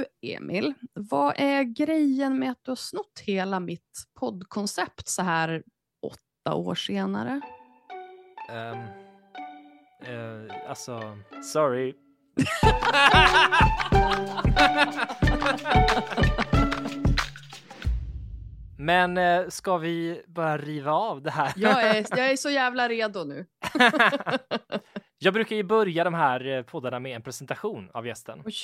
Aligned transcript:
Du, 0.00 0.06
Emil, 0.28 0.74
vad 0.94 1.34
är 1.36 1.62
grejen 1.62 2.38
med 2.38 2.50
att 2.50 2.64
du 2.64 2.70
har 2.70 2.76
snott 2.76 3.20
hela 3.24 3.60
mitt 3.60 4.04
poddkoncept 4.20 5.08
så 5.08 5.22
här 5.22 5.62
åtta 6.02 6.54
år 6.54 6.74
senare? 6.74 7.40
Um, 8.50 8.78
uh, 10.14 10.52
alltså, 10.68 11.18
sorry. 11.42 11.94
Men 18.78 19.18
eh, 19.18 19.48
ska 19.48 19.76
vi 19.76 20.22
börja 20.26 20.58
riva 20.58 20.92
av 20.92 21.22
det 21.22 21.30
här? 21.30 21.52
Jag 21.56 21.82
är, 21.82 22.06
jag 22.16 22.30
är 22.30 22.36
så 22.36 22.50
jävla 22.50 22.88
redo 22.88 23.24
nu. 23.24 23.46
Jag 25.22 25.34
brukar 25.34 25.56
ju 25.56 25.62
börja 25.62 26.04
de 26.04 26.14
här 26.14 26.46
eh, 26.46 26.62
poddarna 26.62 26.98
med 26.98 27.16
en 27.16 27.22
presentation 27.22 27.90
av 27.94 28.06
gästen. 28.06 28.42
Oj, 28.44 28.54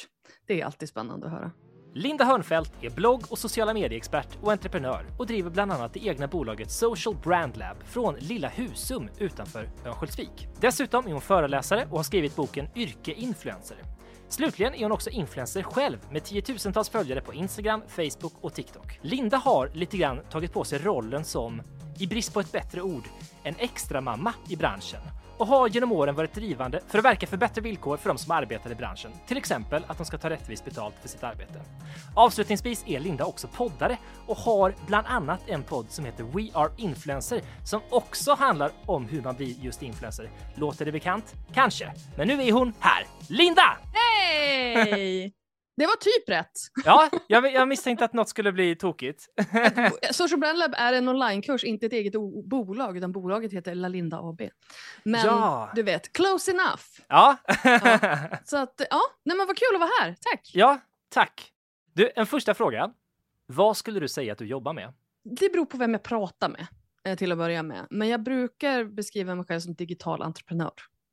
det 0.47 0.60
är 0.60 0.64
alltid 0.64 0.88
spännande 0.88 1.27
att 1.27 1.33
höra. 1.33 1.51
Linda 1.95 2.24
Hörnfeldt 2.24 2.72
är 2.80 2.91
blogg 2.91 3.22
och 3.28 3.39
sociala 3.39 3.75
medieexpert 3.75 4.28
och 4.42 4.53
entreprenör 4.53 5.06
och 5.19 5.27
driver 5.27 5.50
bland 5.50 5.72
annat 5.72 5.95
det 5.95 6.06
egna 6.06 6.27
bolaget 6.27 6.70
Social 6.70 7.17
Brand 7.22 7.56
Lab 7.56 7.77
från 7.84 8.14
Lilla 8.19 8.48
Husum 8.48 9.08
utanför 9.19 9.70
Örnsköldsvik. 9.84 10.48
Dessutom 10.61 11.06
är 11.06 11.12
hon 11.12 11.20
föreläsare 11.20 11.86
och 11.91 11.97
har 11.97 12.05
skrivit 12.05 12.36
boken 12.36 12.69
Yrke 12.75 13.12
influencer. 13.12 13.77
Slutligen 14.28 14.75
är 14.75 14.83
hon 14.83 14.92
också 14.92 15.11
influencer 15.11 15.62
själv 15.62 15.98
med 16.11 16.25
tiotusentals 16.25 16.89
följare 16.89 17.20
på 17.20 17.34
Instagram, 17.34 17.83
Facebook 17.89 18.34
och 18.41 18.55
TikTok. 18.55 18.98
Linda 19.02 19.36
har 19.36 19.70
lite 19.75 19.97
grann 19.97 20.20
tagit 20.30 20.52
på 20.52 20.64
sig 20.64 20.78
rollen 20.78 21.25
som, 21.25 21.62
i 21.98 22.06
brist 22.06 22.34
på 22.34 22.41
ett 22.41 22.52
bättre 22.52 22.83
ord, 22.83 23.05
en 23.42 23.55
extra 23.58 24.00
mamma 24.00 24.34
i 24.48 24.56
branschen 24.56 25.00
och 25.37 25.47
har 25.47 25.69
genom 25.69 25.92
åren 25.92 26.15
varit 26.15 26.34
drivande 26.34 26.81
för 26.89 26.98
att 26.98 27.05
verka 27.05 27.27
för 27.27 27.37
bättre 27.37 27.61
villkor 27.61 27.97
för 27.97 28.09
de 28.09 28.19
som 28.19 28.31
arbetar 28.31 28.73
i 28.73 28.75
branschen. 28.75 29.12
Till 29.27 29.37
exempel 29.37 29.84
att 29.87 29.98
de 29.98 30.06
ska 30.06 30.19
ta 30.19 30.31
rättvist 30.31 30.65
betalt 30.65 30.95
för 31.03 31.09
sitt 31.09 31.23
arbete. 31.23 31.61
Avslutningsvis 32.15 32.84
är 32.87 33.01
Linda 33.01 33.25
också 33.25 33.48
poddare 33.48 33.98
och 34.27 34.37
har 34.37 34.75
bland 34.87 35.07
annat 35.07 35.41
en 35.47 35.62
podd 35.62 35.87
som 35.91 36.05
heter 36.05 36.25
We 36.25 36.48
Are 36.53 36.70
Influencer 36.77 37.41
som 37.64 37.81
också 37.91 38.34
handlar 38.34 38.70
om 38.87 39.05
hur 39.05 39.23
man 39.23 39.37
blir 39.37 39.55
just 39.61 39.83
influencer. 39.83 40.31
Låter 40.55 40.84
det 40.84 40.92
bekant? 40.92 41.34
Kanske. 41.55 41.92
Men 42.17 42.29
nu 42.29 42.42
är 42.42 42.53
hon 42.53 42.73
här. 42.81 43.07
Linda! 43.29 43.79
Hej! 43.92 45.45
Det 45.77 45.86
var 45.86 45.96
typ 45.96 46.28
rätt. 46.28 46.52
Ja, 46.84 47.10
jag, 47.27 47.52
jag 47.52 47.69
misstänkte 47.69 48.05
att 48.05 48.12
något 48.12 48.28
skulle 48.28 48.52
bli 48.52 48.77
tokigt. 48.77 49.27
Social 50.10 50.41
Brand 50.41 50.58
Lab 50.58 50.74
är 50.77 50.92
en 50.92 51.08
onlinekurs, 51.08 51.64
inte 51.64 51.86
ett 51.86 51.92
eget 51.92 52.12
bolag, 52.44 52.96
utan 52.96 53.12
bolaget 53.12 53.52
heter 53.52 53.74
Lalinda 53.74 54.18
AB. 54.18 54.41
Men 55.02 55.27
Ja. 55.27 55.72
du 55.74 55.83
vet, 55.83 56.12
close 56.12 56.50
enough. 56.50 56.83
Ja. 57.08 57.36
Så 58.44 58.56
att, 58.56 58.83
ja, 58.91 59.00
nej 59.24 59.36
men 59.36 59.46
vad 59.46 59.56
kul 59.56 59.74
att 59.74 59.80
vara 59.80 59.91
här. 60.00 60.16
Tack. 60.20 60.50
ja, 60.55 60.78
tack. 61.08 61.52
Du, 61.92 62.11
en 62.16 62.27
första 62.27 62.55
fråga. 62.55 62.90
Vad 63.46 63.77
skulle 63.77 64.00
du 64.00 64.08
säga 64.08 64.33
att 64.33 64.38
du 64.38 64.46
jobbar 64.46 64.72
med? 64.72 64.92
Det 65.24 65.52
beror 65.52 65.66
på 65.66 65.77
vem 65.77 65.92
jag 65.92 66.02
pratar 66.02 66.48
med 66.48 66.67
eh, 67.05 67.17
till 67.17 67.33
att 67.33 67.39
börja 67.39 67.62
med. 67.62 67.86
Men 67.90 68.08
jag 68.08 68.22
brukar 68.22 68.84
beskriva 68.84 69.34
mig 69.34 69.45
själv 69.45 69.61
som 69.61 69.74
digital 69.74 70.22
entreprenör. 70.22 70.72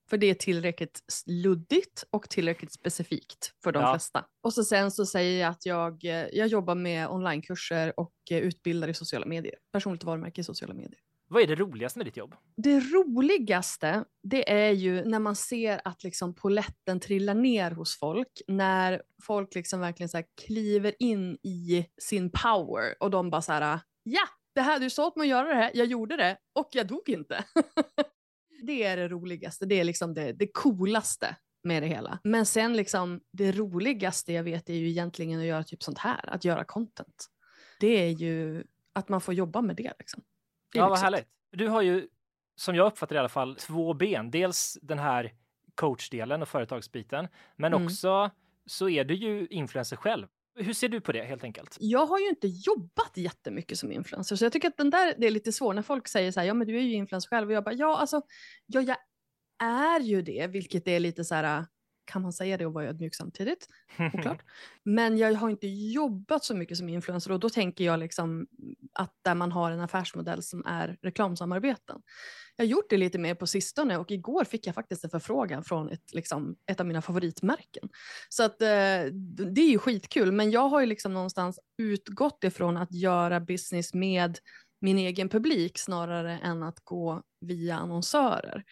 För 0.09 0.17
det 0.17 0.29
är 0.29 0.33
tillräckligt 0.33 1.01
luddigt 1.25 2.03
och 2.11 2.29
tillräckligt 2.29 2.71
specifikt 2.71 3.53
för 3.63 3.71
de 3.71 3.81
Ja. 3.83 3.93
flesta. 3.93 4.25
Och 4.43 4.53
så 4.53 4.63
sen 4.63 4.91
så 4.91 5.05
säger 5.05 5.41
jag 5.41 5.49
att 5.49 5.65
jag, 5.65 6.05
eh, 6.05 6.27
jag 6.31 6.47
jobbar 6.47 6.75
med 6.75 7.07
onlinekurser 7.09 7.99
och 7.99 8.13
eh, 8.31 8.37
utbildar 8.37 8.87
i 8.87 8.93
sociala 8.93 9.25
medier. 9.25 9.55
Personligt 9.71 10.03
varumärke 10.03 10.41
i 10.41 10.43
sociala 10.43 10.73
medier. 10.73 10.99
Vad 11.27 11.43
är 11.43 11.47
det 11.47 11.55
roligaste 11.55 11.99
med 11.99 12.05
ditt 12.07 12.17
jobb? 12.17 12.35
Det 12.57 12.79
roligaste, 12.79 14.05
det 14.23 14.51
är 14.51 14.71
ju 14.71 15.05
när 15.05 15.19
man 15.19 15.35
ser 15.35 15.81
att 15.85 16.03
liksom 16.03 16.35
poletten 16.35 16.99
trillar 16.99 17.33
ner 17.33 17.71
hos 17.71 17.99
folk. 17.99 18.41
När 18.47 19.01
folk 19.23 19.55
liksom 19.55 19.79
verkligen 19.79 20.09
så 20.09 20.23
kliver 20.45 20.93
in 20.99 21.37
i 21.43 21.85
sin 22.01 22.31
power 22.31 22.95
och 22.99 23.09
de 23.11 23.29
bara 23.29 23.41
så 23.41 23.51
här, 23.53 23.79
ja, 24.03 24.21
det 24.55 24.61
här, 24.61 24.79
du 24.79 24.89
sa 24.89 25.07
åt 25.07 25.15
mig 25.15 25.23
att 25.25 25.29
göra 25.29 25.47
det 25.47 25.55
här, 25.55 25.71
jag 25.73 25.87
gjorde 25.87 26.17
det 26.17 26.37
och 26.55 26.69
jag 26.71 26.87
dog 26.87 27.09
inte. 27.09 27.43
det 28.61 28.83
är 28.83 28.97
det 28.97 29.07
roligaste, 29.07 29.65
det 29.65 29.79
är 29.79 29.83
liksom 29.83 30.13
det, 30.13 30.31
det 30.33 30.47
coolaste 30.53 31.35
med 31.63 31.83
det 31.83 31.87
hela. 31.87 32.19
Men 32.23 32.45
sen 32.45 32.77
liksom 32.77 33.21
det 33.31 33.51
roligaste 33.51 34.33
jag 34.33 34.43
vet 34.43 34.69
är 34.69 34.73
ju 34.73 34.89
egentligen 34.89 35.39
att 35.39 35.45
göra 35.45 35.63
typ 35.63 35.83
sånt 35.83 35.97
här, 35.97 36.29
att 36.29 36.45
göra 36.45 36.63
content. 36.63 37.25
Det 37.79 37.87
är 37.87 38.09
ju 38.09 38.63
att 38.93 39.09
man 39.09 39.21
får 39.21 39.33
jobba 39.33 39.61
med 39.61 39.75
det 39.75 39.93
liksom. 39.99 40.23
Det 40.73 40.79
Ja, 40.79 40.89
vad 40.89 40.99
härligt. 40.99 41.27
Du 41.51 41.67
har 41.67 41.81
ju, 41.81 42.07
som 42.55 42.75
jag 42.75 42.87
uppfattar 42.87 43.15
det 43.15 43.17
i 43.17 43.19
alla 43.19 43.29
fall, 43.29 43.55
två 43.55 43.93
ben. 43.93 44.31
Dels 44.31 44.77
den 44.81 44.99
här 44.99 45.33
coachdelen 45.75 46.41
och 46.41 46.47
företagsbiten, 46.49 47.27
men 47.55 47.73
Mm. 47.73 47.85
också 47.85 48.29
så 48.65 48.89
är 48.89 49.03
du 49.03 49.13
ju 49.15 49.47
influencer 49.47 49.95
själv. 49.95 50.27
Hur 50.55 50.73
ser 50.73 50.89
du 50.89 51.01
på 51.01 51.11
det 51.11 51.23
helt 51.23 51.43
enkelt? 51.43 51.77
jag 51.79 52.05
har 52.05 52.19
ju 52.19 52.29
inte 52.29 52.47
jobbat 52.47 53.17
jättemycket 53.17 53.77
som 53.77 53.91
influencer, 53.91 54.35
så 54.35 54.45
jag 54.45 54.53
tycker 54.53 54.67
att 54.67 54.77
den 54.77 54.89
där, 54.89 55.15
det 55.17 55.27
är 55.27 55.31
lite 55.31 55.51
svårt 55.51 55.75
när 55.75 55.81
folk 55.81 56.07
säger 56.07 56.31
så 56.31 56.39
här, 56.39 56.47
ja 56.47 56.53
men 56.53 56.67
du 56.67 56.77
är 56.77 56.81
ju 56.81 56.93
influencer 56.93 57.29
själv, 57.29 57.47
och 57.47 57.53
jag 57.53 57.63
bara, 57.63 57.75
ja 57.75 57.97
alltså, 57.97 58.21
ja 58.65 58.81
jag 58.81 58.97
är 59.63 59.99
ju 59.99 60.21
det, 60.21 60.47
vilket 60.47 60.87
är 60.87 60.99
lite 60.99 61.23
så 61.25 61.35
här, 61.35 61.65
kan 62.05 62.21
man 62.21 62.33
säga 62.33 62.57
det 62.57 62.65
och 62.65 62.73
vara 62.73 62.85
ödmjuk 62.85 63.15
samtidigt? 63.15 63.67
Oklart. 64.13 64.41
Men 64.83 65.17
jag 65.17 65.33
har 65.33 65.49
inte 65.49 65.67
jobbat 65.67 66.43
så 66.43 66.55
mycket 66.55 66.77
som 66.77 66.89
influencer 66.89 67.31
och 67.31 67.39
då 67.39 67.49
tänker 67.49 67.83
jag 67.83 67.99
liksom 67.99 68.47
att 68.93 69.13
där 69.21 69.35
man 69.35 69.51
har 69.51 69.71
en 69.71 69.79
affärsmodell 69.79 70.43
som 70.43 70.65
är 70.65 70.97
reklamsamarbeten. 71.01 72.01
Jag 72.55 72.65
har 72.65 72.69
gjort 72.69 72.89
det 72.89 72.97
lite 72.97 73.17
mer 73.17 73.35
på 73.35 73.47
sistone 73.47 73.97
och 73.97 74.11
igår 74.11 74.43
fick 74.43 74.67
jag 74.67 74.75
faktiskt 74.75 75.03
en 75.03 75.09
förfrågan 75.09 75.63
från 75.63 75.89
ett, 75.89 76.13
liksom, 76.13 76.55
ett 76.65 76.79
av 76.79 76.85
mina 76.85 77.01
favoritmärken. 77.01 77.89
Så 78.29 78.43
att, 78.43 78.61
eh, 78.61 78.67
det 79.53 79.61
är 79.61 79.69
ju 79.69 79.77
skitkul, 79.77 80.31
men 80.31 80.51
jag 80.51 80.69
har 80.69 80.79
ju 80.79 80.85
liksom 80.85 81.13
någonstans 81.13 81.59
utgått 81.77 82.43
ifrån 82.43 82.77
att 82.77 82.93
göra 82.93 83.39
business 83.39 83.93
med 83.93 84.37
min 84.81 84.97
egen 84.97 85.29
publik 85.29 85.77
snarare 85.77 86.39
än 86.39 86.63
att 86.63 86.79
gå 86.83 87.23
via 87.41 87.75
annonsörer. 87.75 88.63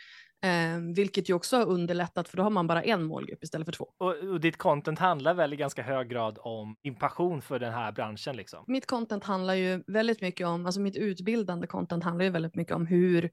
Eh, 0.44 0.80
vilket 0.96 1.30
ju 1.30 1.34
också 1.34 1.58
har 1.58 1.66
underlättat 1.66 2.30
för 2.30 2.38
då 2.38 2.44
har 2.44 2.50
man 2.50 2.68
bara 2.68 2.84
en 2.84 3.04
målgrupp 3.04 3.44
istället 3.44 3.66
för 3.66 3.72
två. 3.72 3.94
Och, 3.98 4.16
och 4.16 4.40
ditt 4.42 4.58
content 4.58 5.00
handlar 5.00 5.34
väl 5.34 5.54
i 5.54 5.56
ganska 5.56 5.84
hög 5.84 6.10
grad 6.10 6.38
om 6.42 6.76
din 6.84 6.96
passion 6.96 7.42
för 7.42 7.60
den 7.60 7.74
här 7.74 7.92
branschen 7.92 8.36
liksom? 8.36 8.64
Mitt 8.68 8.86
content 8.86 9.24
handlar 9.24 9.54
ju 9.54 9.84
väldigt 9.88 10.22
mycket 10.22 10.48
om, 10.48 10.66
alltså 10.66 10.82
mitt 10.82 10.96
utbildande 10.96 11.68
content 11.68 12.04
handlar 12.04 12.26
ju 12.26 12.32
väldigt 12.32 12.56
mycket 12.56 12.76
om 12.76 12.86
hur 12.86 13.30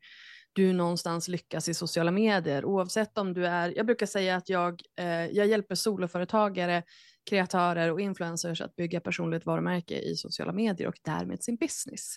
du 0.53 0.73
någonstans 0.73 1.29
lyckas 1.29 1.69
i 1.69 1.75
sociala 1.75 2.11
medier. 2.11 2.65
Oavsett 2.65 3.19
om 3.19 3.35
du 3.35 3.47
är, 3.47 3.73
jag 3.77 3.87
brukar 3.87 4.07
säga 4.07 4.37
att 4.37 4.49
jag, 4.49 4.83
eh, 4.99 5.27
jag 5.27 5.47
hjälper 5.47 5.75
soloföretagare, 5.75 6.83
kreatörer 7.31 7.93
och 7.93 8.01
influencers 8.01 8.61
att 8.61 8.77
bygga 8.77 9.01
personligt 9.01 9.47
varumärke 9.47 9.99
i 9.99 10.17
sociala 10.17 10.53
medier 10.53 10.89
och 10.89 10.99
därmed 11.05 11.43
sin 11.43 11.57
business. 11.57 12.17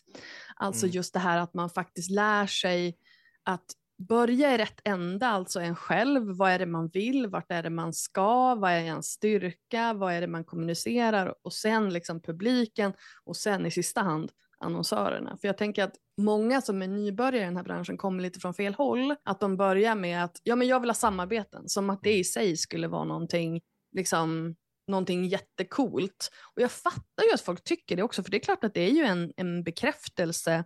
Alltså 0.55 0.85
Mm. 0.85 0.95
just 0.95 1.13
det 1.13 1.19
här 1.19 1.37
att 1.37 1.53
man 1.53 1.69
faktiskt 1.69 2.11
lär 2.11 2.45
sig 2.45 2.97
att 3.43 3.65
börja 4.07 4.55
i 4.55 4.57
rätt 4.57 4.81
ända, 4.83 5.27
alltså 5.27 5.59
en 5.59 5.75
själv. 5.75 6.37
Vad 6.37 6.51
är 6.51 6.59
det 6.59 6.65
man 6.65 6.87
vill? 6.87 7.27
Vart 7.27 7.51
är 7.51 7.63
det 7.63 7.69
man 7.69 7.93
ska? 7.93 8.55
Vad 8.55 8.71
är 8.71 8.79
ens 8.79 9.05
styrka? 9.05 9.93
Vad 9.93 10.13
är 10.13 10.21
det 10.21 10.27
man 10.27 10.43
kommunicerar? 10.43 11.35
Och 11.41 11.53
sen 11.53 11.93
liksom 11.93 12.21
publiken 12.21 12.93
och 13.23 13.37
sen 13.37 13.65
i 13.65 13.71
sista 13.71 14.01
hand 14.01 14.31
annonsörerna. 14.61 15.37
För 15.37 15.47
jag 15.47 15.57
tänker 15.57 15.83
att 15.83 15.95
många 16.17 16.61
som 16.61 16.81
är 16.81 16.87
nybörjare 16.87 17.43
i 17.43 17.45
den 17.45 17.57
här 17.57 17.63
branschen 17.63 17.97
kommer 17.97 18.23
lite 18.23 18.39
från 18.39 18.53
fel 18.53 18.73
håll. 18.73 19.15
Att 19.23 19.39
de 19.39 19.57
börjar 19.57 19.95
med 19.95 20.23
att 20.23 20.41
ja, 20.43 20.55
men 20.55 20.67
jag 20.67 20.79
vill 20.79 20.89
ha 20.89 20.95
samarbeten, 20.95 21.69
som 21.69 21.89
att 21.89 22.03
det 22.03 22.13
i 22.13 22.23
sig 22.23 22.57
skulle 22.57 22.87
vara 22.87 23.03
någonting, 23.03 23.61
liksom, 23.91 24.55
någonting 24.87 25.25
jättecoolt. 25.25 26.31
Och 26.55 26.61
jag 26.61 26.71
fattar 26.71 27.23
ju 27.27 27.33
att 27.33 27.41
folk 27.41 27.63
tycker 27.63 27.95
det 27.95 28.03
också, 28.03 28.23
för 28.23 28.31
det 28.31 28.37
är 28.37 28.39
klart 28.39 28.63
att 28.63 28.73
det 28.73 28.81
är 28.81 28.91
ju 28.91 29.03
en, 29.03 29.33
en 29.37 29.63
bekräftelse 29.63 30.63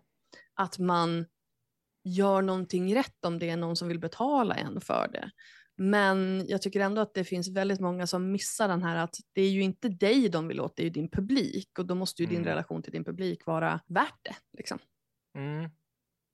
att 0.56 0.80
man 0.80 1.26
gör 2.06 2.42
någonting 2.42 2.96
rätt 2.96 3.26
om 3.26 3.40
det 3.40 3.50
är 3.50 3.58
någon 3.58 3.76
som 3.76 3.88
vill 3.88 4.00
betala 4.00 4.56
en 4.56 4.82
för 4.82 5.10
det. 5.14 5.32
Men 5.78 6.46
jag 6.48 6.62
tycker 6.62 6.80
ändå 6.80 7.02
att 7.02 7.14
det 7.14 7.24
finns 7.24 7.50
väldigt 7.50 7.80
många 7.80 8.08
som 8.08 8.32
missar 8.32 8.68
den 8.68 8.84
här 8.84 8.96
att 8.96 9.16
det 9.34 9.42
är 9.42 9.50
ju 9.50 9.62
inte 9.62 9.90
dig 9.90 10.30
de 10.30 10.48
vill 10.48 10.60
åt, 10.60 10.76
det 10.76 10.82
är 10.82 10.86
ju 10.86 10.90
din 10.90 11.10
publik 11.12 11.80
och 11.80 11.86
då 11.86 11.96
måste 11.96 12.22
ju 12.22 12.28
din 12.28 12.38
Mm. 12.38 12.48
relation 12.48 12.82
till 12.82 12.92
din 12.92 13.04
publik 13.04 13.46
vara 13.46 13.80
värt 13.88 14.20
det. 14.24 14.36
Liksom. 14.58 14.80
Mm. 15.38 15.70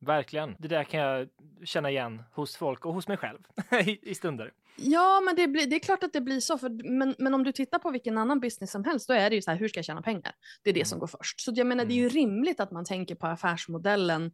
Verkligen. 0.02 0.56
Det 0.60 0.68
där 0.68 0.84
kan 0.84 1.00
jag 1.00 1.30
känna 1.64 1.90
igen 1.90 2.24
hos 2.32 2.56
folk 2.56 2.86
och 2.86 2.94
hos 2.94 3.08
mig 3.08 3.18
själv 3.18 3.40
i, 4.02 4.16
stunder. 4.16 4.54
Ja, 4.76 5.22
men 5.22 5.36
det, 5.36 5.48
blir, 5.48 5.68
det 5.68 5.76
är 5.76 5.80
klart 5.80 6.04
att 6.04 6.14
det 6.14 6.22
blir 6.22 6.40
så. 6.40 6.58
För, 6.58 6.70
men, 6.90 7.16
men 7.18 7.34
om 7.34 7.44
du 7.44 7.52
tittar 7.52 7.80
på 7.80 7.92
vilken 7.92 8.18
annan 8.18 8.40
business 8.40 8.72
som 8.72 8.84
helst, 8.84 9.08
då 9.08 9.14
är 9.14 9.30
det 9.30 9.36
ju 9.36 9.42
så 9.42 9.52
här, 9.52 9.58
hur 9.58 9.68
ska 9.68 9.78
jag 9.78 9.86
tjäna 9.86 10.02
pengar? 10.02 10.32
Det 10.64 10.70
är 10.70 10.74
det 10.74 10.86
som 10.86 11.00
går 11.00 11.08
först. 11.08 11.42
Så 11.42 11.52
jag 11.56 11.68
menar, 11.68 11.86
det 11.86 11.94
är 11.94 11.96
ju 11.96 12.10
rimligt 12.10 12.60
att 12.60 12.72
man 12.72 12.86
tänker 12.86 13.16
på 13.16 13.28
affärsmodellen 13.28 14.32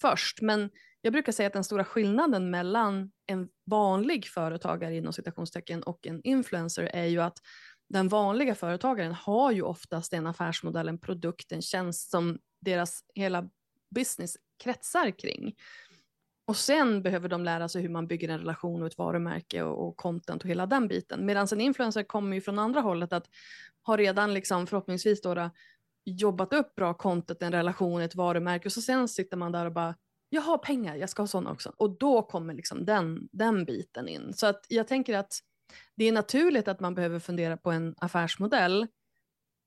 först. 0.00 0.40
Men 0.40 0.70
jag 1.00 1.12
brukar 1.12 1.32
säga 1.32 1.46
att 1.46 1.52
den 1.52 1.64
stora 1.64 1.84
skillnaden 1.84 2.50
mellan 2.50 3.10
en 3.26 3.48
vanlig 3.66 4.26
företagare 4.26 4.96
inom 4.96 5.12
citationstecken 5.12 5.82
och 5.82 6.06
en 6.06 6.20
influencer 6.22 6.82
är 6.82 7.06
ju 7.06 7.20
att 7.20 7.38
den 7.88 8.08
vanliga 8.08 8.54
företagaren 8.54 9.12
har 9.12 9.52
ju 9.52 9.62
oftast 9.62 10.12
en 10.12 10.26
affärsmodell, 10.26 10.88
en 10.88 10.98
produkt, 10.98 11.52
en 11.52 11.62
tjänst 11.62 12.10
som 12.10 12.38
deras 12.60 13.00
hela 13.14 13.48
business 13.94 14.36
kretsar 14.58 15.10
kring. 15.10 15.54
Och 16.46 16.56
sen 16.56 17.02
behöver 17.02 17.28
de 17.28 17.44
lära 17.44 17.68
sig 17.68 17.82
hur 17.82 17.88
man 17.88 18.06
bygger 18.06 18.28
en 18.28 18.38
relation 18.38 18.82
och 18.82 18.86
ett 18.86 18.98
varumärke 18.98 19.62
och, 19.62 19.88
och 19.88 19.96
content 19.96 20.42
och 20.42 20.50
hela 20.50 20.66
den 20.66 20.88
biten. 20.88 21.26
Medan 21.26 21.46
en 21.52 21.60
influencer 21.60 22.02
kommer 22.02 22.34
ju 22.36 22.40
från 22.40 22.58
andra 22.58 22.80
hållet 22.80 23.12
att 23.12 23.26
ha 23.86 23.96
redan 23.96 24.34
liksom 24.34 24.66
förhoppningsvis 24.66 25.22
då, 25.22 25.50
jobbat 26.04 26.52
upp 26.52 26.74
bra 26.74 26.94
content, 26.94 27.42
en 27.42 27.52
relation, 27.52 28.00
ett 28.00 28.14
varumärke 28.14 28.68
och 28.68 28.72
så 28.72 28.80
sen 28.80 29.08
sitter 29.08 29.36
man 29.36 29.52
där 29.52 29.66
och 29.66 29.72
bara 29.72 29.94
jag 30.28 30.42
har 30.42 30.58
pengar, 30.58 30.96
jag 30.96 31.10
ska 31.10 31.22
ha 31.22 31.26
sådana 31.26 31.50
också. 31.50 31.72
Och 31.76 31.98
då 31.98 32.22
kommer 32.22 32.54
liksom 32.54 32.84
den, 32.84 33.28
den 33.32 33.64
biten 33.64 34.08
in. 34.08 34.32
Så 34.34 34.46
att 34.46 34.66
jag 34.68 34.88
tänker 34.88 35.18
att 35.18 35.40
det 35.96 36.04
är 36.04 36.12
naturligt 36.12 36.68
att 36.68 36.80
man 36.80 36.94
behöver 36.94 37.18
fundera 37.18 37.56
på 37.56 37.70
en 37.70 37.94
affärsmodell. 37.98 38.86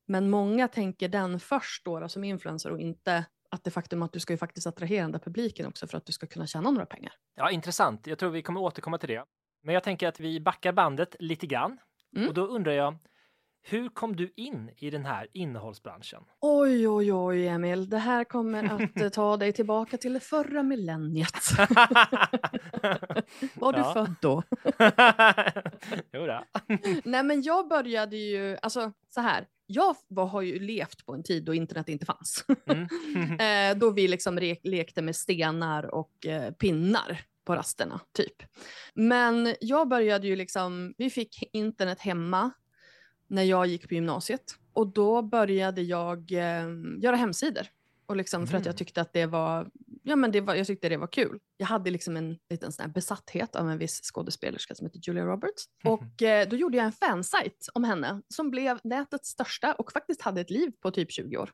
Men 0.07 0.29
många 0.29 0.67
tänker 0.67 1.09
den 1.09 1.39
först 1.39 1.85
då, 1.85 1.99
då 1.99 2.09
som 2.09 2.23
influencer 2.23 2.71
och 2.71 2.79
inte 2.79 3.25
att 3.49 3.63
det 3.63 3.71
faktum 3.71 4.01
att 4.01 4.13
du 4.13 4.19
ska 4.19 4.33
ju 4.33 4.37
faktiskt 4.37 4.67
attrahera 4.67 5.01
den 5.01 5.11
där 5.11 5.19
publiken 5.19 5.65
också 5.65 5.87
för 5.87 5.97
att 5.97 6.05
du 6.05 6.11
ska 6.11 6.27
kunna 6.27 6.47
tjäna 6.47 6.71
några 6.71 6.85
pengar. 6.85 7.13
Ja, 7.35 7.51
intressant. 7.51 8.07
Jag 8.07 8.19
tror 8.19 8.29
vi 8.29 8.41
kommer 8.41 8.61
återkomma 8.61 8.97
till 8.97 9.09
det. 9.09 9.23
Men 9.63 9.73
jag 9.73 9.83
tänker 9.83 10.07
att 10.07 10.19
vi 10.19 10.39
backar 10.39 10.71
bandet 10.71 11.15
lite 11.19 11.47
grann. 11.47 11.77
Mm. 12.15 12.27
Och 12.27 12.33
då 12.33 12.47
undrar 12.47 12.71
jag, 12.71 12.97
hur 13.61 13.89
kom 13.89 14.15
du 14.15 14.33
in 14.35 14.71
i 14.77 14.89
den 14.89 15.05
här 15.05 15.27
innehållsbranschen? 15.33 16.23
Oj, 16.41 16.87
oj, 16.87 17.13
oj, 17.13 17.47
Emil. 17.47 17.89
Det 17.89 17.97
här 17.97 18.23
kommer 18.23 18.63
att 18.63 19.01
eh, 19.01 19.09
ta 19.09 19.37
dig 19.37 19.53
tillbaka 19.53 19.97
till 19.97 20.13
det 20.13 20.19
förra 20.19 20.63
millenniet. 20.63 21.33
Var 23.53 23.73
du 23.73 23.83
född 23.83 24.15
då? 24.21 24.43
jo 26.13 26.25
då. 26.25 26.43
Nej, 27.03 27.23
men 27.23 27.41
jag 27.41 27.67
började 27.67 28.17
ju, 28.17 28.57
alltså 28.61 28.91
så 29.09 29.21
här, 29.21 29.47
jag 29.71 29.95
var, 30.07 30.25
har 30.25 30.41
ju 30.41 30.59
levt 30.59 31.05
på 31.05 31.13
en 31.13 31.23
tid 31.23 31.43
då 31.43 31.53
internet 31.53 31.89
inte 31.89 32.05
fanns. 32.05 32.45
Mm. 32.65 33.39
eh, 33.73 33.77
då 33.79 33.91
vi 33.91 34.07
liksom 34.07 34.39
re- 34.39 34.59
lekte 34.63 35.01
med 35.01 35.15
stenar 35.15 35.95
och 35.95 36.25
eh, 36.25 36.51
pinnar 36.51 37.21
på 37.43 37.55
rasterna, 37.55 38.01
typ. 38.11 38.43
Men 38.93 39.55
jag 39.61 39.87
började 39.87 40.27
ju 40.27 40.35
liksom, 40.35 40.93
vi 40.97 41.09
fick 41.09 41.49
internet 41.53 41.99
hemma 41.99 42.51
när 43.27 43.43
jag 43.43 43.67
gick 43.67 43.87
på 43.87 43.93
gymnasiet. 43.93 44.55
Och 44.73 44.87
då 44.87 45.21
började 45.21 45.81
jag 45.81 46.31
eh, 46.31 46.67
göra 46.97 47.15
hemsidor. 47.15 47.67
Och 48.05 48.15
liksom 48.15 48.47
för 48.47 48.57
att 48.57 48.65
jag 48.65 48.71
mm. 48.71 48.77
tyckte 48.77 49.01
att 49.01 49.13
det 49.13 49.25
var, 49.25 49.69
ja 50.03 50.15
men 50.15 50.31
det 50.31 50.41
var, 50.41 50.55
jag 50.55 50.67
tyckte 50.67 50.89
det 50.89 50.97
var 50.97 51.07
kul. 51.07 51.39
Jag 51.57 51.67
hade 51.67 51.91
liksom 51.91 52.17
en 52.17 52.37
liten 52.49 52.71
sån 52.71 52.91
besatthet 52.91 53.55
av 53.55 53.69
en 53.69 53.77
viss 53.77 54.01
skådespelerska 54.01 54.75
som 54.75 54.87
heter 54.87 54.99
Julia 55.03 55.25
Roberts. 55.25 55.65
Mm. 55.83 55.93
Och 55.93 56.21
eh, 56.21 56.47
då 56.49 56.55
gjorde 56.55 56.77
jag 56.77 56.85
en 56.85 56.91
fansajt 56.91 57.67
om 57.73 57.83
henne 57.83 58.21
som 58.33 58.49
blev 58.49 58.79
nätets 58.83 59.29
största 59.29 59.73
och 59.73 59.91
faktiskt 59.91 60.21
hade 60.21 60.41
ett 60.41 60.49
liv 60.49 60.71
på 60.81 60.91
typ 60.91 61.11
20 61.11 61.37
år. 61.37 61.51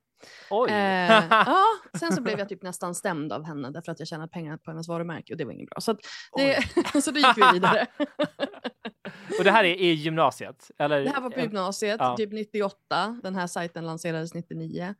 Oj! 0.49 0.69
Eh, 0.69 1.23
ja, 1.29 1.63
sen 1.99 2.11
så 2.11 2.21
blev 2.21 2.39
jag 2.39 2.49
typ 2.49 2.63
nästan 2.63 2.95
stämd 2.95 3.33
av 3.33 3.45
henne 3.45 3.71
därför 3.71 3.91
att 3.91 3.99
jag 3.99 4.07
tjänade 4.07 4.29
pengar 4.29 4.57
på 4.57 4.71
hennes 4.71 4.87
varumärke 4.87 5.33
och 5.33 5.37
det 5.37 5.45
var 5.45 5.51
inget 5.51 5.69
bra. 5.69 5.79
Så, 5.81 5.97
det, 6.37 6.63
så 7.03 7.11
då 7.11 7.19
gick 7.19 7.37
vi 7.37 7.53
vidare. 7.53 7.87
Och 9.37 9.43
det 9.43 9.51
här 9.51 9.63
är 9.63 9.75
i 9.75 9.91
gymnasiet? 9.91 10.71
Eller? 10.77 11.03
Det 11.03 11.09
här 11.09 11.21
var 11.21 11.29
på 11.29 11.39
gymnasiet, 11.39 11.97
ja. 11.99 12.17
typ 12.17 12.31
98. 12.31 13.19
Den 13.23 13.35
här 13.35 13.47
sajten 13.47 13.85
lanserades 13.85 14.33
99. 14.33 14.95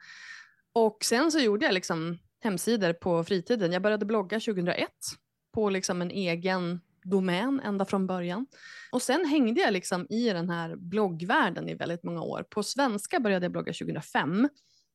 Och 0.73 0.97
sen 1.03 1.31
så 1.31 1.39
gjorde 1.39 1.65
jag 1.65 1.73
liksom 1.73 2.17
hemsidor 2.45 2.93
på 2.93 3.23
fritiden. 3.23 3.71
Jag 3.71 3.81
började 3.81 4.05
blogga 4.05 4.39
2001 4.39 4.89
på 5.53 5.69
liksom 5.69 6.01
en 6.01 6.11
egen 6.11 6.81
domän 7.03 7.61
ända 7.63 7.85
från 7.85 8.07
början. 8.07 8.47
Och 8.91 9.01
sen 9.01 9.25
hängde 9.25 9.61
jag 9.61 9.73
liksom 9.73 10.07
i 10.09 10.29
den 10.29 10.49
här 10.49 10.75
bloggvärlden 10.75 11.69
i 11.69 11.73
väldigt 11.73 12.03
många 12.03 12.21
år. 12.21 12.45
På 12.49 12.63
svenska 12.63 13.19
började 13.19 13.45
jag 13.45 13.51
blogga 13.51 13.73
2005. 13.73 14.49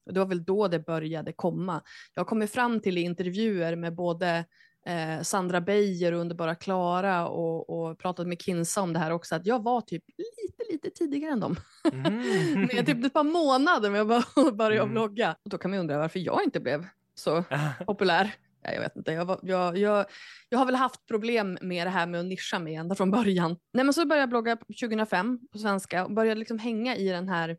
Och 0.06 0.14
det 0.14 0.20
var 0.20 0.26
väl 0.26 0.44
då 0.44 0.69
det 0.69 0.79
började 0.79 1.32
komma. 1.32 1.82
Jag 2.14 2.26
kommit 2.26 2.50
fram 2.50 2.81
till 2.81 2.99
i 2.99 3.00
intervjuer 3.00 3.76
med 3.76 3.94
både 3.94 4.44
eh, 4.87 5.23
Sandra 5.23 5.61
Beijer 5.61 6.12
och 6.12 6.20
Underbara 6.20 6.55
Klara 6.55 7.29
och, 7.29 7.70
och 7.70 7.99
pratat 7.99 8.26
med 8.26 8.43
Kinsa 8.43 8.81
om 8.82 8.93
det 8.93 8.99
här 8.99 9.11
också, 9.11 9.35
att 9.35 9.47
jag 9.47 9.62
var 9.62 9.81
typ 9.81 10.05
lite, 10.19 10.73
lite 10.73 10.91
tidigare 10.91 11.32
än 11.32 11.41
dem. 11.41 11.56
Mm. 11.93 12.61
med 12.75 12.87
typ 12.87 13.05
ett 13.05 13.12
par 13.12 13.25
månader 13.25 13.91
med 13.91 14.12
att 14.12 14.56
börja 14.56 14.82
mm. 14.82 14.93
blogga. 14.93 15.37
Och 15.44 15.50
då 15.50 15.58
kan 15.58 15.70
man 15.70 15.81
undra 15.81 15.99
varför 15.99 16.19
jag 16.19 16.44
inte 16.44 16.61
blev 16.61 16.87
så 17.21 17.45
populär. 17.87 18.35
Ja, 18.63 18.73
jag 18.73 18.81
vet 18.81 18.97
inte, 18.97 19.13
jag, 19.13 19.25
var, 19.25 19.41
jag, 19.43 19.79
jag, 19.79 20.07
jag 20.49 20.59
har 20.59 20.67
väl 20.67 20.75
haft 20.75 21.07
problem 21.07 21.59
med 21.61 21.87
det 21.87 21.91
här 21.91 22.07
med 22.07 22.21
att 22.21 22.27
nischa 22.27 22.59
mig 22.59 22.75
ända 22.75 22.95
från 22.95 23.11
början. 23.11 23.57
Nej, 23.73 23.85
men 23.85 23.95
så 23.95 24.07
började 24.07 24.23
jag 24.23 24.29
blogga 24.29 24.57
2005 24.57 25.39
på 25.53 25.59
svenska 25.59 26.05
och 26.05 26.13
började 26.13 26.39
liksom 26.39 26.59
hänga 26.59 26.97
i 26.97 27.09
den 27.09 27.29
här 27.29 27.57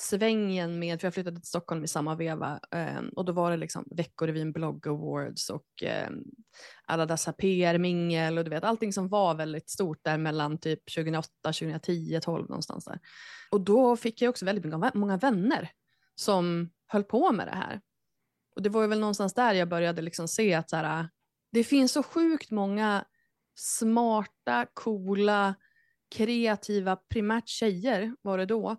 svängen 0.00 0.78
med, 0.78 1.00
för 1.00 1.06
jag 1.06 1.14
flyttade 1.14 1.36
till 1.36 1.48
Stockholm 1.48 1.84
i 1.84 1.88
samma 1.88 2.14
veva 2.14 2.60
eh, 2.74 3.00
och 3.16 3.24
då 3.24 3.32
var 3.32 3.50
det 3.50 3.56
liksom 3.56 3.84
Veckorevyn 3.90 4.52
Blogg 4.52 4.88
Awards 4.88 5.50
och 5.50 5.82
eh, 5.82 6.10
alla 6.84 7.06
dessa 7.06 7.32
PR-mingel 7.32 8.38
och 8.38 8.44
du 8.44 8.50
vet 8.50 8.64
allting 8.64 8.92
som 8.92 9.08
var 9.08 9.34
väldigt 9.34 9.70
stort 9.70 9.98
där 10.02 10.18
mellan 10.18 10.58
typ 10.58 10.94
2008, 10.94 11.28
2010, 11.44 12.20
12 12.22 12.48
någonstans 12.48 12.84
där. 12.84 12.98
Och 13.50 13.60
då 13.60 13.96
fick 13.96 14.22
jag 14.22 14.30
också 14.30 14.44
väldigt 14.44 14.94
många 14.94 15.16
vänner 15.16 15.70
som 16.14 16.70
höll 16.86 17.04
på 17.04 17.32
med 17.32 17.46
det 17.46 17.56
här. 17.56 17.80
Och 18.58 18.62
det 18.62 18.68
var 18.68 18.82
ju 18.82 18.88
väl 18.88 19.00
någonstans 19.00 19.34
där 19.34 19.54
jag 19.54 19.68
började 19.68 20.02
liksom 20.02 20.28
se 20.28 20.54
att 20.54 20.70
så 20.70 20.76
här, 20.76 21.00
äh, 21.00 21.06
det 21.52 21.64
finns 21.64 21.92
så 21.92 22.02
sjukt 22.02 22.50
många 22.50 23.04
smarta, 23.54 24.66
coola, 24.74 25.54
kreativa, 26.10 26.96
primärt 26.96 27.48
tjejer 27.48 28.14
var 28.22 28.38
det 28.38 28.46
då, 28.46 28.76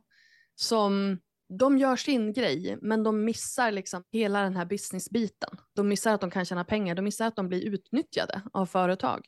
som 0.56 1.20
de 1.60 1.78
gör 1.78 1.96
sin 1.96 2.34
grej, 2.34 2.78
men 2.82 3.04
de 3.04 3.26
missar 3.26 3.72
liksom 3.72 4.04
hela 4.12 4.42
den 4.42 4.56
här 4.56 4.66
businessbiten. 4.66 5.50
De 5.76 5.88
missar 5.88 6.14
att 6.14 6.22
de 6.22 6.32
kan 6.32 6.46
tjäna 6.46 6.64
pengar, 6.64 6.96
de 6.96 7.02
missar 7.02 7.28
att 7.28 7.36
de 7.36 7.48
blir 7.48 7.74
utnyttjade 7.74 8.42
av 8.54 8.66
företag. 8.66 9.26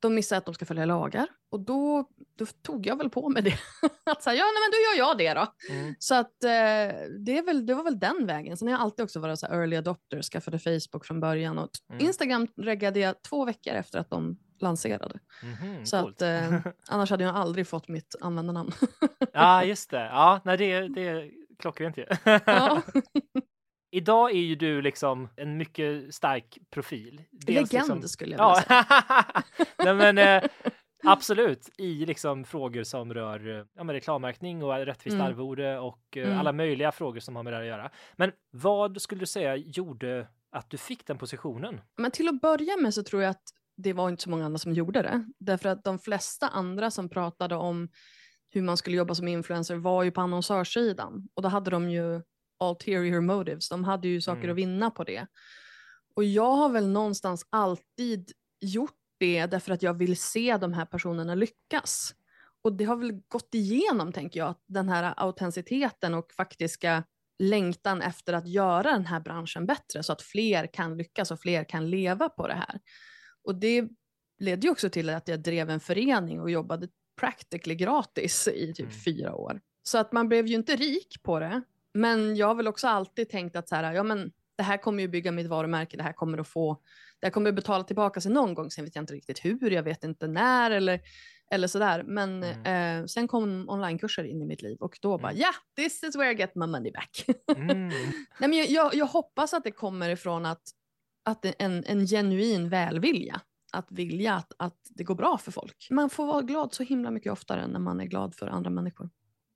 De 0.00 0.14
missar 0.14 0.36
att 0.36 0.44
de 0.44 0.54
ska 0.54 0.64
följa 0.64 0.84
lagar 0.84 1.26
och 1.50 1.60
då, 1.60 2.04
då 2.38 2.46
tog 2.46 2.86
jag 2.86 2.96
väl 2.96 3.10
på 3.10 3.28
mig 3.28 3.42
det. 3.42 3.58
att 4.04 4.22
säga, 4.22 4.36
ja, 4.36 4.44
nej, 4.44 4.62
men 4.64 4.70
då 4.70 4.76
gör 4.76 5.08
jag 5.08 5.18
det 5.18 5.34
då. 5.34 5.74
Mm. 5.74 5.94
Så 5.98 6.14
att 6.14 6.44
eh, 6.44 7.08
det, 7.24 7.38
är 7.38 7.44
väl, 7.46 7.66
det 7.66 7.74
var 7.74 7.84
väl 7.84 7.98
den 7.98 8.26
vägen. 8.26 8.56
Sen 8.56 8.68
har 8.68 8.72
jag 8.72 8.80
alltid 8.80 9.04
också 9.04 9.20
varit 9.20 9.38
så 9.38 9.46
early 9.46 9.76
adopter, 9.76 10.22
skaffade 10.22 10.58
Facebook 10.58 11.04
från 11.04 11.20
början 11.20 11.58
och 11.58 11.70
mm. 11.90 12.06
Instagram 12.06 12.48
reggade 12.56 13.00
jag 13.00 13.22
två 13.22 13.44
veckor 13.44 13.74
efter 13.74 13.98
att 13.98 14.10
de 14.10 14.38
lanserade. 14.60 15.18
Mm-hmm, 15.42 15.84
så 15.84 15.96
att, 15.96 16.22
eh, 16.22 16.72
annars 16.88 17.10
hade 17.10 17.24
jag 17.24 17.36
aldrig 17.36 17.66
fått 17.66 17.88
mitt 17.88 18.14
användarnamn. 18.20 18.72
ja, 19.32 19.64
just 19.64 19.90
det. 19.90 20.04
Ja, 20.04 20.40
nej, 20.44 20.56
det, 20.56 20.88
det 20.88 21.08
är 21.08 21.30
klockrent 21.58 21.96
ju. 21.96 22.06
ja. 22.46 22.82
Idag 23.98 24.30
är 24.30 24.40
ju 24.40 24.54
du 24.54 24.82
liksom 24.82 25.28
en 25.36 25.56
mycket 25.56 26.14
stark 26.14 26.58
profil. 26.70 27.22
Dels 27.30 27.72
Legend 27.72 27.88
liksom... 27.88 28.08
skulle 28.08 28.36
jag 28.36 28.48
vilja 28.48 28.62
säga. 28.62 28.84
nej, 29.94 29.94
men, 29.94 30.18
eh, 30.18 30.50
absolut, 31.04 31.70
i 31.78 32.06
liksom 32.06 32.44
frågor 32.44 32.82
som 32.82 33.14
rör 33.14 33.66
ja, 33.74 33.84
men 33.84 33.94
reklamärkning 33.94 34.64
och 34.64 34.86
rättvist 34.86 35.14
mm. 35.14 35.26
arvode 35.26 35.78
och 35.78 36.16
eh, 36.16 36.26
mm. 36.26 36.38
alla 36.38 36.52
möjliga 36.52 36.92
frågor 36.92 37.20
som 37.20 37.36
har 37.36 37.42
med 37.42 37.52
det 37.52 37.58
att 37.58 37.66
göra. 37.66 37.90
Men 38.16 38.32
vad 38.50 39.02
skulle 39.02 39.20
du 39.20 39.26
säga 39.26 39.56
gjorde 39.56 40.28
att 40.50 40.70
du 40.70 40.78
fick 40.78 41.06
den 41.06 41.18
positionen? 41.18 41.80
Men 41.96 42.10
till 42.10 42.28
att 42.28 42.40
börja 42.40 42.76
med 42.76 42.94
så 42.94 43.02
tror 43.02 43.22
jag 43.22 43.30
att 43.30 43.44
det 43.76 43.92
var 43.92 44.08
inte 44.08 44.22
så 44.22 44.30
många 44.30 44.44
andra 44.44 44.58
som 44.58 44.72
gjorde 44.72 45.02
det. 45.02 45.24
Därför 45.38 45.68
att 45.68 45.84
de 45.84 45.98
flesta 45.98 46.48
andra 46.48 46.90
som 46.90 47.08
pratade 47.08 47.56
om 47.56 47.88
hur 48.50 48.62
man 48.62 48.76
skulle 48.76 48.96
jobba 48.96 49.14
som 49.14 49.28
influencer 49.28 49.76
var 49.76 50.02
ju 50.02 50.10
på 50.10 50.20
annonsörssidan. 50.20 51.28
Och 51.34 51.42
då 51.42 51.48
hade 51.48 51.70
de 51.70 51.90
ju 51.90 52.22
ulterior 52.60 53.20
motives, 53.20 53.68
de 53.68 53.84
hade 53.84 54.08
ju 54.08 54.20
saker 54.20 54.44
mm. 54.44 54.50
att 54.50 54.56
vinna 54.56 54.90
på 54.90 55.04
det. 55.04 55.26
Och 56.14 56.24
jag 56.24 56.50
har 56.50 56.68
väl 56.68 56.88
någonstans 56.88 57.46
alltid 57.50 58.32
gjort 58.60 58.96
det 59.18 59.46
därför 59.46 59.72
att 59.72 59.82
jag 59.82 59.94
vill 59.94 60.16
se 60.16 60.56
de 60.56 60.72
här 60.72 60.86
personerna 60.86 61.34
lyckas. 61.34 62.14
Och 62.62 62.72
det 62.72 62.84
har 62.84 62.96
väl 62.96 63.22
gått 63.28 63.54
igenom, 63.54 64.12
tänker 64.12 64.40
jag, 64.40 64.54
den 64.66 64.88
här 64.88 65.14
autenticiteten 65.16 66.14
och 66.14 66.32
faktiska 66.32 67.04
längtan 67.38 68.02
efter 68.02 68.32
att 68.32 68.48
göra 68.48 68.92
den 68.92 69.06
här 69.06 69.20
branschen 69.20 69.66
bättre 69.66 70.02
så 70.02 70.12
att 70.12 70.22
fler 70.22 70.66
kan 70.66 70.96
lyckas 70.96 71.30
och 71.30 71.40
fler 71.40 71.64
kan 71.64 71.90
leva 71.90 72.28
på 72.28 72.48
det 72.48 72.54
här. 72.54 72.80
Och 73.44 73.54
det 73.54 73.88
ledde 74.38 74.66
ju 74.66 74.70
också 74.70 74.90
till 74.90 75.10
att 75.10 75.28
jag 75.28 75.40
drev 75.40 75.70
en 75.70 75.80
förening 75.80 76.40
och 76.40 76.50
jobbade 76.50 76.88
practically 77.20 77.74
gratis 77.74 78.48
i 78.48 78.74
typ 78.74 78.86
mm. 78.86 79.00
fyra 79.00 79.34
år. 79.34 79.60
Så 79.82 79.98
att 79.98 80.12
man 80.12 80.28
blev 80.28 80.46
ju 80.46 80.54
inte 80.54 80.76
rik 80.76 81.22
på 81.22 81.40
det. 81.40 81.62
Men 82.00 82.36
jag 82.36 82.46
har 82.46 82.54
väl 82.54 82.68
också 82.68 82.88
alltid 82.88 83.28
tänkt 83.28 83.56
att 83.56 83.68
så 83.68 83.74
här, 83.74 83.92
ja 83.92 84.02
men 84.02 84.32
det 84.56 84.62
här 84.62 84.76
kommer 84.76 85.02
ju 85.02 85.08
bygga 85.08 85.32
mitt 85.32 85.46
varumärke, 85.46 85.96
det 85.96 86.02
här 86.02 86.12
kommer 86.12 86.38
att 86.38 86.48
få, 86.48 86.82
det 87.20 87.26
här 87.26 87.30
kommer 87.32 87.48
att 87.48 87.54
betala 87.56 87.84
tillbaka 87.84 88.20
sig 88.20 88.32
någon 88.32 88.54
gång, 88.54 88.70
sen 88.70 88.84
vet 88.84 88.94
jag 88.94 89.02
inte 89.02 89.14
riktigt 89.14 89.44
hur, 89.44 89.70
jag 89.70 89.82
vet 89.82 90.04
inte 90.04 90.26
när 90.28 90.70
eller, 90.70 91.00
eller 91.50 91.68
sådär. 91.68 92.02
Men 92.06 92.42
Mm. 92.44 93.00
eh, 93.00 93.06
sen 93.06 93.28
kom 93.28 93.68
onlinekurser 93.68 94.24
in 94.24 94.42
i 94.42 94.44
mitt 94.44 94.62
liv 94.62 94.76
och 94.80 94.98
då 95.02 95.18
bara, 95.18 95.30
Mm. 95.30 95.40
ja, 95.40 95.46
yeah, 95.46 95.54
this 95.76 96.02
is 96.02 96.16
where 96.16 96.32
I 96.32 96.34
get 96.36 96.54
my 96.54 96.66
money 96.66 96.92
back. 96.92 97.24
Mm. 97.56 97.88
Nej, 97.88 97.94
men 98.48 98.52
jag, 98.52 98.68
jag, 98.68 98.94
jag 98.94 99.06
hoppas 99.06 99.54
att 99.54 99.64
det 99.64 99.70
kommer 99.70 100.10
ifrån 100.10 100.46
att, 100.46 100.62
att 101.24 101.44
en, 101.58 101.84
en 101.86 102.06
genuin 102.06 102.68
välvilja. 102.68 103.40
Att 103.72 103.86
vilja 103.92 104.34
att, 104.34 104.52
att 104.58 104.76
det 104.90 105.04
går 105.04 105.14
bra 105.14 105.38
för 105.38 105.52
folk. 105.52 105.86
Man 105.90 106.10
får 106.10 106.26
vara 106.26 106.42
glad 106.42 106.74
så 106.74 106.82
himla 106.82 107.10
mycket 107.10 107.32
oftare 107.32 107.66
när 107.66 107.78
man 107.80 108.00
är 108.00 108.04
glad 108.04 108.34
för 108.34 108.46
andra 108.46 108.70
människor. 108.70 109.10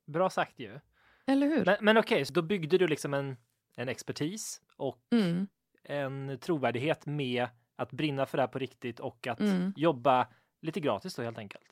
Bra 0.06 0.30
sagt 0.30 0.58
ju. 0.60 0.80
Eller 1.26 1.46
hur? 1.46 1.64
Men, 1.64 1.76
men 1.80 1.96
okej, 1.96 2.24
så 2.24 2.32
då 2.32 2.42
byggde 2.42 2.78
du 2.78 2.86
liksom 2.88 3.14
en, 3.14 3.36
en 3.76 3.88
expertis 3.88 4.60
och 4.76 4.98
Mm, 5.14 5.46
en 5.84 6.38
trovärdighet 6.38 7.06
med 7.06 7.46
att 7.76 7.90
brinna 7.92 8.26
för 8.26 8.38
det 8.38 8.42
här 8.42 8.48
på 8.48 8.58
riktigt 8.58 9.00
och 9.00 9.26
att 9.26 9.40
Mm. 9.40 9.72
jobba 9.76 10.28
lite 10.62 10.80
gratis 10.80 11.14
då 11.14 11.22
helt 11.22 11.38
enkelt. 11.38 11.64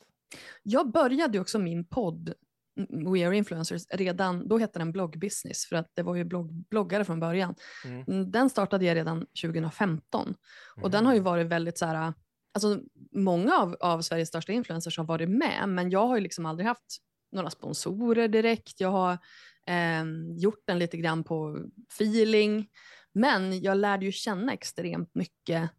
Jag 0.63 0.91
började 0.91 1.39
också 1.39 1.59
min 1.59 1.85
podd 1.87 2.33
mm, 2.79 3.13
We 3.13 3.27
Are 3.27 3.37
Influencers 3.37 3.81
redan, 3.89 4.47
då 4.47 4.57
hette 4.57 4.79
den 4.79 4.91
bloggbusiness 4.91 5.65
för 5.65 5.75
att 5.75 5.91
det 5.93 6.03
var 6.03 6.15
ju 6.15 6.23
blogg, 6.23 6.51
bloggare 6.69 7.05
från 7.05 7.19
början. 7.19 7.55
Mm. 7.85 8.03
Mm, 8.07 8.31
Den 8.31 8.49
startade 8.49 8.85
jag 8.85 8.95
redan 8.95 9.25
2015 9.41 10.35
och 10.81 10.91
den 10.91 11.05
har 11.05 11.13
ju 11.13 11.17
Mm. 11.19 11.25
varit 11.25 11.47
väldigt 11.47 11.77
så 11.77 11.85
här, 11.85 12.13
alltså 12.53 12.81
många 13.11 13.53
av, 13.57 13.75
av 13.79 14.01
Sveriges 14.01 14.27
största 14.29 14.51
influencers 14.51 14.97
har 14.97 15.05
varit 15.05 15.29
med 15.29 15.69
men 15.69 15.89
jag 15.89 16.07
har 16.07 16.15
ju 16.17 16.21
liksom 16.21 16.45
aldrig 16.45 16.67
haft 16.67 16.97
några 17.31 17.49
sponsorer 17.49 18.27
direkt. 18.27 18.79
Jag 18.81 18.89
har 18.91 19.17
ehm, 19.67 20.37
gjort 20.37 20.63
den 20.67 20.79
lite 20.79 20.97
grann 20.97 21.23
på 21.23 21.57
feeling 21.93 22.69
men 23.13 23.61
jag 23.61 23.77
lärde 23.77 24.05
ju 24.05 24.11
känna 24.11 24.53
extremt 24.53 25.15
mycket 25.15 25.69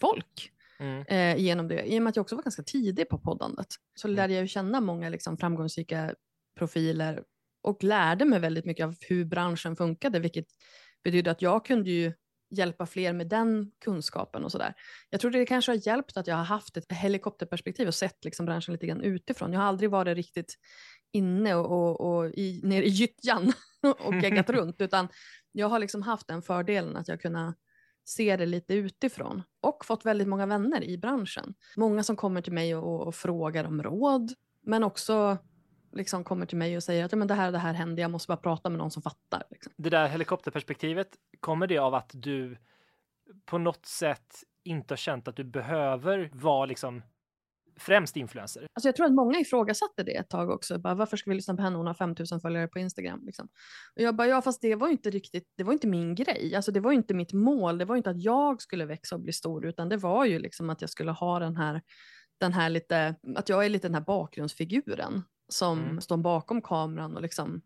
folk 0.00 0.52
Mm. 0.80 1.04
eh, 1.08 1.42
genom 1.42 1.68
det. 1.68 1.82
I 1.92 1.98
och 1.98 2.02
med 2.02 2.10
att 2.10 2.16
jag 2.16 2.22
också 2.22 2.36
var 2.36 2.42
ganska 2.42 2.62
tidig 2.62 3.08
på 3.08 3.18
poddandet 3.18 3.66
så 3.94 4.08
Mm. 4.08 4.16
lärde 4.16 4.32
jag 4.32 4.42
ju 4.42 4.48
känna 4.48 4.80
många 4.80 5.08
liksom, 5.08 5.36
framgångsrika 5.38 6.14
profiler 6.58 7.22
och 7.62 7.84
lärde 7.84 8.24
mig 8.24 8.40
väldigt 8.40 8.64
mycket 8.64 8.84
av 8.84 8.96
hur 9.00 9.24
branschen 9.24 9.76
funkade, 9.76 10.18
vilket 10.20 10.46
betyder 11.04 11.30
att 11.30 11.42
jag 11.42 11.64
kunde 11.64 11.90
ju 11.90 12.12
hjälpa 12.50 12.86
fler 12.86 13.12
med 13.12 13.28
den 13.28 13.70
kunskapen 13.84 14.44
och 14.44 14.52
sådär. 14.52 14.74
Jag 15.10 15.20
tror 15.20 15.30
det 15.30 15.46
kanske 15.46 15.72
har 15.72 15.86
hjälpt 15.86 16.16
att 16.16 16.26
jag 16.26 16.36
har 16.36 16.44
haft 16.44 16.76
ett 16.76 16.92
helikopterperspektiv 16.92 17.88
och 17.88 17.94
sett 17.94 18.24
liksom 18.24 18.46
branschen 18.46 18.72
lite 18.72 18.86
grann 18.86 19.00
utifrån. 19.00 19.52
Jag 19.52 19.60
har 19.60 19.66
aldrig 19.66 19.90
varit 19.90 20.16
riktigt 20.16 20.54
inne 21.12 21.54
och, 21.54 21.70
och, 21.70 22.00
och 22.00 22.30
i, 22.34 22.60
nere 22.64 22.84
i 22.84 22.88
gyttjan 22.88 23.52
och 23.98 24.14
geggat 24.14 24.50
runt, 24.50 24.80
utan 24.80 25.08
jag 25.52 25.68
har 25.68 25.78
liksom 25.78 26.02
haft 26.02 26.28
den 26.28 26.42
fördelen 26.42 26.96
att 26.96 27.08
jag 27.08 27.20
kunnat 27.20 27.56
se 28.04 28.36
det 28.36 28.46
lite 28.46 28.74
utifrån 28.74 29.42
och 29.60 29.84
fått 29.84 30.06
väldigt 30.06 30.28
många 30.28 30.46
vänner 30.46 30.84
i 30.84 30.98
branschen. 30.98 31.54
Många 31.76 32.02
som 32.02 32.16
kommer 32.16 32.42
till 32.42 32.52
mig 32.52 32.76
och, 32.76 33.06
och 33.06 33.14
frågar 33.14 33.64
om 33.64 33.82
råd, 33.82 34.32
men 34.62 34.84
också 34.84 35.38
liksom 35.92 36.24
kommer 36.24 36.46
till 36.46 36.58
mig 36.58 36.76
och 36.76 36.82
säger 36.82 37.04
att 37.04 37.12
ja, 37.12 37.18
men 37.18 37.28
det 37.28 37.34
här 37.34 37.46
och 37.46 37.52
det 37.52 37.58
här 37.58 37.74
hände, 37.74 38.02
jag 38.02 38.10
måste 38.10 38.28
bara 38.28 38.36
prata 38.36 38.70
med 38.70 38.78
någon 38.78 38.90
som 38.90 39.02
fattar. 39.02 39.42
Liksom. 39.50 39.72
Det 39.76 39.90
där 39.90 40.08
helikopterperspektivet, 40.08 41.08
kommer 41.40 41.66
det 41.66 41.78
av 41.78 41.94
att 41.94 42.10
du 42.14 42.58
på 43.46 43.58
något 43.58 43.86
sätt 43.86 44.34
inte 44.64 44.92
har 44.92 44.96
känt 44.96 45.28
att 45.28 45.36
du 45.36 45.44
behöver 45.44 46.30
vara 46.32 46.66
liksom 46.66 47.02
främst 47.78 48.16
influencer? 48.16 48.66
Alltså 48.74 48.88
jag 48.88 48.96
tror 48.96 49.06
att 49.06 49.12
många 49.12 49.38
ifrågasatte 49.38 50.02
det 50.02 50.16
ett 50.16 50.28
tag 50.28 50.50
också. 50.50 50.78
Bara, 50.78 50.94
varför 50.94 51.16
ska 51.16 51.30
vi 51.30 51.36
lyssna 51.36 51.54
på 51.54 51.62
henne? 51.62 51.76
Hon 51.76 51.86
har 51.86 51.94
5000 51.94 52.40
följare 52.40 52.68
på 52.68 52.78
Instagram. 52.78 53.22
Liksom. 53.26 53.48
Och 53.96 54.02
jag 54.02 54.16
bara, 54.16 54.28
ja 54.28 54.42
fast 54.42 54.62
det 54.62 54.74
var 54.74 54.86
ju 54.86 54.92
inte 54.92 55.10
riktigt, 55.10 55.52
det 55.56 55.64
var 55.64 55.72
inte 55.72 55.86
min 55.86 56.14
grej. 56.14 56.54
Alltså 56.56 56.72
det 56.72 56.80
var 56.80 56.90
ju 56.90 56.96
inte 56.96 57.14
mitt 57.14 57.32
mål. 57.32 57.78
Det 57.78 57.84
var 57.84 57.94
ju 57.94 57.98
inte 57.98 58.10
att 58.10 58.22
jag 58.22 58.62
skulle 58.62 58.86
växa 58.86 59.14
och 59.14 59.20
bli 59.20 59.32
stor, 59.32 59.66
utan 59.66 59.88
det 59.88 59.96
var 59.96 60.24
ju 60.24 60.38
liksom 60.38 60.70
att 60.70 60.80
jag 60.80 60.90
skulle 60.90 61.10
ha 61.10 61.38
den 61.38 61.56
här, 61.56 61.82
den 62.38 62.52
här 62.52 62.70
lite, 62.70 63.14
att 63.36 63.48
jag 63.48 63.64
är 63.64 63.68
lite 63.68 63.88
den 63.88 63.94
här 63.94 64.04
bakgrundsfiguren 64.04 65.22
som 65.48 65.78
Mm. 65.82 66.00
står 66.00 66.16
bakom 66.16 66.62
kameran 66.62 67.16
och 67.16 67.22
liksom, 67.22 67.60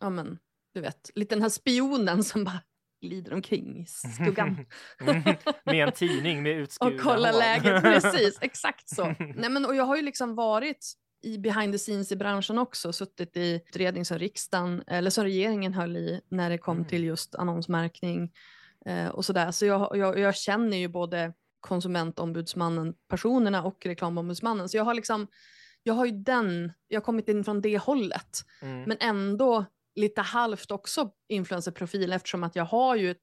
ja 0.00 0.10
men, 0.10 0.38
du 0.74 0.80
vet, 0.80 1.10
lite 1.14 1.34
den 1.34 1.42
här 1.42 1.48
spionen 1.48 2.24
som 2.24 2.44
bara 2.44 2.60
glider 3.00 3.32
omkring 3.34 3.82
i 3.82 3.86
skuggan. 3.86 4.66
Mm. 5.00 5.22
Med 5.64 5.88
en 5.88 5.92
tidning 5.92 6.42
med 6.42 6.56
och 6.56 6.62
utskurna 6.62 6.98
kolla 7.02 7.30
hår. 7.32 7.38
läget, 7.38 7.82
precis, 8.02 8.38
exakt 8.40 8.88
så. 8.88 9.04
Nej, 9.34 9.50
men, 9.50 9.66
och 9.66 9.74
jag 9.74 9.84
har 9.84 9.96
ju 9.96 10.02
liksom 10.02 10.34
varit 10.34 10.92
i 11.22 11.38
behind 11.38 11.72
the 11.74 11.78
scenes 11.78 12.12
i 12.12 12.16
branschen 12.16 12.58
också, 12.58 12.92
suttit 12.92 13.36
i 13.36 13.54
utredning 13.68 14.04
som 14.04 14.18
riksdagen, 14.18 14.82
eller 14.86 15.10
som 15.10 15.24
regeringen 15.24 15.74
höll 15.74 15.96
i 15.96 16.20
när 16.28 16.50
det 16.50 16.58
kom 16.58 16.76
Mm. 16.76 16.88
till 16.88 17.04
just 17.04 17.34
annonsmärkning 17.34 18.32
eh, 18.86 19.08
och 19.08 19.24
sådär. 19.24 19.50
Så 19.50 19.66
jag, 19.66 19.96
jag, 19.96 20.18
jag 20.18 20.36
känner 20.36 20.76
ju 20.76 20.88
både 20.88 21.32
konsumentombudsmannen, 21.60 22.94
personerna 23.08 23.62
och 23.64 23.86
reklamombudsmannen. 23.86 24.68
Så 24.68 24.76
jag 24.76 24.84
har 24.84 24.94
liksom, 24.94 25.26
jag 25.86 25.94
har 25.94 26.04
ju 26.06 26.12
den, 26.12 26.72
jag 26.88 27.00
har 27.00 27.04
kommit 27.04 27.28
in 27.28 27.44
från 27.44 27.60
det 27.60 27.78
hållet 27.78 28.40
Mm. 28.62 28.82
men 28.82 28.96
ändå 29.00 29.64
lite 29.94 30.20
halvt 30.20 30.70
också 30.70 31.10
influencerprofil 31.28 32.12
eftersom 32.12 32.44
att 32.44 32.56
jag 32.56 32.64
har 32.64 32.96
ju 32.96 33.10
ett, 33.10 33.22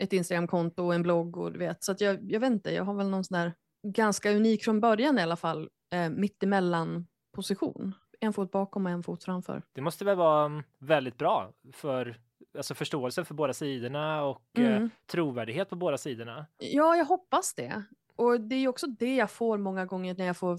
ett 0.00 0.12
Instagramkonto 0.12 0.84
och 0.84 0.94
en 0.94 1.02
blogg 1.02 1.36
och 1.36 1.52
du 1.52 1.58
vet. 1.58 1.84
Så 1.84 1.92
att 1.92 2.00
jag, 2.00 2.32
jag 2.32 2.40
vet 2.40 2.50
inte, 2.52 2.70
jag 2.74 2.84
har 2.84 2.94
väl 2.94 3.08
någon 3.08 3.24
sån 3.24 3.38
där 3.38 3.52
ganska 3.86 4.30
unik 4.32 4.64
från 4.64 4.80
början 4.80 5.18
i 5.18 5.22
alla 5.22 5.36
fall, 5.36 5.68
eh, 5.92 6.08
mittemellan 6.10 7.06
position. 7.34 7.92
En 8.20 8.32
fot 8.32 8.50
bakom 8.50 8.86
och 8.86 8.92
en 8.92 9.02
fot 9.02 9.24
framför. 9.24 9.62
Det 9.72 9.80
måste 9.80 10.04
väl 10.04 10.16
vara 10.16 10.44
mm, 10.46 10.62
väldigt 10.78 11.18
bra 11.18 11.52
för 11.72 12.20
alltså 12.56 12.74
förståelsen 12.74 13.24
för 13.24 13.34
båda 13.34 13.52
sidorna 13.52 14.22
och 14.24 14.42
eh, 14.58 14.76
Mm. 14.76 14.90
trovärdighet 15.10 15.68
på 15.70 15.76
båda 15.76 15.98
sidorna. 15.98 16.46
Ja, 16.58 16.96
jag 16.96 17.04
hoppas 17.04 17.54
det. 17.54 17.82
Och 18.16 18.40
det 18.40 18.54
är 18.54 18.68
också 18.68 18.86
det 18.86 19.16
jag 19.16 19.30
får 19.30 19.58
många 19.58 19.84
gånger 19.86 20.14
när 20.18 20.26
jag 20.26 20.36
får 20.36 20.58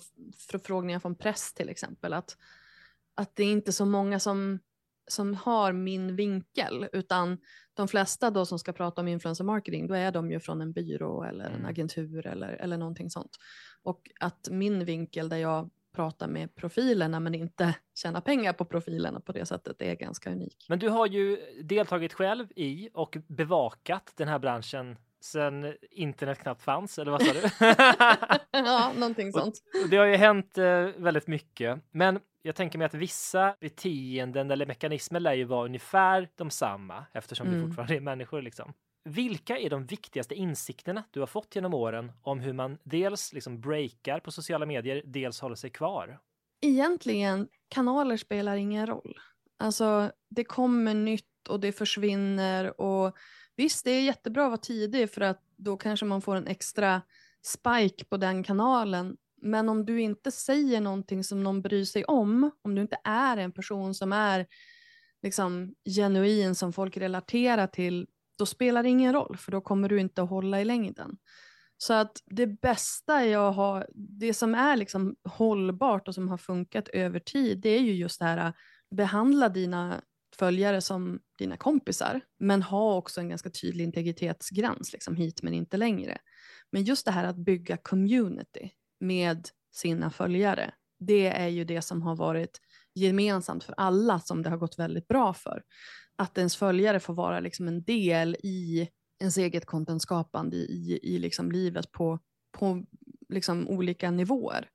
förfrågningar 0.52 1.00
från 1.00 1.16
press 1.16 1.54
till 1.54 1.70
exempel. 1.70 2.14
Att, 2.14 2.38
att 3.16 3.36
det 3.36 3.44
är 3.44 3.52
inte 3.52 3.74
så 3.74 3.86
många 3.86 4.20
som, 4.20 4.60
som 5.08 5.36
har 5.36 5.74
min 5.74 6.16
vinkel, 6.16 6.90
utan 6.94 7.38
de 7.74 7.88
flesta 7.88 8.32
då 8.32 8.46
som 8.46 8.60
ska 8.60 8.74
prata 8.74 9.02
om 9.02 9.08
influencer 9.08 9.44
marketing, 9.44 9.88
då 9.88 9.94
är 9.94 10.12
de 10.12 10.32
ju 10.32 10.40
från 10.40 10.62
en 10.62 10.72
byrå 10.72 11.24
eller 11.24 11.46
en 11.46 11.54
Mm. 11.54 11.66
agentur 11.66 12.28
eller, 12.28 12.50
eller 12.50 12.78
någonting 12.78 13.10
sånt. 13.10 13.32
Och 13.84 14.12
att 14.20 14.48
min 14.52 14.86
vinkel 14.86 15.30
där 15.30 15.38
jag 15.38 15.70
pratar 15.96 16.28
med 16.28 16.56
profilerna 16.56 17.20
men 17.20 17.36
inte 17.36 17.76
tjänar 17.96 18.22
pengar 18.22 18.54
på 18.54 18.66
profilerna 18.66 19.20
på 19.20 19.32
det 19.32 19.46
sättet, 19.46 19.80
det 19.80 19.92
är 19.92 19.96
ganska 19.96 20.32
unik. 20.32 20.66
Men 20.70 20.80
du 20.80 20.90
har 20.90 21.08
ju 21.08 21.38
deltagit 21.64 22.14
själv 22.14 22.48
i 22.56 22.90
och 22.94 23.18
bevakat 23.28 24.14
den 24.16 24.28
här 24.28 24.40
branschen 24.40 24.98
sedan 25.28 25.74
internet 25.92 26.40
knappt 26.40 26.64
fanns, 26.64 27.00
eller 27.00 27.12
vad 27.12 27.22
sa 27.24 27.34
du? 27.34 27.42
ja, 28.52 28.92
någonting 28.98 29.32
sånt. 29.32 29.62
Och 29.84 29.90
det 29.90 29.98
har 29.98 30.06
ju 30.06 30.16
hänt 30.16 30.58
eh, 30.58 30.82
väldigt 30.98 31.28
mycket, 31.28 31.80
men 31.92 32.20
jag 32.42 32.56
tänker 32.56 32.78
mig 32.80 32.86
att 32.86 32.94
vissa 32.94 33.56
beteenden 33.62 34.52
eller 34.52 34.66
mekanismer 34.66 35.20
lär 35.20 35.34
ju 35.34 35.44
vara 35.44 35.66
ungefär 35.66 36.30
de 36.36 36.50
samma 36.50 37.06
eftersom 37.14 37.50
vi 37.50 37.56
Mm. 37.56 37.68
fortfarande 37.68 37.96
är 37.96 38.00
människor. 38.00 38.42
Liksom. 38.42 38.74
Vilka 39.06 39.58
är 39.58 39.70
de 39.70 39.86
viktigaste 39.86 40.36
insikterna 40.36 41.04
du 41.12 41.20
har 41.20 41.28
fått 41.28 41.56
genom 41.56 41.74
åren 41.74 42.12
om 42.22 42.40
hur 42.40 42.54
man 42.54 42.78
dels 42.84 43.34
liksom 43.34 43.62
breakar 43.62 44.20
på 44.20 44.32
sociala 44.32 44.66
medier, 44.66 45.02
dels 45.06 45.42
håller 45.42 45.56
sig 45.56 45.70
kvar? 45.70 46.20
egentligen, 46.62 47.48
kanaler 47.70 48.18
spelar 48.18 48.56
ingen 48.56 48.88
roll. 48.88 49.20
Alltså, 49.60 50.12
det 50.30 50.44
kommer 50.44 50.94
nytt 50.94 51.48
och 51.50 51.60
det 51.60 51.72
försvinner 51.72 52.82
och 52.82 53.16
visst, 53.58 53.86
det 53.86 53.92
är 53.92 54.02
jättebra 54.02 54.44
att 54.44 54.50
vara 54.50 54.58
tidig 54.58 55.12
för 55.12 55.22
att 55.22 55.44
då 55.56 55.78
kanske 55.78 56.06
man 56.06 56.22
får 56.22 56.36
en 56.36 56.48
extra 56.48 57.02
spike 57.46 58.06
på 58.06 58.18
den 58.18 58.44
kanalen. 58.44 59.18
Men 59.42 59.70
om 59.70 59.86
du 59.86 60.02
inte 60.02 60.32
säger 60.32 60.82
någonting 60.82 61.24
som 61.24 61.44
någon 61.44 61.62
bryr 61.62 61.86
sig 61.86 62.04
om, 62.06 62.52
om 62.62 62.76
du 62.76 62.82
inte 62.82 62.98
är 63.04 63.38
en 63.38 63.52
person 63.52 63.94
som 63.96 64.14
är 64.14 64.48
liksom 65.24 65.76
genuin, 65.86 66.56
som 66.56 66.74
folk 66.74 66.98
relaterar 66.98 67.68
till, 67.68 68.08
då 68.38 68.46
spelar 68.46 68.84
det 68.84 68.90
ingen 68.90 69.14
roll, 69.14 69.38
för 69.38 69.52
då 69.52 69.62
kommer 69.62 69.90
du 69.90 70.00
inte 70.00 70.24
att 70.24 70.30
hålla 70.30 70.62
i 70.62 70.66
längden. 70.66 71.18
Så 71.78 71.94
att 71.94 72.24
det 72.26 72.48
bästa 72.48 73.26
jag 73.26 73.52
har, 73.52 73.88
det 73.94 74.34
som 74.34 74.56
är 74.56 74.76
liksom 74.76 75.16
hållbart 75.24 76.08
och 76.08 76.16
som 76.16 76.28
har 76.28 76.38
funkat 76.38 76.88
över 76.88 77.20
tid, 77.20 77.60
det 77.60 77.70
är 77.70 77.82
ju 77.82 77.94
just 77.94 78.20
det 78.20 78.26
här, 78.26 78.48
äh, 78.48 78.54
behandla 78.96 79.50
dina 79.50 80.02
följare 80.39 80.82
som 80.82 81.20
dina 81.38 81.58
kompisar, 81.58 82.22
men 82.39 82.62
ha 82.62 82.96
också 82.96 83.22
en 83.22 83.29
ganska 83.29 83.50
tydlig 83.50 83.84
integritetsgräns, 83.84 84.94
liksom 84.94 85.15
hit 85.15 85.44
men 85.44 85.53
inte 85.53 85.77
längre. 85.77 86.17
Men 86.72 86.84
just 86.84 87.06
det 87.06 87.12
här 87.12 87.24
att 87.24 87.38
bygga 87.38 87.77
community 87.77 88.70
med 89.00 89.48
sina 89.75 90.10
följare, 90.10 90.74
det 91.00 91.27
är 91.27 91.48
ju 91.48 91.63
det 91.63 91.82
som 91.82 92.01
har 92.01 92.15
varit 92.15 92.62
gemensamt 92.96 93.63
för 93.63 93.74
alla 93.77 94.20
som 94.20 94.44
det 94.44 94.50
har 94.50 94.58
gått 94.58 94.79
väldigt 94.79 95.08
bra 95.08 95.34
för. 95.34 95.63
Att 96.15 96.38
ens 96.38 96.56
följare 96.56 97.00
får 97.00 97.13
vara 97.13 97.39
liksom 97.39 97.67
en 97.67 97.84
del 97.84 98.36
i 98.44 98.89
ens 99.20 99.38
eget 99.38 99.65
contentskapande 99.65 100.58
i, 100.58 101.00
i 101.03 101.20
liksom 101.20 101.51
livet 101.51 101.91
på, 101.91 102.20
på 102.58 102.84
liksom 103.29 103.67
olika 103.67 104.12
nivåer. 104.12 104.70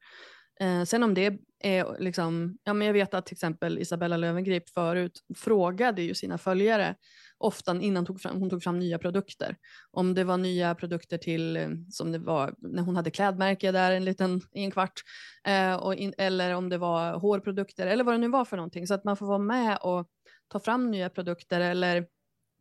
Eh, 0.63 0.85
sen 0.85 1.03
om 1.03 1.15
det 1.15 1.39
är 1.61 1.97
liksom, 2.01 2.59
ja 2.65 2.73
men 2.75 2.87
jag 2.87 2.93
vet 2.95 3.15
att 3.15 3.27
till 3.27 3.35
exempel 3.35 3.79
Isabella 3.79 4.17
Löwengrip 4.17 4.69
förut 4.69 5.25
frågade 5.37 6.03
ju 6.03 6.15
sina 6.15 6.39
följare 6.39 6.95
ofta 7.39 7.81
innan 7.81 8.07
tog 8.07 8.21
fram, 8.21 8.41
hon 8.41 8.51
tog 8.51 8.63
fram 8.63 8.79
nya 8.79 8.99
produkter. 8.99 9.57
Om 9.91 10.15
det 10.15 10.25
var 10.25 10.37
nya 10.37 10.75
produkter 10.75 11.19
till, 11.19 11.57
eh, 11.57 11.69
som 11.91 12.13
det 12.13 12.19
var 12.19 12.55
när 12.59 12.83
hon 12.83 12.97
hade 12.97 13.11
klädmärke 13.11 13.73
där 13.73 13.93
en 13.93 14.05
liten, 14.05 14.41
i 14.53 14.65
en 14.65 14.71
kvart, 14.71 15.01
eh, 15.47 15.75
och 15.75 15.95
in, 15.95 16.15
eller 16.19 16.55
om 16.55 16.69
det 16.69 16.79
var 16.79 17.19
hårprodukter 17.19 17.87
eller 17.87 18.05
vad 18.05 18.15
det 18.15 18.19
nu 18.19 18.29
var 18.29 18.45
för 18.45 18.57
någonting. 18.57 18.87
Så 18.87 18.95
att 18.95 19.05
man 19.05 19.17
får 19.17 19.27
vara 19.27 19.39
med 19.39 19.79
och 19.83 20.09
ta 20.49 20.61
fram 20.61 20.91
nya 20.91 21.09
produkter 21.11 21.61
eller 21.61 22.07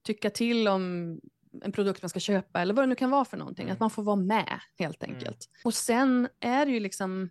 tycka 0.05 0.29
till 0.29 0.67
om 0.67 1.20
en 1.63 1.72
produkt 1.72 2.01
man 2.01 2.10
ska 2.10 2.20
köpa 2.20 2.62
eller 2.62 2.74
vad 2.74 2.84
det 2.84 2.88
nu 2.89 2.96
kan 2.96 3.10
vara 3.10 3.25
för 3.25 3.38
någonting. 3.38 3.63
Mm. 3.63 3.74
Att 3.74 3.79
man 3.79 3.89
får 3.89 4.03
vara 4.03 4.15
med 4.15 4.60
helt 4.79 5.03
Mm. 5.03 5.15
enkelt. 5.15 5.50
Och 5.63 5.74
sen 5.74 6.27
är 6.39 6.65
det 6.65 6.72
ju 6.72 6.79
liksom, 6.79 7.29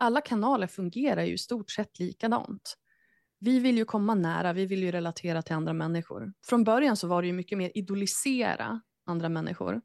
alla 0.00 0.20
kanaler 0.20 0.66
fungerar 0.66 1.24
ju 1.24 1.34
i 1.34 1.38
stort 1.38 1.70
sett 1.70 1.98
likadant. 1.98 2.76
Vi 3.40 3.58
vill 3.58 3.78
ju 3.78 3.84
komma 3.84 4.14
nära, 4.14 4.52
vi 4.52 4.66
vill 4.66 4.82
ju 4.82 4.92
relatera 4.92 5.42
till 5.42 5.54
andra 5.54 5.72
människor. 5.72 6.32
Från 6.46 6.64
början 6.64 6.96
så 6.96 7.06
var 7.06 7.22
det 7.22 7.28
ju 7.28 7.34
mycket 7.34 7.58
mer 7.58 7.72
idolisera 7.74 8.80
andra 9.06 9.28
människor. 9.28 9.80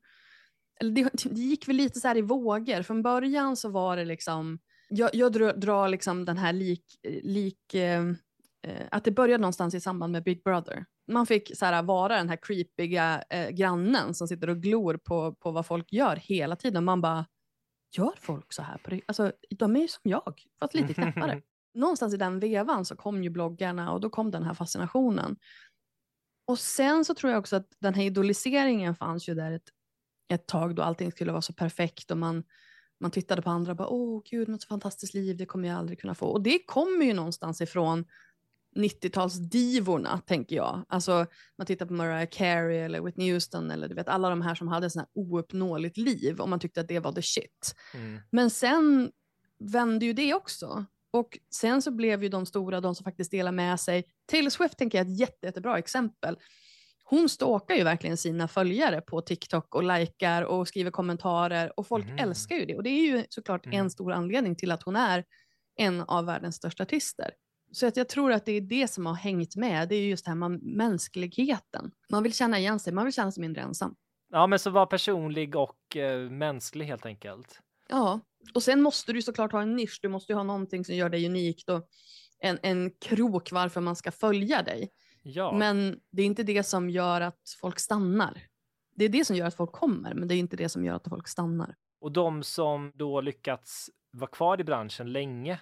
Eller 0.79 0.91
det, 0.91 1.09
det 1.23 1.41
gick 1.41 1.67
väl 1.67 1.75
lite 1.75 1.99
så 1.99 2.07
här 2.07 2.17
i 2.17 2.21
vågor. 2.21 2.81
Från 2.81 3.01
början 3.01 3.55
så 3.55 3.69
var 3.69 3.97
det 3.97 4.05
liksom, 4.05 4.59
jag, 4.89 5.15
jag 5.15 5.31
drar, 5.59 5.89
liksom 5.89 6.25
den 6.25 6.37
här 6.37 6.53
lik, 6.53 6.85
lik 7.23 7.73
eh, 7.73 8.03
eh, 8.67 8.87
att 8.91 9.03
det 9.03 9.11
började 9.11 9.41
någonstans 9.41 9.75
i 9.75 9.81
samband 9.81 10.11
med 10.11 10.23
Big 10.23 10.43
Brother. 10.43 10.85
Man 11.07 11.25
fick 11.25 11.57
så 11.57 11.65
här, 11.65 11.83
vara 11.83 12.17
den 12.17 12.29
här 12.29 12.39
creepiga 12.41 13.23
eh, 13.29 13.49
grannen 13.49 14.13
som 14.13 14.27
sitter 14.27 14.49
och 14.49 14.57
glor 14.57 14.97
på, 14.97 15.35
på 15.35 15.51
vad 15.51 15.65
folk 15.65 15.93
gör 15.93 16.15
hela 16.15 16.55
tiden. 16.55 16.85
Man 16.85 17.01
bara, 17.01 17.25
gör 17.97 18.13
folk 18.21 18.53
så 18.53 18.61
här? 18.61 18.77
På 18.77 18.89
det? 18.89 19.01
Alltså, 19.05 19.31
de 19.49 19.75
är 19.75 19.79
ju 19.81 19.87
som 19.87 20.01
jag, 20.03 20.43
fast 20.59 20.73
lite 20.73 20.93
knäppare. 20.93 21.41
Någonstans 21.73 22.13
i 22.13 22.17
den 22.17 22.39
vevan 22.39 22.85
så 22.85 22.95
kom 22.95 23.23
ju 23.23 23.29
bloggarna 23.29 23.91
och 23.91 24.01
då 24.01 24.09
kom 24.09 24.31
den 24.31 24.43
här 24.43 24.53
fascinationen. 24.53 25.37
Och 26.47 26.59
sen 26.59 27.05
så 27.05 27.15
tror 27.15 27.31
jag 27.31 27.39
också 27.39 27.55
att 27.55 27.67
den 27.79 27.93
här 27.93 28.03
idoliseringen 28.03 28.95
fanns 28.95 29.29
ju 29.29 29.35
där 29.35 29.51
ett, 29.51 29.69
ett 30.29 30.47
tag 30.47 30.75
då 30.75 30.81
allting 30.81 31.11
skulle 31.11 31.31
vara 31.31 31.41
så 31.41 31.53
perfekt 31.53 32.11
och 32.11 32.17
man, 32.17 32.43
man 32.99 33.11
tittade 33.11 33.41
på 33.41 33.49
andra 33.49 33.71
och 33.71 33.77
bara 33.77 33.87
åh 33.87 34.21
gud, 34.25 34.47
något 34.47 34.63
fantastiskt 34.63 35.13
liv, 35.13 35.37
det 35.37 35.45
kommer 35.45 35.67
jag 35.67 35.77
aldrig 35.77 35.99
kunna 35.99 36.15
få. 36.15 36.25
Och 36.25 36.41
det 36.41 36.59
kommer 36.67 37.05
ju 37.05 37.13
någonstans 37.13 37.61
ifrån 37.61 38.05
90-talsdivorna, 38.75 40.21
tänker 40.25 40.55
jag. 40.55 40.85
Alltså, 40.87 41.25
man 41.57 41.67
tittar 41.67 41.85
på 41.85 41.93
Mariah 41.93 42.29
Carey 42.31 42.77
eller 42.77 43.01
Whitney 43.01 43.33
Houston 43.33 43.71
eller 43.71 43.87
du 43.87 43.95
vet 43.95 44.07
alla 44.07 44.29
de 44.29 44.41
här 44.41 44.55
som 44.55 44.67
hade 44.67 44.89
sådana 44.89 45.07
här 45.15 45.21
ouppnåeligt 45.23 45.97
liv 45.97 46.39
och 46.39 46.49
man 46.49 46.59
tyckte 46.59 46.81
att 46.81 46.87
det 46.87 46.99
var 46.99 47.11
the 47.11 47.21
shit. 47.21 47.75
Mm. 47.93 48.19
Men 48.31 48.49
sen 48.49 49.11
vände 49.59 50.05
ju 50.05 50.13
det 50.13 50.33
också. 50.33 50.85
Och 51.13 51.37
sen 51.55 51.81
så 51.81 51.91
blev 51.91 52.23
ju 52.23 52.29
de 52.29 52.45
stora 52.45 52.81
de 52.81 52.95
som 52.95 53.03
faktiskt 53.03 53.31
delar 53.31 53.51
med 53.51 53.79
sig. 53.79 54.03
Taylor 54.31 54.49
Swift 54.49 54.77
tänker 54.77 54.97
jag 54.97 55.07
är 55.07 55.11
ett 55.11 55.19
jätte, 55.19 55.45
jättebra 55.47 55.77
exempel. 55.77 56.37
Hon 57.03 57.29
stalkar 57.29 57.75
ju 57.75 57.83
verkligen 57.83 58.17
sina 58.17 58.47
följare 58.47 59.01
på 59.01 59.21
TikTok 59.21 59.75
och 59.75 59.83
likar 59.83 60.41
och 60.41 60.67
skriver 60.67 60.91
kommentarer 60.91 61.79
och 61.79 61.87
folk 61.87 62.05
Mhm. 62.05 62.17
älskar 62.19 62.55
ju 62.55 62.65
det. 62.65 62.75
Och 62.75 62.83
det 62.83 62.89
är 62.89 63.01
ju 63.01 63.23
såklart 63.29 63.65
Mm. 63.65 63.79
en 63.79 63.89
stor 63.89 64.11
anledning 64.11 64.55
till 64.55 64.71
att 64.71 64.83
hon 64.83 64.95
är 64.95 65.23
en 65.75 66.01
av 66.01 66.25
världens 66.25 66.55
största 66.55 66.83
artister. 66.83 67.31
Så 67.75 67.87
att 67.87 67.97
jag 67.97 68.09
tror 68.09 68.31
att 68.31 68.45
det 68.45 68.51
är 68.51 68.61
det 68.61 68.87
som 68.87 69.05
har 69.05 69.13
hängt 69.13 69.55
med. 69.55 69.89
Det 69.89 69.95
är 69.95 70.01
just 70.07 70.25
det 70.25 70.31
här 70.31 70.35
man, 70.35 70.55
mänskligheten. 70.55 71.91
Man 72.09 72.23
vill 72.23 72.33
känna 72.33 72.59
igen 72.59 72.79
sig, 72.79 72.93
man 72.93 73.05
vill 73.05 73.13
känna 73.13 73.31
sig 73.31 73.41
mindre 73.41 73.61
ensam. 73.61 73.95
Ja, 74.29 74.47
men 74.47 74.59
så 74.59 74.69
var 74.69 74.85
personlig 74.85 75.55
och 75.55 75.95
eh, 75.95 76.29
mänsklig 76.29 76.85
helt 76.85 77.05
enkelt. 77.05 77.59
Ja, 77.89 78.19
och 78.53 78.63
sen 78.63 78.81
måste 78.81 79.13
du 79.13 79.21
såklart 79.21 79.51
ha 79.51 79.61
en 79.61 79.75
nisch. 79.75 79.99
Du 80.01 80.09
måste 80.09 80.31
ju 80.31 80.35
ha 80.35 80.43
någonting 80.43 80.85
som 80.85 80.95
gör 80.95 81.09
dig 81.09 81.25
unikt 81.25 81.69
och 81.69 81.87
en, 82.39 82.59
en 82.61 82.91
krok 82.91 83.51
varför 83.51 83.81
man 83.81 83.95
ska 83.95 84.11
följa 84.11 84.61
dig. 84.61 84.89
Ja, 85.23 85.51
Men 85.51 85.99
det 86.11 86.21
är 86.21 86.25
inte 86.25 86.43
det 86.43 86.63
som 86.63 86.89
gör 86.89 87.21
att 87.21 87.55
folk 87.61 87.79
stannar. 87.79 88.41
Det 88.95 89.05
är 89.05 89.09
det 89.09 89.25
som 89.25 89.35
gör 89.35 89.47
att 89.47 89.55
folk 89.55 89.71
kommer, 89.71 90.13
men 90.13 90.27
det 90.27 90.35
är 90.35 90.39
inte 90.39 90.57
det 90.57 90.69
som 90.69 90.85
gör 90.85 90.93
att 90.95 91.07
folk 91.09 91.27
stannar. 91.27 91.75
och 92.01 92.11
de 92.11 92.43
som 92.43 92.91
då 92.95 93.21
lyckats 93.21 93.89
vara 94.11 94.31
kvar 94.31 94.61
i 94.61 94.63
branschen 94.63 95.11
länge. 95.11 95.59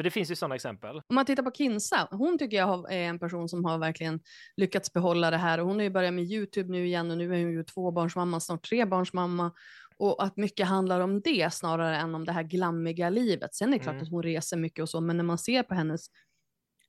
För 0.00 0.04
det 0.04 0.10
finns 0.10 0.30
ju 0.30 0.36
sådana 0.36 0.54
exempel. 0.54 0.96
Om 0.96 1.14
man 1.14 1.24
tittar 1.26 1.42
på 1.42 1.50
Kinsa, 1.50 2.08
hon 2.10 2.38
tycker 2.38 2.56
jag 2.56 2.92
är 2.92 2.98
en 2.98 3.18
person 3.18 3.48
som 3.48 3.64
har 3.64 3.78
verkligen 3.78 4.20
lyckats 4.56 4.92
behålla 4.92 5.30
det 5.30 5.36
här. 5.36 5.60
Och 5.60 5.66
hon 5.66 5.76
har 5.76 5.82
ju 5.82 5.90
börjat 5.90 6.14
med 6.14 6.24
YouTube 6.24 6.72
nu 6.72 6.86
igen 6.86 7.10
och 7.10 7.18
nu 7.18 7.24
är 7.34 7.42
hon 7.44 7.52
ju 7.52 7.64
tvåbarnsmamma, 7.64 8.40
snart 8.40 8.68
trebarnsmamma. 8.68 9.52
Och 9.96 10.24
att 10.24 10.36
mycket 10.36 10.66
handlar 10.66 11.00
om 11.00 11.20
det 11.20 11.54
snarare 11.54 11.96
än 11.96 12.14
om 12.14 12.24
det 12.24 12.32
här 12.32 12.42
glammiga 12.42 13.10
livet. 13.10 13.54
Sen 13.54 13.68
är 13.68 13.72
det 13.78 13.82
klart 13.82 13.92
Mm. 13.92 14.02
att 14.02 14.10
hon 14.10 14.22
reser 14.22 14.56
mycket 14.56 14.82
och 14.82 14.88
så, 14.88 15.00
men 15.00 15.16
när 15.16 15.24
man 15.24 15.38
ser 15.38 15.62
på 15.62 15.74
hennes 15.74 16.06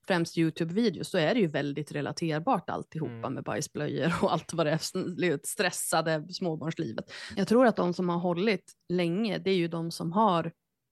främst 0.08 0.38
YouTube-videos 0.38 1.04
så 1.04 1.18
är 1.18 1.34
det 1.34 1.40
ju 1.40 1.48
väldigt 1.48 1.92
relaterbart 1.92 2.70
alltihopa 2.70 3.12
Mm. 3.14 3.34
med 3.34 3.44
bajsblöjor 3.44 4.14
och 4.22 4.34
allt 4.34 4.54
vad 4.54 4.66
det 4.66 4.72
är, 4.72 4.78
sn- 4.78 5.40
stressade 5.44 6.34
småbarnslivet. 6.34 7.06
Jag 7.36 7.48
tror 7.48 7.66
att 7.66 7.76
de 7.76 7.94
som 7.94 8.10
har 8.10 8.18
hållit 8.20 8.74
länge, 8.90 9.38
det 9.38 9.50
är 9.52 9.56
ju 9.56 9.68
de 9.68 9.92
som 9.92 10.12
har 10.12 10.52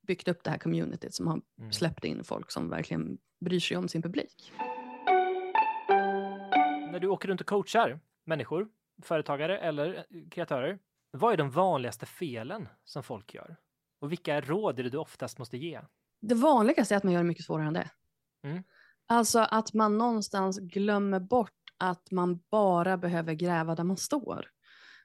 byggt 0.09 0.27
upp 0.27 0.43
det 0.43 0.49
här 0.49 0.57
communityt, 0.57 1.13
som 1.13 1.27
har 1.27 1.41
Mm. 1.59 1.71
släppt 1.71 2.05
in 2.05 2.23
folk 2.23 2.51
som 2.51 2.69
verkligen 2.69 3.17
bryr 3.45 3.59
sig 3.59 3.77
om 3.77 3.87
sin 3.87 4.01
publik. 4.01 4.51
När 6.91 6.99
du 6.99 7.07
åker 7.07 7.27
runt 7.27 7.41
och 7.41 7.47
coachar 7.47 7.99
människor, 8.25 8.67
företagare 9.03 9.57
eller 9.59 9.95
eh, 9.95 10.03
kreatörer, 10.31 10.79
vad 11.11 11.33
är 11.33 11.37
de 11.37 11.49
vanligaste 11.51 12.05
felen 12.05 12.67
som 12.83 13.03
folk 13.03 13.33
gör? 13.33 13.55
Och 14.01 14.11
vilka 14.11 14.41
råd 14.41 14.79
är 14.79 14.83
det 14.83 14.89
du 14.89 14.97
oftast 14.97 15.39
måste 15.39 15.57
ge? 15.57 15.81
Det 16.21 16.35
vanligaste 16.35 16.93
är 16.95 16.97
att 16.97 17.03
man 17.03 17.13
gör 17.13 17.19
det 17.21 17.27
mycket 17.27 17.45
svårare 17.45 17.67
än 17.67 17.73
det. 17.73 17.89
Mm. 18.43 18.63
Alltså 19.07 19.39
att 19.39 19.73
man 19.73 19.97
någonstans 19.97 20.59
glömmer 20.59 21.19
bort 21.19 21.51
att 21.77 22.11
man 22.11 22.39
bara 22.51 22.97
behöver 22.97 23.33
gräva 23.33 23.75
där 23.75 23.83
man 23.83 23.97
står. 23.97 24.45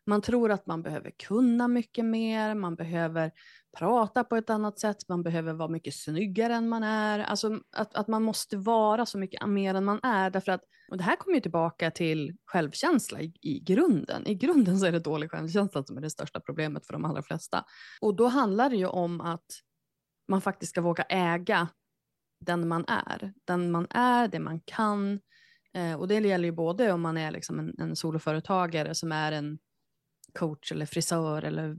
Man 0.07 0.23
tror 0.23 0.51
att 0.51 0.67
man 0.67 0.83
behöver 0.83 1.11
kunna 1.11 1.69
mycket 1.69 2.05
mer, 2.05 2.55
man 2.55 2.75
behöver 2.75 3.33
prata 3.79 4.25
på 4.25 4.37
ett 4.37 4.51
annat 4.51 4.79
sätt, 4.79 5.09
man 5.09 5.23
behöver 5.23 5.53
vara 5.53 5.69
mycket 5.69 5.95
snyggare 5.95 6.55
än 6.55 6.69
man 6.69 6.83
är. 6.83 7.19
Alltså 7.19 7.61
att, 7.77 7.95
att 7.95 8.09
man 8.09 8.23
måste 8.23 8.57
vara 8.57 9.07
så 9.07 9.19
mycket 9.19 9.47
mer 9.47 9.75
än 9.75 9.85
man 9.85 10.01
är. 10.03 10.31
Därför 10.31 10.53
att, 10.53 10.61
och 10.91 10.97
det 10.97 11.03
här 11.05 11.17
kommer 11.17 11.35
ju 11.35 11.41
tillbaka 11.41 11.91
till 11.91 12.37
självkänsla 12.45 13.21
i, 13.21 13.33
i 13.41 13.61
grunden. 13.61 14.27
I 14.27 14.35
grunden 14.35 14.79
så 14.79 14.87
är 14.87 14.93
det 14.93 15.01
dålig 15.01 15.31
självkänsla 15.31 15.85
som 15.85 15.97
är 15.97 16.01
det 16.01 16.11
största 16.11 16.41
problemet 16.41 16.87
för 16.87 16.93
de 16.93 17.05
allra 17.05 17.23
flesta. 17.23 17.65
Och 18.01 18.17
då 18.17 18.27
handlar 18.27 18.71
det 18.71 18.77
ju 18.77 18.87
om 18.87 19.21
att 19.21 19.47
man 20.29 20.41
faktiskt 20.41 20.71
ska 20.71 20.81
våga 20.81 21.03
äga 21.03 21.69
den 22.41 22.69
man 22.69 22.85
är. 22.89 23.33
Den 23.47 23.71
man 23.71 23.87
är, 23.91 24.29
det 24.29 24.39
man 24.41 24.61
kan. 24.61 25.21
Eh, 25.75 25.95
och 25.95 26.09
det 26.09 26.15
gäller 26.15 26.45
ju 26.45 26.53
både 26.53 26.93
om 26.93 27.01
man 27.01 27.17
är 27.17 27.31
liksom 27.31 27.59
en, 27.59 27.75
en 27.79 27.97
soloföretagare 27.97 28.95
som 28.95 29.13
är 29.13 29.33
en 29.33 29.59
coach 30.39 30.73
eller 30.73 30.87
frisör 30.87 31.43
eller 31.43 31.77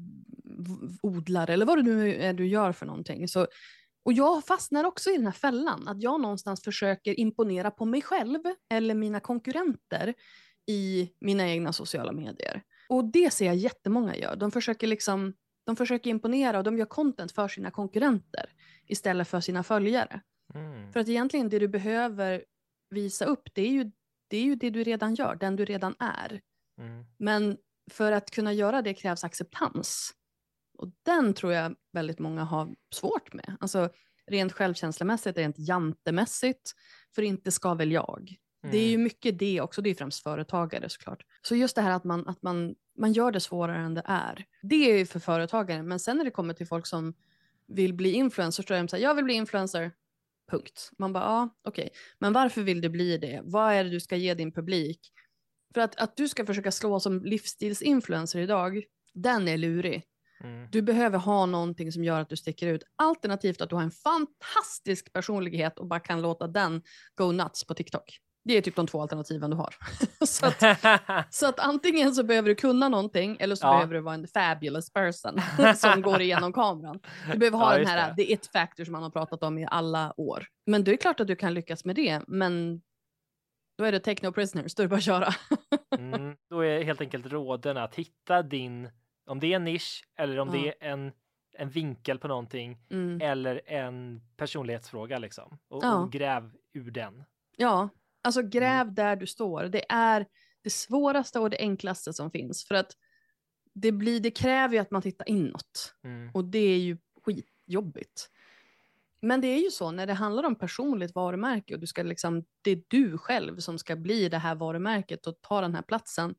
odlare 1.02 1.54
eller 1.54 1.66
vad 1.66 1.78
det 1.78 1.84
nu 1.84 2.16
är 2.16 2.34
du 2.34 2.48
gör 2.48 2.72
för 2.72 2.86
någonting. 2.86 3.28
Så, 3.28 3.48
och 4.06 4.14
jag 4.14 4.46
fastnar 4.46 4.84
också 4.84 5.10
i 5.10 5.16
den 5.16 5.26
här 5.26 5.34
fällan, 5.34 5.88
att 5.88 6.02
jag 6.02 6.22
någonstans 6.22 6.64
försöker 6.64 7.20
imponera 7.20 7.72
på 7.72 7.86
mig 7.86 8.02
själv 8.02 8.40
eller 8.70 8.96
mina 8.96 9.20
konkurrenter 9.20 10.14
i 10.68 11.10
mina 11.20 11.50
egna 11.50 11.74
sociala 11.74 12.12
medier. 12.12 12.62
Och 12.90 13.06
det 13.06 13.34
ser 13.34 13.46
jag 13.46 13.56
jättemånga 13.56 14.16
gör. 14.16 14.36
De 14.36 14.52
försöker 14.52 14.88
liksom 14.88 15.34
de 15.66 15.76
försöker 15.76 16.10
imponera 16.10 16.58
och 16.58 16.64
de 16.64 16.78
gör 16.78 16.86
content 16.86 17.32
för 17.32 17.48
sina 17.48 17.72
konkurrenter 17.72 18.50
istället 18.88 19.28
för 19.28 19.40
sina 19.42 19.64
följare. 19.64 20.22
Mm. 20.54 20.92
För 20.92 21.00
att 21.00 21.08
egentligen 21.08 21.50
det 21.50 21.60
du 21.60 21.68
behöver 21.68 22.44
visa 22.90 23.26
upp, 23.26 23.50
det 23.54 23.62
är 23.62 23.72
ju 23.72 23.92
det, 24.28 24.38
är 24.38 24.44
ju 24.44 24.56
det 24.56 24.70
du 24.70 24.84
redan 24.84 25.16
gör, 25.16 25.36
den 25.36 25.56
du 25.56 25.66
redan 25.66 25.96
är. 26.00 26.42
Mm. 26.82 27.06
Men 27.18 27.58
för 27.92 28.12
att 28.12 28.32
kunna 28.32 28.54
göra 28.54 28.82
det 28.82 28.94
krävs 28.94 29.24
acceptans. 29.24 30.14
Och 30.78 30.92
den 31.04 31.34
tror 31.34 31.54
jag 31.54 31.76
väldigt 31.94 32.20
många 32.20 32.44
har 32.44 32.76
svårt 32.94 33.34
med. 33.34 33.58
Alltså 33.60 33.90
rent 34.28 34.54
självkänslomässigt, 34.54 35.38
rent 35.38 35.56
jantemässigt, 35.60 36.72
för 37.16 37.22
inte 37.22 37.52
ska 37.52 37.74
väl 37.74 37.92
jag. 37.92 38.36
Det 38.72 38.78
är 38.78 38.88
ju 38.88 38.94
Mm. 38.94 39.04
mycket 39.04 39.40
det 39.40 39.62
också, 39.62 39.82
det 39.82 39.90
är 39.90 39.96
främst 39.96 40.24
företagare 40.24 40.90
såklart. 40.90 41.24
Så 41.42 41.56
just 41.56 41.76
det 41.76 41.82
här 41.82 41.92
att 41.92 42.04
man, 42.04 42.28
att 42.28 42.42
man, 42.42 42.76
man 42.98 43.14
gör 43.14 43.32
det 43.32 43.40
svårare 43.40 43.78
än 43.78 43.94
det 43.94 44.02
är. 44.06 44.46
Det 44.62 44.92
är 44.92 44.98
ju 44.98 45.06
för 45.06 45.20
företagare, 45.20 45.84
men 45.84 46.00
sen 46.00 46.18
när 46.18 46.26
det 46.26 46.32
kommer 46.32 46.54
till 46.54 46.68
folk 46.68 46.88
som 46.88 47.14
vill 47.68 47.94
bli 47.94 48.12
influencers, 48.14 48.68
så 48.68 48.74
är 48.74 48.78
de 48.78 48.88
så 48.88 48.96
här, 48.96 49.04
jag 49.04 49.16
vill 49.16 49.26
bli 49.26 49.34
influencer, 49.34 49.92
punkt. 50.52 50.90
Man 50.98 51.14
bara, 51.14 51.24
ja, 51.24 51.50
okej. 51.64 51.90
Men 52.20 52.34
varför 52.34 52.62
vill 52.62 52.82
du 52.82 52.90
bli 52.90 53.18
det? 53.18 53.42
Vad 53.44 53.74
är 53.74 53.84
det 53.84 53.90
du 53.90 54.00
ska 54.00 54.16
ge 54.16 54.34
din 54.34 54.52
publik? 54.52 55.12
För 55.76 55.82
att, 55.82 55.96
att 55.96 56.18
du 56.18 56.28
ska 56.28 56.46
försöka 56.46 56.72
slå 56.72 57.00
som 57.00 57.24
livsstilsinfluencer 57.24 58.40
idag, 58.40 58.84
den 59.14 59.48
är 59.48 59.58
lurig. 59.58 60.04
Mm. 60.44 60.68
Du 60.72 60.82
behöver 60.82 61.18
ha 61.18 61.46
någonting 61.46 61.92
som 61.92 62.04
gör 62.04 62.22
att 62.22 62.30
du 62.30 62.36
sticker 62.38 62.68
ut. 62.68 62.84
Alternativt 62.96 63.62
att 63.62 63.70
du 63.70 63.76
har 63.76 63.84
en 63.84 63.92
fantastisk 63.92 65.14
personlighet 65.14 65.80
och 65.80 65.88
bara 65.88 66.00
kan 66.00 66.22
låta 66.22 66.48
den 66.48 66.82
go 67.16 67.32
nuts 67.32 67.64
på 67.68 67.74
TikTok. 67.74 68.18
Det 68.44 68.58
är 68.58 68.62
typ 68.62 68.76
de 68.76 68.88
två 68.88 69.02
alternativen 69.02 69.50
du 69.50 69.56
har. 69.58 69.76
så, 70.26 70.46
att, 70.46 70.64
så 71.34 71.48
att 71.48 71.60
antingen 71.60 72.16
så 72.16 72.24
behöver 72.24 72.50
du 72.50 72.56
kunna 72.56 72.90
någonting 72.90 73.38
eller 73.40 73.56
så 73.56 73.66
Ja. 73.68 73.72
behöver 73.74 73.94
du 73.94 74.02
vara 74.02 74.16
en 74.16 74.28
fabulous 74.28 74.94
person 74.94 75.42
som 75.76 76.02
går 76.02 76.22
igenom 76.22 76.54
kameran. 76.54 77.00
Du 77.32 77.38
behöver 77.38 77.58
ha 77.58 77.72
Ja, 77.74 77.78
den 77.78 77.88
här, 77.88 78.14
det. 78.18 78.24
the 78.24 78.34
it 78.34 78.50
factor 78.54 78.84
som 78.84 78.92
man 78.92 79.04
har 79.04 79.10
pratat 79.10 79.44
om 79.44 79.58
i 79.58 79.68
alla 79.72 80.14
år. 80.18 80.46
Men 80.66 80.84
det 80.84 80.92
är 80.92 80.98
klart 80.98 81.20
att 81.20 81.28
du 81.28 81.36
kan 81.36 81.54
lyckas 81.54 81.86
med 81.86 81.96
det, 81.96 82.22
men 82.28 82.82
Då 83.78 83.84
är 83.84 83.92
det 83.92 84.00
take 84.00 84.28
no 84.28 84.32
prisoners, 84.32 84.76
då 84.76 84.84
är 84.84 84.86
det 84.86 84.90
bara 84.90 84.96
att 84.98 85.04
köra. 85.04 85.30
Mm, 85.98 86.36
då 86.50 86.60
är 86.62 86.84
helt 86.84 87.02
enkelt 87.02 87.26
råden 87.26 87.78
att 87.78 87.96
hitta 87.96 88.42
din, 88.44 88.90
om 89.26 89.40
det 89.40 89.48
är 89.48 89.56
en 89.56 89.64
nisch 89.64 90.08
eller 90.16 90.40
om 90.40 90.48
Ja. 90.48 90.54
det 90.62 90.68
är 90.86 90.92
en, 90.92 91.12
en 91.58 91.70
vinkel 91.70 92.20
på 92.20 92.28
någonting 92.28 92.78
Mm. 92.92 93.22
eller 93.22 93.62
en 93.66 94.22
personlighetsfråga 94.38 95.18
liksom. 95.20 95.58
Och, 95.68 95.84
Ja. 95.84 95.96
och 95.96 96.12
gräv 96.12 96.52
ur 96.74 96.92
den. 96.92 97.24
Ja, 97.58 97.90
alltså 98.24 98.40
Mm. 98.40 98.50
gräv 98.50 98.94
där 98.94 99.16
du 99.16 99.28
står. 99.28 99.64
Det 99.64 99.86
är 99.92 100.26
det 100.62 100.70
svåraste 100.70 101.40
och 101.40 101.50
det 101.50 101.58
enklaste 101.60 102.14
som 102.14 102.32
finns. 102.32 102.66
För 102.66 102.76
att 102.76 102.92
det, 103.74 103.92
blir, 103.92 104.20
det 104.20 104.32
kräver 104.32 104.74
ju 104.74 104.80
att 104.80 104.92
man 104.92 105.02
tittar 105.02 105.30
inåt. 105.30 105.96
Mm. 106.04 106.32
Och 106.34 106.46
det 106.46 106.60
är 106.60 106.80
ju 106.80 106.98
skitjobbigt. 107.26 108.30
Men 109.26 109.42
det 109.42 109.48
är 109.48 109.60
ju 109.64 109.72
så 109.72 109.92
när 109.92 110.08
det 110.08 110.14
handlar 110.14 110.44
om 110.44 110.56
personligt 110.56 111.16
varumärke 111.16 111.74
och 111.74 111.80
du 111.80 111.88
ska 111.88 112.04
liksom, 112.04 112.46
det 112.62 112.72
är 112.72 112.82
du 112.88 113.18
själv 113.18 113.60
som 113.60 113.80
ska 113.80 113.96
bli 113.96 114.30
det 114.30 114.38
här 114.38 114.56
varumärket 114.56 115.28
och 115.28 115.42
ta 115.42 115.62
den 115.62 115.76
här 115.76 115.82
platsen. 115.82 116.36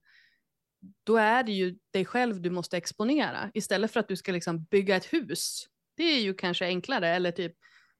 Då 1.04 1.16
är 1.16 1.42
det 1.42 1.52
ju 1.52 1.78
dig 1.92 2.04
själv 2.04 2.40
du 2.42 2.50
måste 2.50 2.76
exponera 2.76 3.50
istället 3.54 3.92
för 3.92 4.00
att 4.00 4.08
du 4.08 4.16
ska 4.16 4.32
liksom 4.32 4.64
bygga 4.64 4.96
ett 4.96 5.12
hus. 5.12 5.66
Det 5.96 6.04
är 6.04 6.20
ju 6.20 6.34
kanske 6.34 6.66
enklare 6.66 7.08
eller 7.08 7.30
typ 7.30 7.52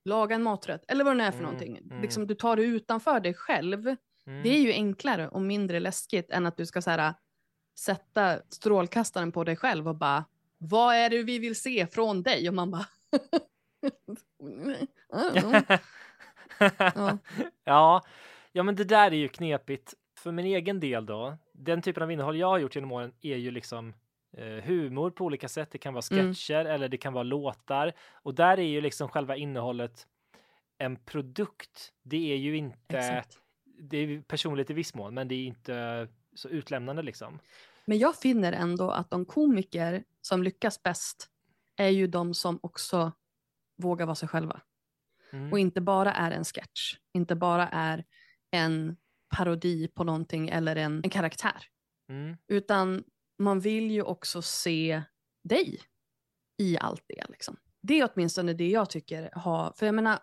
laga 0.04 0.34
en 0.34 0.42
maträtt 0.42 0.84
eller 0.88 1.04
vad 1.04 1.12
det 1.12 1.16
nu 1.16 1.24
är 1.24 1.30
för 1.30 1.38
Mm, 1.38 1.44
någonting. 1.52 1.78
mm. 1.78 2.02
Liksom, 2.02 2.26
du 2.26 2.34
tar 2.34 2.56
det 2.56 2.62
utanför 2.62 3.20
dig 3.20 3.34
själv. 3.34 3.86
Mm. 3.86 4.42
Det 4.42 4.48
är 4.48 4.60
ju 4.60 4.72
enklare 4.72 5.28
och 5.28 5.42
mindre 5.42 5.80
läskigt 5.80 6.30
än 6.30 6.46
att 6.46 6.56
du 6.56 6.66
ska 6.66 6.82
så 6.82 6.90
här, 6.90 7.14
sätta 7.78 8.38
strålkastaren 8.48 9.32
på 9.32 9.44
dig 9.44 9.56
själv 9.56 9.88
och 9.88 9.96
bara 9.96 10.24
vad 10.58 10.94
är 10.94 11.10
det 11.10 11.22
vi 11.22 11.38
vill 11.38 11.56
se 11.56 11.86
från 11.86 12.22
dig? 12.22 12.48
Och 12.48 12.54
man 12.54 12.70
bara 12.70 12.86
Ja. 15.08 15.62
ja. 17.64 18.02
ja, 18.52 18.62
men 18.62 18.76
det 18.76 18.84
där 18.84 19.10
är 19.10 19.16
ju 19.16 19.28
knepigt. 19.28 19.94
För 20.18 20.32
min 20.32 20.46
egen 20.46 20.80
del 20.80 21.06
då, 21.06 21.36
den 21.52 21.82
typen 21.82 22.02
av 22.02 22.10
innehåll 22.12 22.36
jag 22.36 22.46
har 22.48 22.58
gjort 22.58 22.74
genom 22.74 22.92
åren 22.92 23.12
är 23.20 23.36
ju 23.36 23.50
liksom 23.50 23.94
eh, 24.36 24.46
humor 24.64 25.10
på 25.10 25.24
olika 25.24 25.48
sätt. 25.48 25.68
Det 25.70 25.78
kan 25.78 25.94
vara 25.94 26.04
Mm. 26.10 26.34
sketcher 26.34 26.64
eller 26.64 26.88
det 26.88 26.96
kan 26.96 27.12
vara 27.12 27.22
låtar. 27.24 27.92
Och 28.12 28.34
där 28.34 28.58
är 28.58 28.62
ju 28.68 28.80
liksom 28.80 29.08
själva 29.08 29.36
innehållet 29.36 30.06
en 30.78 30.96
produkt. 30.96 31.92
Det 32.02 32.32
är 32.32 32.36
ju 32.36 32.56
inte, 32.56 32.98
Exakt. 32.98 33.38
det 33.78 33.96
är 33.98 34.20
personligt 34.22 34.70
i 34.70 34.74
viss 34.74 34.94
mån, 34.94 35.14
men 35.14 35.28
det 35.28 35.34
är 35.34 35.44
inte 35.44 36.08
så 36.34 36.48
utlämnande 36.48 37.02
liksom. 37.02 37.38
Men 37.84 37.98
jag 37.98 38.16
finner 38.16 38.52
ändå 38.52 38.90
att 38.90 39.10
de 39.10 39.24
komiker 39.24 40.04
som 40.20 40.42
lyckas 40.42 40.82
bäst 40.82 41.30
är 41.76 41.88
ju 41.88 42.06
de 42.06 42.34
som 42.34 42.58
också 42.62 43.12
vågar 43.76 44.06
vara 44.06 44.14
sig 44.14 44.28
själva. 44.28 44.60
Mm. 45.32 45.52
Och 45.52 45.58
inte 45.58 45.80
bara 45.80 46.12
är 46.12 46.30
en 46.30 46.44
sketch, 46.44 46.96
inte 47.12 47.34
bara 47.34 47.68
är 47.68 48.04
en 48.50 48.96
parodi 49.36 49.88
på 49.88 50.04
någonting 50.04 50.48
eller 50.48 50.76
en, 50.76 51.00
en 51.04 51.10
karaktär. 51.10 51.64
Mm. 52.08 52.36
Utan 52.48 53.04
man 53.38 53.60
vill 53.60 53.90
ju 53.90 54.02
också 54.02 54.42
se 54.42 55.02
dig 55.44 55.80
i 56.58 56.78
allt 56.78 57.04
det. 57.06 57.24
Liksom. 57.28 57.56
Det 57.82 58.00
är 58.00 58.10
åtminstone 58.14 58.52
det 58.52 58.68
jag 58.68 58.90
tycker 58.90 59.30
har, 59.32 59.72
för 59.76 59.86
jag 59.86 59.94
menar, 59.94 60.18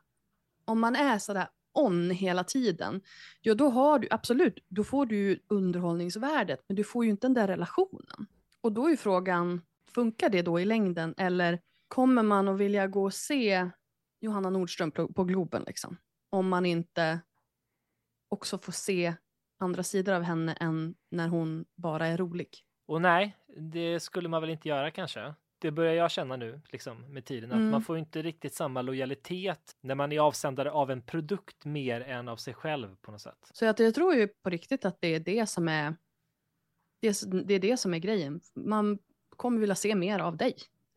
om 0.65 0.79
man 0.79 0.95
är 0.95 1.19
sådär 1.19 1.47
on 1.73 2.11
hela 2.11 2.43
tiden, 2.43 3.01
ja 3.41 3.55
då 3.55 3.69
har 3.69 3.99
du 3.99 4.07
absolut, 4.11 4.65
då 4.69 4.83
får 4.83 5.05
du 5.05 5.39
underhållningsvärdet, 5.47 6.59
men 6.67 6.75
du 6.75 6.83
får 6.83 7.05
ju 7.05 7.11
inte 7.11 7.27
den 7.27 7.33
där 7.33 7.47
relationen. 7.47 8.27
Och 8.61 8.71
då 8.71 8.85
är 8.85 8.89
ju 8.89 8.97
frågan, 8.97 9.61
funkar 9.93 10.29
det 10.29 10.41
då 10.41 10.59
i 10.59 10.65
längden 10.65 11.13
eller 11.17 11.59
kommer 11.95 12.23
man 12.23 12.47
att 12.47 12.57
vilja 12.57 12.87
gå 12.87 13.03
och 13.03 13.13
se 13.13 13.69
Johanna 14.21 14.49
Nordström 14.49 14.91
på, 14.91 15.13
på 15.13 15.23
Globen 15.23 15.63
liksom? 15.67 15.97
Om 16.29 16.49
man 16.49 16.65
inte 16.65 17.19
också 18.29 18.57
får 18.57 18.71
se 18.71 19.13
andra 19.59 19.83
sidor 19.83 20.13
av 20.13 20.21
henne 20.21 20.53
än 20.53 20.95
när 21.11 21.27
hon 21.27 21.65
bara 21.75 22.07
är 22.07 22.17
rolig. 22.17 22.49
Och 22.87 23.01
nej, 23.01 23.37
det 23.57 23.99
skulle 23.99 24.29
man 24.29 24.41
väl 24.41 24.49
inte 24.49 24.69
göra 24.69 24.91
kanske. 24.91 25.33
Det 25.59 25.71
börjar 25.71 25.93
jag 25.93 26.11
känna 26.11 26.35
nu, 26.35 26.61
liksom 26.69 27.13
med 27.13 27.25
tiden, 27.25 27.51
att 27.51 27.55
Mm. 27.57 27.69
man 27.71 27.81
får 27.81 27.97
inte 27.97 28.21
riktigt 28.21 28.53
samma 28.53 28.81
lojalitet 28.81 29.75
när 29.81 29.95
man 29.95 30.11
är 30.11 30.19
avsändare 30.19 30.71
av 30.71 30.91
en 30.91 31.01
produkt 31.01 31.65
mer 31.65 32.01
än 32.01 32.27
av 32.27 32.37
sig 32.37 32.53
själv 32.53 32.95
på 33.01 33.11
något 33.11 33.21
sätt. 33.21 33.49
Så 33.53 33.65
att 33.65 33.79
jag 33.79 33.95
tror 33.95 34.13
ju 34.13 34.27
på 34.27 34.49
riktigt 34.49 34.85
att 34.85 35.01
det 35.01 35.07
är 35.07 35.19
det 35.19 35.49
som 35.49 35.67
är 35.67 35.95
det, 37.01 37.07
är- 37.07 37.43
det 37.43 37.53
är 37.53 37.59
det 37.59 37.77
som 37.77 37.93
är 37.93 37.99
grejen. 37.99 38.41
Man 38.55 38.99
kommer 39.37 39.59
vilja 39.59 39.75
se 39.75 39.95
mer 39.95 40.19
av 40.19 40.37
dig. 40.37 40.55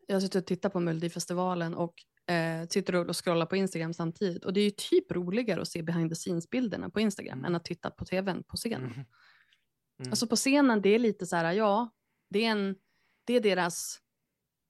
Jag 0.09 0.21
sitter 0.21 0.39
och 0.39 0.45
tittar 0.45 0.69
på 0.69 0.79
Melodifestivalen 0.79 1.73
och 1.75 1.93
eh, 2.33 2.67
sitter 2.67 2.95
och 2.95 3.23
scrollar 3.23 3.45
på 3.45 3.55
Instagram 3.55 3.93
samtidigt. 3.93 4.45
Och 4.45 4.53
det 4.53 4.59
är 4.59 4.65
ju 4.65 4.71
typ 4.71 5.11
roligare 5.11 5.61
att 5.61 5.67
se 5.67 5.81
behind 5.83 6.09
the 6.11 6.15
scenes-bilderna 6.15 6.89
på 6.89 6.99
Instagram 6.99 7.39
Mm. 7.39 7.45
än 7.45 7.55
att 7.55 7.65
titta 7.65 7.89
på 7.91 8.05
tvn 8.05 8.43
på 8.43 8.57
scenen. 8.57 8.91
Mm. 8.93 9.05
Mm. 9.99 10.11
Alltså 10.11 10.27
på 10.27 10.35
scenen, 10.35 10.81
det 10.81 10.89
är 10.89 10.99
lite 10.99 11.25
så 11.25 11.35
här, 11.35 11.53
ja, 11.53 11.89
det 12.29 12.45
är, 12.45 12.51
en, 12.51 12.75
det 13.25 13.33
är 13.33 13.41
deras 13.41 13.99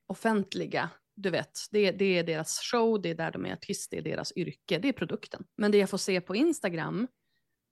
offentliga, 0.08 0.89
du 1.15 1.30
vet, 1.30 1.60
det, 1.71 1.91
det 1.91 2.06
är 2.17 2.23
deras 2.23 2.60
show, 2.60 3.02
det 3.02 3.10
är 3.10 3.15
där 3.15 3.32
de 3.32 3.45
är 3.45 3.54
artist, 3.54 3.91
det 3.91 3.97
är 3.97 4.02
deras 4.02 4.34
yrke, 4.36 4.80
det 4.80 4.88
är 4.88 4.93
produkten. 4.93 5.43
Men 5.58 5.71
det 5.71 5.78
jag 5.78 5.89
får 5.89 5.97
se 5.97 6.21
på 6.21 6.36
Instagram, 6.36 7.08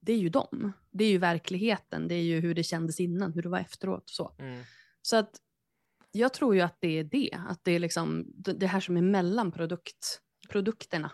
det 0.01 0.13
är 0.13 0.17
ju 0.17 0.29
dem. 0.29 0.71
Det 0.91 1.03
är 1.03 1.09
ju 1.09 1.17
verkligheten, 1.17 2.07
det 2.07 2.15
är 2.15 2.21
ju 2.23 2.39
hur 2.39 2.55
det 2.55 2.63
kändes 2.63 2.99
innan, 2.99 3.33
hur 3.33 3.41
det 3.41 3.49
var 3.49 3.59
efteråt. 3.59 4.09
Så, 4.09 4.35
Mm. 4.39 4.63
så 5.01 5.15
att 5.15 5.35
jag 6.15 6.33
tror 6.33 6.55
ju 6.55 6.61
att 6.61 6.77
det 6.79 6.99
är 6.99 7.03
det, 7.03 7.29
att 7.47 7.59
det 7.63 7.71
är 7.71 7.79
liksom 7.79 8.25
det 8.35 8.67
här 8.67 8.79
som 8.79 8.97
är 8.97 9.01
mellan 9.01 9.51
produkt, 9.51 10.21
produkterna. 10.49 11.11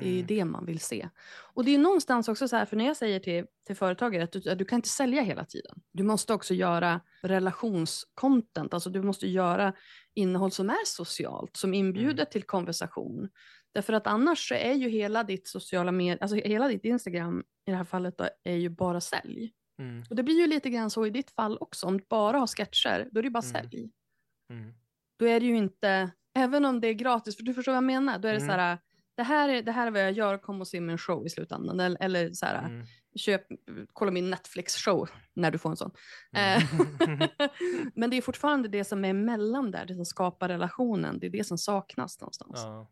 Det 0.00 0.08
är 0.08 0.14
Mm. 0.14 0.26
det 0.26 0.44
man 0.44 0.66
vill 0.66 0.80
se. 0.80 1.08
Och 1.54 1.64
det 1.64 1.74
är 1.74 1.78
någonstans 1.78 2.28
också 2.28 2.48
så 2.48 2.56
här, 2.56 2.64
för 2.66 2.76
när 2.76 2.86
jag 2.86 2.96
säger 2.96 3.20
till, 3.20 3.46
till 3.66 3.76
företagare 3.76 4.22
att 4.24 4.32
du, 4.32 4.50
att 4.50 4.58
du 4.58 4.64
kan 4.64 4.76
inte 4.78 4.88
sälja 4.88 5.22
hela 5.22 5.44
tiden. 5.44 5.82
Du 5.92 6.02
måste 6.02 6.34
också 6.34 6.54
göra 6.54 7.00
relationscontent, 7.22 8.74
alltså 8.74 8.90
du 8.90 9.02
måste 9.02 9.26
göra 9.28 9.72
innehåll 10.14 10.50
som 10.50 10.70
är 10.70 10.84
socialt, 10.86 11.56
som 11.56 11.74
inbjuder 11.74 12.24
till 12.24 12.42
konversation. 12.42 13.28
Därför 13.74 13.92
att 13.92 14.06
annars 14.06 14.48
så 14.48 14.54
är 14.54 14.74
ju 14.74 14.88
hela 14.88 15.24
ditt 15.24 15.48
sociala 15.48 15.92
medier, 15.92 16.18
alltså 16.20 16.36
hela 16.36 16.68
ditt 16.68 16.84
Instagram 16.84 17.44
i 17.66 17.70
det 17.70 17.76
här 17.76 17.84
fallet 17.84 18.18
då, 18.18 18.28
är 18.44 18.56
ju 18.56 18.68
bara 18.68 19.00
sälj. 19.00 19.52
Mm. 19.78 20.04
Och 20.10 20.16
det 20.16 20.22
blir 20.22 20.40
ju 20.40 20.46
lite 20.46 20.70
grann 20.70 20.90
så 20.90 21.06
i 21.06 21.10
ditt 21.10 21.30
fall 21.30 21.58
också, 21.60 21.86
om 21.86 21.98
du 21.98 22.04
bara 22.08 22.38
har 22.38 22.46
sketcher, 22.46 23.08
då 23.12 23.18
är 23.18 23.22
det 23.22 23.26
ju 23.26 23.30
bara 23.30 23.44
Mm. 23.44 23.52
sälj. 23.70 23.90
Mm. 24.50 24.74
Då 25.18 25.26
är 25.26 25.40
det 25.40 25.46
ju 25.46 25.56
inte, 25.56 26.10
även 26.34 26.64
om 26.64 26.80
det 26.80 26.88
är 26.88 26.92
gratis, 26.94 27.36
för 27.36 27.42
du 27.42 27.54
förstår 27.54 27.72
vad 27.72 27.76
jag 27.76 27.84
menar, 27.84 28.18
då 28.18 28.28
är 28.28 28.32
det 28.32 28.38
Mm. 28.38 28.48
så 28.48 28.56
här, 28.60 28.78
det 29.14 29.22
här 29.22 29.48
är, 29.48 29.62
det 29.62 29.72
här 29.72 29.86
är 29.86 29.90
vad 29.90 30.02
jag 30.02 30.12
gör, 30.12 30.38
kom 30.38 30.60
och 30.60 30.68
se 30.68 30.80
min 30.80 30.98
show 30.98 31.26
i 31.26 31.30
slutändan. 31.30 31.80
Eller, 31.80 32.02
eller 32.02 32.32
så 32.32 32.46
här, 32.46 32.64
Mm. 32.66 32.86
köp, 33.16 33.42
kolla 33.92 34.10
min 34.10 34.30
Netflix-show 34.34 35.08
när 35.34 35.50
du 35.50 35.58
får 35.58 35.70
en 35.70 35.76
sån. 35.76 35.90
Mm. 36.32 36.62
Eh, 36.62 37.28
Men 37.94 38.10
det 38.10 38.16
är 38.16 38.22
fortfarande 38.22 38.68
det 38.68 38.84
som 38.84 39.04
är 39.04 39.12
mellan 39.12 39.70
där, 39.70 39.84
det 39.86 39.94
som 39.94 40.04
skapar 40.04 40.48
relationen, 40.48 41.18
det 41.18 41.26
är 41.26 41.30
det 41.30 41.44
som 41.46 41.58
saknas 41.58 42.20
någonstans. 42.20 42.52
ja. 42.64 42.90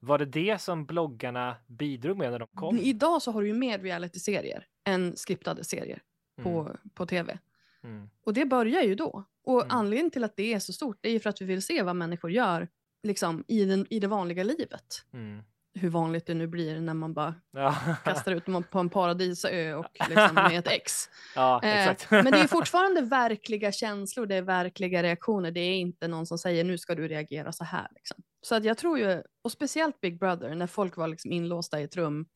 Var 0.00 0.18
det 0.18 0.24
det 0.24 0.60
som 0.60 0.86
bloggarna 0.86 1.56
bidrog 1.66 2.18
med 2.18 2.30
när 2.30 2.38
de 2.38 2.48
kom? 2.54 2.78
Idag 2.78 3.22
så 3.22 3.30
har 3.32 3.40
du 3.42 3.48
ju 3.48 3.54
mer 3.54 3.78
reality-serier 3.78 4.66
än 4.84 5.16
skriptade 5.16 5.64
serier 5.64 6.02
på, 6.42 6.60
Mm. 6.60 6.76
på 6.94 7.06
tv. 7.06 7.38
Mm. 7.84 8.10
Och 8.24 8.34
det 8.34 8.44
börjar 8.44 8.82
ju 8.82 8.94
då. 8.94 9.24
Och 9.46 9.62
Mm. 9.64 9.76
anledningen 9.76 10.10
till 10.10 10.24
att 10.24 10.36
det 10.36 10.52
är 10.54 10.58
så 10.58 10.72
stort 10.72 10.98
det 11.00 11.08
är 11.08 11.12
ju 11.12 11.20
för 11.20 11.30
att 11.30 11.40
vi 11.40 11.44
vill 11.44 11.62
se 11.62 11.82
vad 11.82 11.96
människor 11.96 12.30
gör 12.30 12.68
liksom, 13.02 13.44
i, 13.48 13.64
den, 13.64 13.86
i 13.90 14.00
det 14.00 14.06
vanliga 14.08 14.44
livet. 14.44 15.04
Mm. 15.12 15.42
Hur 15.78 15.88
vanligt 15.88 16.26
det 16.26 16.34
nu 16.34 16.46
blir 16.46 16.80
när 16.80 16.94
man 16.94 17.14
bara 17.14 17.34
Ja. 17.52 17.76
kastar 18.04 18.32
ut 18.32 18.46
dem 18.46 18.64
på 18.70 18.78
en 18.78 18.88
paradisö 18.90 19.74
och 19.74 19.86
liksom 20.08 20.34
med 20.34 20.58
ett 20.58 20.68
ex. 20.68 21.08
ja, 21.34 21.62
Eh, 21.62 21.96
men 22.10 22.24
det 22.24 22.38
är 22.40 22.46
fortfarande 22.48 23.00
verkliga 23.02 23.72
känslor, 23.72 24.26
det 24.26 24.34
är 24.34 24.42
verkliga 24.42 25.02
reaktioner. 25.02 25.50
Det 25.50 25.60
är 25.60 25.74
inte 25.76 26.08
någon 26.08 26.26
som 26.26 26.38
säger 26.38 26.64
nu 26.64 26.78
ska 26.78 26.94
du 26.94 27.08
reagera 27.08 27.52
så 27.52 27.64
här. 27.64 27.88
Liksom. 27.94 28.22
Så 28.40 28.54
att 28.54 28.64
jag 28.64 28.78
tror 28.78 28.98
ju, 28.98 29.22
och 29.44 29.52
speciellt 29.52 30.00
Big 30.00 30.18
Brother, 30.18 30.54
när 30.54 30.66
folk 30.66 30.96
var 30.96 31.08
liksom 31.08 31.32
inlåsta 31.32 31.80
i 31.80 31.84
ett 31.84 31.96
rum 31.96 32.26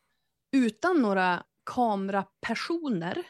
utan 0.57 1.03
några 1.03 1.43
kamerapersoner. 1.65 3.23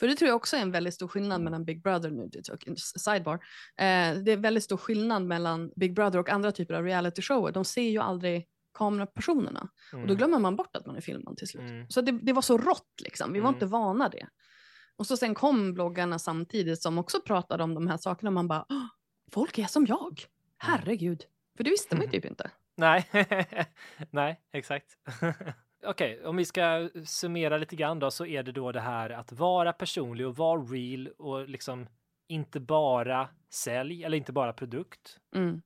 För 0.00 0.06
det 0.08 0.14
tror 0.14 0.28
jag 0.28 0.36
också 0.36 0.56
är 0.56 0.60
en 0.60 0.70
väldigt 0.72 0.94
stor 0.94 1.08
skillnad 1.08 1.40
mellan 1.40 1.64
Big 1.64 1.82
Brother, 1.82 2.10
nu 2.10 2.26
det 2.32 2.48
är 2.48 2.68
en 2.68 2.76
sidebar, 2.76 3.34
eh, 3.76 4.14
det 4.24 4.32
är 4.32 4.36
väldigt 4.36 4.64
stor 4.64 4.76
skillnad 4.76 5.22
mellan 5.26 5.72
Big 5.76 5.94
Brother 5.94 6.18
och 6.18 6.28
andra 6.28 6.52
typer 6.52 6.74
av 6.74 6.84
reality-shower. 6.84 7.52
De 7.52 7.64
ser 7.64 7.82
ju 7.90 7.98
aldrig 7.98 8.46
kamerapersonerna. 8.74 9.60
Och 9.92 9.98
då 9.98 10.04
Mm. 10.04 10.16
glömmer 10.16 10.38
man 10.38 10.56
bort 10.56 10.76
att 10.76 10.86
man 10.86 10.96
är 10.96 11.00
filmad 11.00 11.36
till 11.36 11.48
slut. 11.48 11.62
Mm. 11.70 11.90
Så 11.90 12.00
det, 12.00 12.12
det 12.12 12.32
var 12.32 12.42
så 12.42 12.58
rått 12.58 13.00
liksom, 13.04 13.32
vi 13.32 13.40
var 13.40 13.48
Mm. 13.48 13.56
inte 13.56 13.66
vana 13.66 14.08
det. 14.08 14.26
Och 14.96 15.06
så 15.06 15.16
sen 15.16 15.34
kom 15.34 15.74
bloggarna 15.74 16.18
samtidigt 16.18 16.82
som 16.82 16.98
också 16.98 17.20
pratade 17.20 17.62
om 17.64 17.74
de 17.74 17.86
här 17.88 17.96
sakerna 17.96 18.28
och 18.28 18.34
man 18.34 18.48
bara, 18.48 18.66
"Åh, 18.68 18.86
folk 19.32 19.58
är 19.58 19.66
som 19.66 19.86
jag. 19.86 20.20
Herregud. 20.58 21.24
För 21.56 21.64
det 21.64 21.70
visste 21.70 21.96
man 21.96 22.04
ju 22.04 22.10
typ 22.10 22.24
inte. 22.24 22.50
Nej, 22.76 23.08
nej, 24.10 24.40
exakt. 24.52 24.86
Okej, 25.86 26.24
om 26.24 26.36
vi 26.36 26.44
ska 26.44 26.90
summera 27.06 27.56
lite 27.58 27.76
grann 27.76 27.98
då 27.98 28.10
så 28.10 28.26
är 28.26 28.42
det 28.42 28.52
då 28.52 28.72
det 28.72 28.80
här 28.80 29.10
att 29.10 29.32
vara 29.32 29.72
personlig 29.72 30.26
och 30.26 30.36
vara 30.36 30.60
real 30.60 31.08
och 31.18 31.48
liksom 31.48 31.86
inte 32.28 32.60
bara 32.60 33.28
sälj 33.50 34.04
eller 34.04 34.16
inte 34.16 34.32
bara 34.32 34.52
produkt. 34.52 35.18
Mm. 35.34 35.62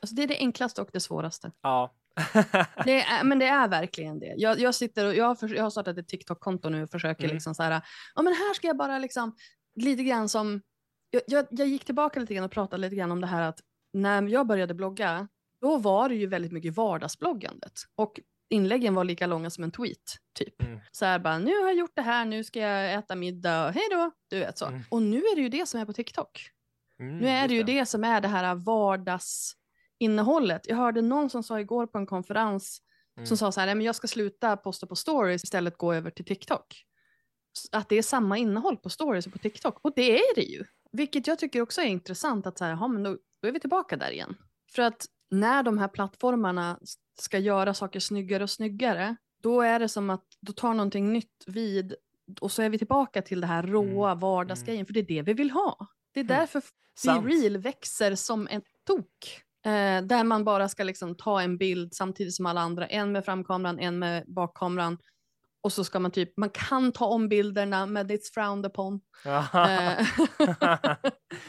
Alltså 0.00 0.16
det 0.16 0.22
är 0.22 0.26
det 0.26 0.38
enklaste 0.38 0.82
och 0.82 0.90
det 0.92 1.00
svåraste. 1.00 1.52
Ja, 1.62 1.94
Det 2.84 3.02
är, 3.02 3.24
men 3.24 3.38
det 3.38 3.46
är 3.46 3.68
verkligen 3.68 4.18
det. 4.18 4.34
Jag, 4.36 4.60
jag 4.60 4.74
sitter 4.74 5.06
och 5.06 5.14
jag 5.14 5.24
har, 5.24 5.54
jag 5.54 5.62
har 5.62 5.70
startat 5.70 5.98
ett 5.98 6.08
TikTok-konto 6.08 6.68
nu 6.68 6.82
och 6.82 6.90
försöker 6.90 7.24
Mm. 7.24 7.34
liksom 7.34 7.54
så 7.54 7.62
här, 7.62 7.82
ja 8.14 8.22
men 8.22 8.32
här 8.32 8.54
ska 8.54 8.66
jag 8.66 8.76
bara 8.76 8.98
liksom, 8.98 9.36
lite 9.74 10.02
grann 10.02 10.28
som, 10.28 10.62
jag, 11.10 11.22
jag, 11.26 11.46
jag 11.50 11.68
gick 11.68 11.84
tillbaka 11.84 12.20
lite 12.20 12.34
grann 12.34 12.44
och 12.44 12.50
pratade 12.50 12.80
lite 12.80 12.96
grann 12.96 13.12
om 13.12 13.20
det 13.20 13.26
här 13.26 13.42
att 13.48 13.60
när 13.92 14.22
jag 14.22 14.46
började 14.46 14.74
blogga, 14.74 15.28
då 15.60 15.78
var 15.78 16.08
det 16.08 16.14
ju 16.14 16.26
väldigt 16.26 16.52
mycket 16.52 16.76
vardagsbloggandet. 16.76 17.72
Och 17.94 18.20
inläggen 18.48 18.94
var 18.94 19.04
lika 19.04 19.26
långa 19.26 19.50
som 19.50 19.64
en 19.64 19.70
tweet, 19.70 20.16
typ. 20.38 20.62
Mm. 20.62 20.80
Så 20.92 21.04
här 21.04 21.18
bara, 21.18 21.38
nu 21.38 21.50
har 21.60 21.68
jag 21.68 21.76
gjort 21.76 21.96
det 21.96 22.02
här, 22.02 22.24
nu 22.24 22.44
ska 22.44 22.60
jag 22.60 22.94
äta 22.94 23.14
middag, 23.14 23.70
hej 23.70 23.82
då, 23.90 24.10
du 24.30 24.38
vet 24.38 24.58
så. 24.58 24.66
Mm. 24.66 24.80
Och 24.90 25.02
nu 25.02 25.18
är 25.18 25.36
det 25.36 25.42
ju 25.42 25.48
det 25.48 25.66
som 25.66 25.80
är 25.80 25.84
på 25.84 25.92
TikTok. 25.92 26.50
Mm, 27.00 27.18
Nu 27.18 27.28
är 27.28 27.48
det 27.48 27.54
ju 27.54 27.62
det 27.62 27.86
som 27.86 28.04
är 28.04 28.20
det 28.20 28.28
här 28.28 28.54
vardagsinnehållet. 28.54 30.62
Jag 30.68 30.76
hörde 30.76 31.02
någon 31.02 31.30
som 31.30 31.42
sa 31.42 31.60
igår 31.60 31.86
på 31.86 31.98
en 31.98 32.06
konferens 32.06 32.82
Mm. 33.18 33.26
som 33.26 33.36
sa 33.36 33.52
så 33.52 33.60
här, 33.60 33.66
"Nej, 33.66 33.74
men 33.74 33.86
jag 33.86 33.94
ska 33.94 34.08
sluta 34.08 34.56
posta 34.56 34.86
på 34.86 34.96
stories 34.96 35.44
istället 35.44 35.78
gå 35.78 35.92
över 35.94 36.10
till 36.10 36.24
TikTok. 36.24 36.84
Att 37.72 37.88
det 37.88 37.96
är 37.96 38.02
samma 38.02 38.38
innehåll 38.38 38.76
på 38.76 38.90
stories 38.90 39.26
och 39.26 39.32
på 39.32 39.38
TikTok. 39.38 39.78
Och 39.82 39.92
det 39.96 40.18
är 40.18 40.34
det 40.34 40.42
ju. 40.42 40.64
Vilket 40.92 41.26
jag 41.26 41.38
tycker 41.38 41.60
också 41.60 41.80
är 41.80 41.84
intressant 41.86 42.46
att 42.46 42.58
så 42.58 42.64
här, 42.64 42.70
"Jaha, 42.72 42.88
men 42.88 43.02
då, 43.02 43.16
då 43.42 43.48
är 43.48 43.52
vi 43.52 43.60
tillbaka 43.60 43.96
där 43.96 44.10
igen. 44.10 44.34
För 44.74 44.82
att 44.82 45.06
när 45.30 45.62
de 45.62 45.78
här 45.78 45.88
plattformarna 45.88 46.78
ska 47.20 47.38
göra 47.38 47.74
saker 47.74 48.00
snyggare 48.00 48.42
och 48.42 48.50
snyggare, 48.50 49.16
då 49.42 49.60
är 49.60 49.78
det 49.78 49.88
som 49.88 50.10
att 50.10 50.24
då 50.40 50.52
tar 50.52 50.74
någonting 50.74 51.12
nytt 51.12 51.44
vid 51.46 51.94
och 52.40 52.52
så 52.52 52.62
är 52.62 52.68
vi 52.70 52.78
tillbaka 52.78 53.22
till 53.22 53.40
det 53.40 53.46
här 53.46 53.62
råa 53.62 54.14
vardagsgrejen, 54.14 54.86
för 54.86 54.92
det 54.92 55.00
är 55.00 55.04
det 55.06 55.22
vi 55.22 55.32
vill 55.32 55.50
ha. 55.50 55.86
Det 56.14 56.20
är 56.20 56.24
Mm. 56.24 56.36
därför. 56.38 56.62
Be 57.06 57.28
Real 57.28 57.56
växer 57.56 58.14
som 58.14 58.48
en 58.50 58.62
tok. 58.86 59.42
Eh, 59.66 60.02
där 60.02 60.24
man 60.24 60.44
bara 60.44 60.68
ska 60.68 60.84
liksom 60.84 61.16
ta 61.16 61.40
en 61.42 61.58
bild 61.58 61.94
samtidigt 61.94 62.34
som 62.34 62.46
alla 62.46 62.60
andra. 62.60 62.86
En 62.86 63.12
med 63.12 63.24
framkameran, 63.24 63.78
en 63.78 63.98
med 63.98 64.24
bakkameran. 64.26 64.98
Och 65.60 65.72
så 65.72 65.84
ska 65.84 65.98
man 65.98 66.10
typ, 66.10 66.36
man 66.36 66.50
kan 66.50 66.92
ta 66.92 67.06
om 67.06 67.28
bilderna 67.28 67.86
men 67.86 68.06
it's 68.10 68.32
frowned 68.34 68.66
upon. 68.66 69.00
Eh, 69.24 70.06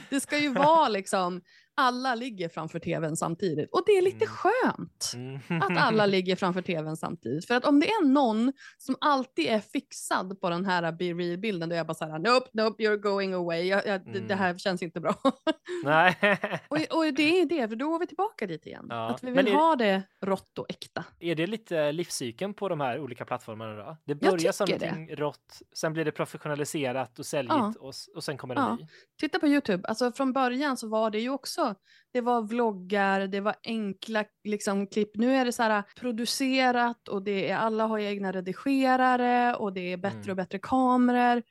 det 0.10 0.20
ska 0.22 0.38
ju 0.38 0.54
vara 0.54 0.90
liksom, 0.90 1.42
alla 1.78 2.16
ligger 2.16 2.50
framför 2.50 2.80
tvn 2.80 3.18
samtidigt. 3.18 3.70
Och 3.72 3.84
det 3.86 3.92
är 3.92 4.02
lite 4.02 4.26
Mm. 4.26 4.28
skönt 4.28 5.12
Mm. 5.16 5.62
att 5.62 5.78
alla 5.78 6.06
ligger 6.16 6.36
framför 6.36 6.62
tvn 6.62 6.98
samtidigt. 6.98 7.48
För 7.48 7.56
att 7.56 7.66
om 7.66 7.80
det 7.80 7.88
är 7.90 8.06
någon 8.06 8.54
som 8.78 8.96
alltid 9.02 9.46
är 9.48 9.60
fixad 9.60 10.42
på 10.42 10.50
den 10.50 10.66
här 10.66 10.92
Be 10.92 11.06
Real-bilden, 11.06 11.70
då 11.70 11.74
är 11.74 11.78
jag 11.78 11.88
bara 11.88 11.94
så 11.94 12.06
här, 12.06 12.20
nope, 12.20 12.50
nope, 12.54 12.84
you're 12.84 12.98
going 12.98 13.34
away. 13.34 13.62
Jag, 13.68 13.86
jag, 13.88 14.06
det, 14.06 14.12
det 14.12 14.20
Mm. 14.20 14.38
här 14.38 14.58
känns 14.58 14.84
inte 14.84 15.00
bra. 15.02 15.16
Nej. 15.84 16.16
och, 16.68 16.78
och 16.98 17.14
det 17.14 17.42
är 17.42 17.46
det, 17.46 17.68
för 17.68 17.76
då 17.76 17.90
går 17.90 18.00
vi 18.00 18.08
tillbaka 18.08 18.48
dit 18.48 18.66
igen. 18.66 18.86
Ja, 18.90 19.10
Att 19.10 19.24
vi 19.24 19.32
vill 19.32 19.48
är- 19.48 19.52
ha 19.54 19.76
det 19.76 20.04
rått 20.22 20.60
och 20.60 20.66
äkta. 20.70 21.04
Är 21.20 21.36
det 21.36 21.48
lite 21.48 21.92
livscykeln 21.92 22.54
på 22.54 22.70
de 22.70 22.80
här 22.80 23.00
olika 23.00 23.26
plattformarna 23.26 23.74
då? 23.76 23.98
Det 24.06 24.16
börjar 24.16 24.52
som 24.52 24.68
någonting 24.70 25.16
rått, 25.16 25.62
sen 25.74 25.94
blir 25.94 26.06
det 26.06 26.12
professionaliserat 26.12 27.20
och 27.20 27.26
säljigt 27.26 27.56
Ja. 27.56 27.74
och, 27.80 27.94
och 28.16 28.24
sen 28.24 28.38
kommer 28.38 28.56
det 28.56 28.62
Ja. 28.62 28.76
ny. 28.76 28.88
Titta 29.20 29.40
på 29.40 29.48
YouTube, 29.48 29.88
alltså 29.88 30.12
från 30.12 30.34
början 30.34 30.78
så 30.78 30.88
var 30.88 31.10
det 31.12 31.20
ju 31.20 31.30
också, 31.30 31.67
det 32.14 32.22
var 32.22 32.42
vloggar, 32.42 33.28
det 33.28 33.40
var 33.40 33.56
enkla 33.64 34.26
liksom, 34.44 34.88
klipp. 34.88 35.16
Nu 35.16 35.36
är 35.36 35.46
det 35.46 35.52
så 35.52 35.64
här 35.64 35.84
producerat 35.96 37.08
och 37.08 37.24
det 37.24 37.50
är, 37.50 37.58
alla 37.58 37.86
har 37.86 38.00
egna 38.00 38.32
redigerare 38.32 39.56
och 39.56 39.74
det 39.74 39.94
är 39.94 39.98
bättre 39.98 40.18
Mm. 40.18 40.30
och 40.30 40.36
bättre 40.36 40.60
kameror. 40.60 41.44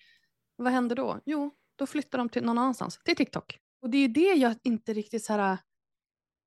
Vad 0.57 0.73
händer 0.73 0.97
då? 0.97 1.21
Jo, 1.25 1.51
då 1.77 1.87
flyttar 1.87 2.19
de 2.19 2.29
till 2.29 2.45
någon 2.45 2.59
annanstans, 2.59 2.99
till 3.05 3.17
TikTok. 3.17 3.59
Och 3.83 3.91
det 3.91 3.99
är 3.99 4.09
det 4.09 4.33
jag 4.35 4.55
inte 4.63 4.93
riktigt 4.93 5.25
så 5.25 5.33
här, 5.33 5.59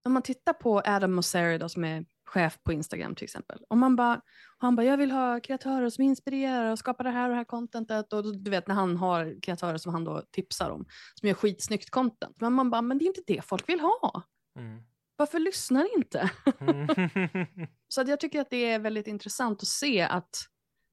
om 0.06 0.14
man 0.14 0.22
tittar 0.22 0.54
på 0.54 0.82
Adam 0.86 1.14
Mosseri 1.14 1.58
då, 1.58 1.70
som 1.70 1.84
är 1.84 2.06
chef 2.30 2.58
på 2.64 2.74
Instagram 2.74 3.16
till 3.16 3.24
exempel. 3.24 3.60
Om 3.70 3.80
man 3.80 3.96
bara, 3.96 4.16
och 4.16 4.22
han 4.62 4.76
bara, 4.76 4.86
jag 4.86 4.98
vill 4.98 5.12
ha 5.12 5.40
kreatörer 5.40 5.90
som 5.90 6.04
inspirerar 6.04 6.72
och 6.72 6.80
skapar 6.80 7.04
det 7.04 7.10
här 7.10 7.24
och 7.24 7.30
det 7.30 7.36
här 7.36 7.44
contentet. 7.44 8.14
Och 8.14 8.38
du 8.38 8.52
vet 8.52 8.68
när 8.68 8.76
han 8.76 8.98
har 8.98 9.42
kreatörer 9.42 9.78
som 9.78 9.94
han 9.94 10.04
då 10.04 10.24
tipsar 10.32 10.70
om, 10.70 10.86
som 11.20 11.28
gör 11.28 11.36
skitsnyggt 11.36 11.90
content. 11.90 12.36
Men 12.42 12.54
man 12.54 12.70
bara, 12.70 12.82
men 12.82 12.98
det 12.98 13.06
är 13.06 13.08
inte 13.08 13.24
det 13.28 13.46
folk 13.46 13.70
vill 13.70 13.80
ha. 13.80 14.24
Mm. 14.60 14.82
Varför 15.16 15.40
lyssnar 15.40 15.98
inte? 15.98 16.30
Mm. 16.60 16.88
Så 17.88 18.02
att 18.02 18.08
jag 18.08 18.20
tycker 18.20 18.42
att 18.42 18.50
det 18.50 18.66
är 18.66 18.80
väldigt 18.80 19.08
intressant 19.08 19.62
att 19.62 19.68
se 19.68 20.02
att 20.02 20.36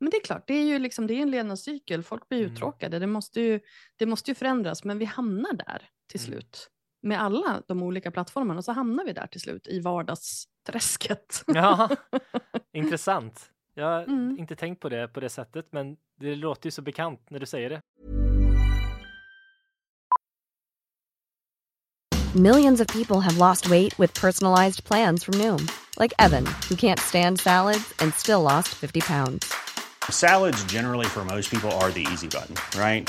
men 0.01 0.11
det 0.11 0.17
är 0.17 0.25
klart, 0.25 0.45
det 0.47 0.55
är 0.55 0.65
ju 0.65 0.79
liksom, 0.79 1.07
det 1.07 1.15
är 1.15 1.23
en 1.23 1.31
levnadscykel. 1.31 2.03
Folk 2.03 2.29
blir 2.29 2.41
Mm. 2.41 2.53
uttråkade. 2.53 2.99
Det 2.99 3.07
måste, 3.07 3.41
ju, 3.41 3.61
det 3.97 4.07
måste 4.07 4.31
ju 4.31 4.35
förändras, 4.35 4.85
men 4.85 4.99
vi 4.99 5.05
hamnar 5.05 5.53
där 5.53 5.89
till 6.11 6.21
Mm. 6.21 6.33
slut. 6.33 6.69
Med 7.03 7.23
alla 7.23 7.63
de 7.69 7.83
olika 7.83 8.11
plattformarna 8.11 8.63
så 8.63 8.73
hamnar 8.73 9.05
vi 9.05 9.13
där 9.13 9.27
till 9.27 9.41
slut 9.41 9.67
i 9.67 9.81
vardagsträsket. 9.81 11.45
ja, 11.47 11.89
intressant. 12.73 13.51
Jag 13.75 13.87
har 13.87 14.03
Mm. 14.03 14.37
inte 14.39 14.57
tänkt 14.57 14.81
på 14.81 14.89
det 14.89 15.09
på 15.09 15.21
det 15.21 15.29
sättet, 15.29 15.67
men 15.73 15.97
det 16.21 16.35
låter 16.35 16.67
ju 16.67 16.71
så 16.71 16.83
bekant 16.83 17.31
när 17.31 17.39
du 17.39 17.47
säger 17.47 17.71
det. 17.71 17.81
Millions 22.35 22.81
of 22.81 22.87
people 22.89 23.21
have 23.21 23.39
lost 23.39 23.67
weight 23.71 23.99
with 23.99 24.21
personalized 24.21 24.85
plans 24.85 25.25
from 25.25 25.35
Noom, 25.39 25.67
like 25.99 26.13
Evan, 26.19 26.45
who 26.69 26.75
can't 26.77 27.01
stand 27.01 27.41
salads 27.41 27.95
and 28.03 28.13
still 28.15 28.43
lost 28.43 28.69
50 28.75 29.01
pounds. 29.01 29.53
Salads, 30.11 30.65
generally, 30.65 31.07
for 31.07 31.25
most 31.25 31.51
people, 31.51 31.71
are 31.73 31.91
the 31.93 32.07
easy 32.13 32.29
button, 32.29 32.55
right? 32.79 33.09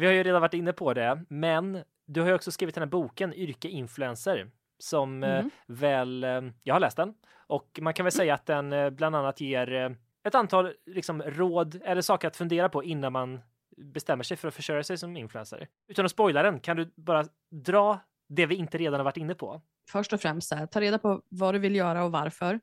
Vi 0.00 0.06
har 0.06 0.12
ju 0.12 0.22
redan 0.22 0.40
varit 0.40 0.54
inne 0.54 0.72
på 0.72 0.94
det, 0.94 1.24
men 1.28 1.82
du 2.06 2.20
har 2.20 2.28
ju 2.28 2.34
också 2.34 2.50
skrivit 2.50 2.74
den 2.74 2.82
här 2.82 2.88
boken 2.90 3.34
Yrke 3.34 3.68
influencer 3.68 4.50
som 4.78 5.22
eh, 5.24 5.38
Mm. 5.38 5.50
väl, 5.66 6.24
eh, 6.24 6.40
jag 6.62 6.74
har 6.74 6.80
läst 6.80 6.96
den 6.96 7.14
och 7.46 7.78
man 7.82 7.94
kan 7.94 8.04
väl 8.04 8.12
säga 8.12 8.34
att 8.34 8.46
den 8.46 8.72
eh, 8.72 8.90
bland 8.90 9.16
annat 9.16 9.40
ger 9.40 9.96
ett 10.24 10.34
antal 10.34 10.72
liksom 10.86 11.22
råd 11.22 11.80
eller 11.84 12.02
saker 12.02 12.28
att 12.28 12.36
fundera 12.36 12.68
på 12.68 12.84
innan 12.84 13.12
man 13.12 13.40
bestämmer 13.76 14.24
sig 14.24 14.36
för 14.36 14.48
att 14.48 14.54
försörja 14.54 14.82
sig 14.82 14.98
som 14.98 15.16
influencer. 15.16 15.68
Utan 15.88 16.04
att 16.04 16.10
spoila 16.10 16.42
den, 16.42 16.60
kan 16.60 16.76
du 16.76 16.92
bara 16.96 17.24
dra 17.50 17.98
det 18.28 18.46
vi 18.46 18.54
inte 18.54 18.78
redan 18.78 19.00
har 19.00 19.04
varit 19.04 19.16
inne 19.16 19.34
på? 19.34 19.60
Först 19.90 20.12
och 20.12 20.20
främst, 20.20 20.54
här, 20.54 20.66
ta 20.66 20.80
reda 20.80 20.98
på 20.98 21.22
vad 21.28 21.54
du 21.54 21.58
vill 21.58 21.76
göra 21.76 22.04
och 22.04 22.12
varför. 22.12 22.60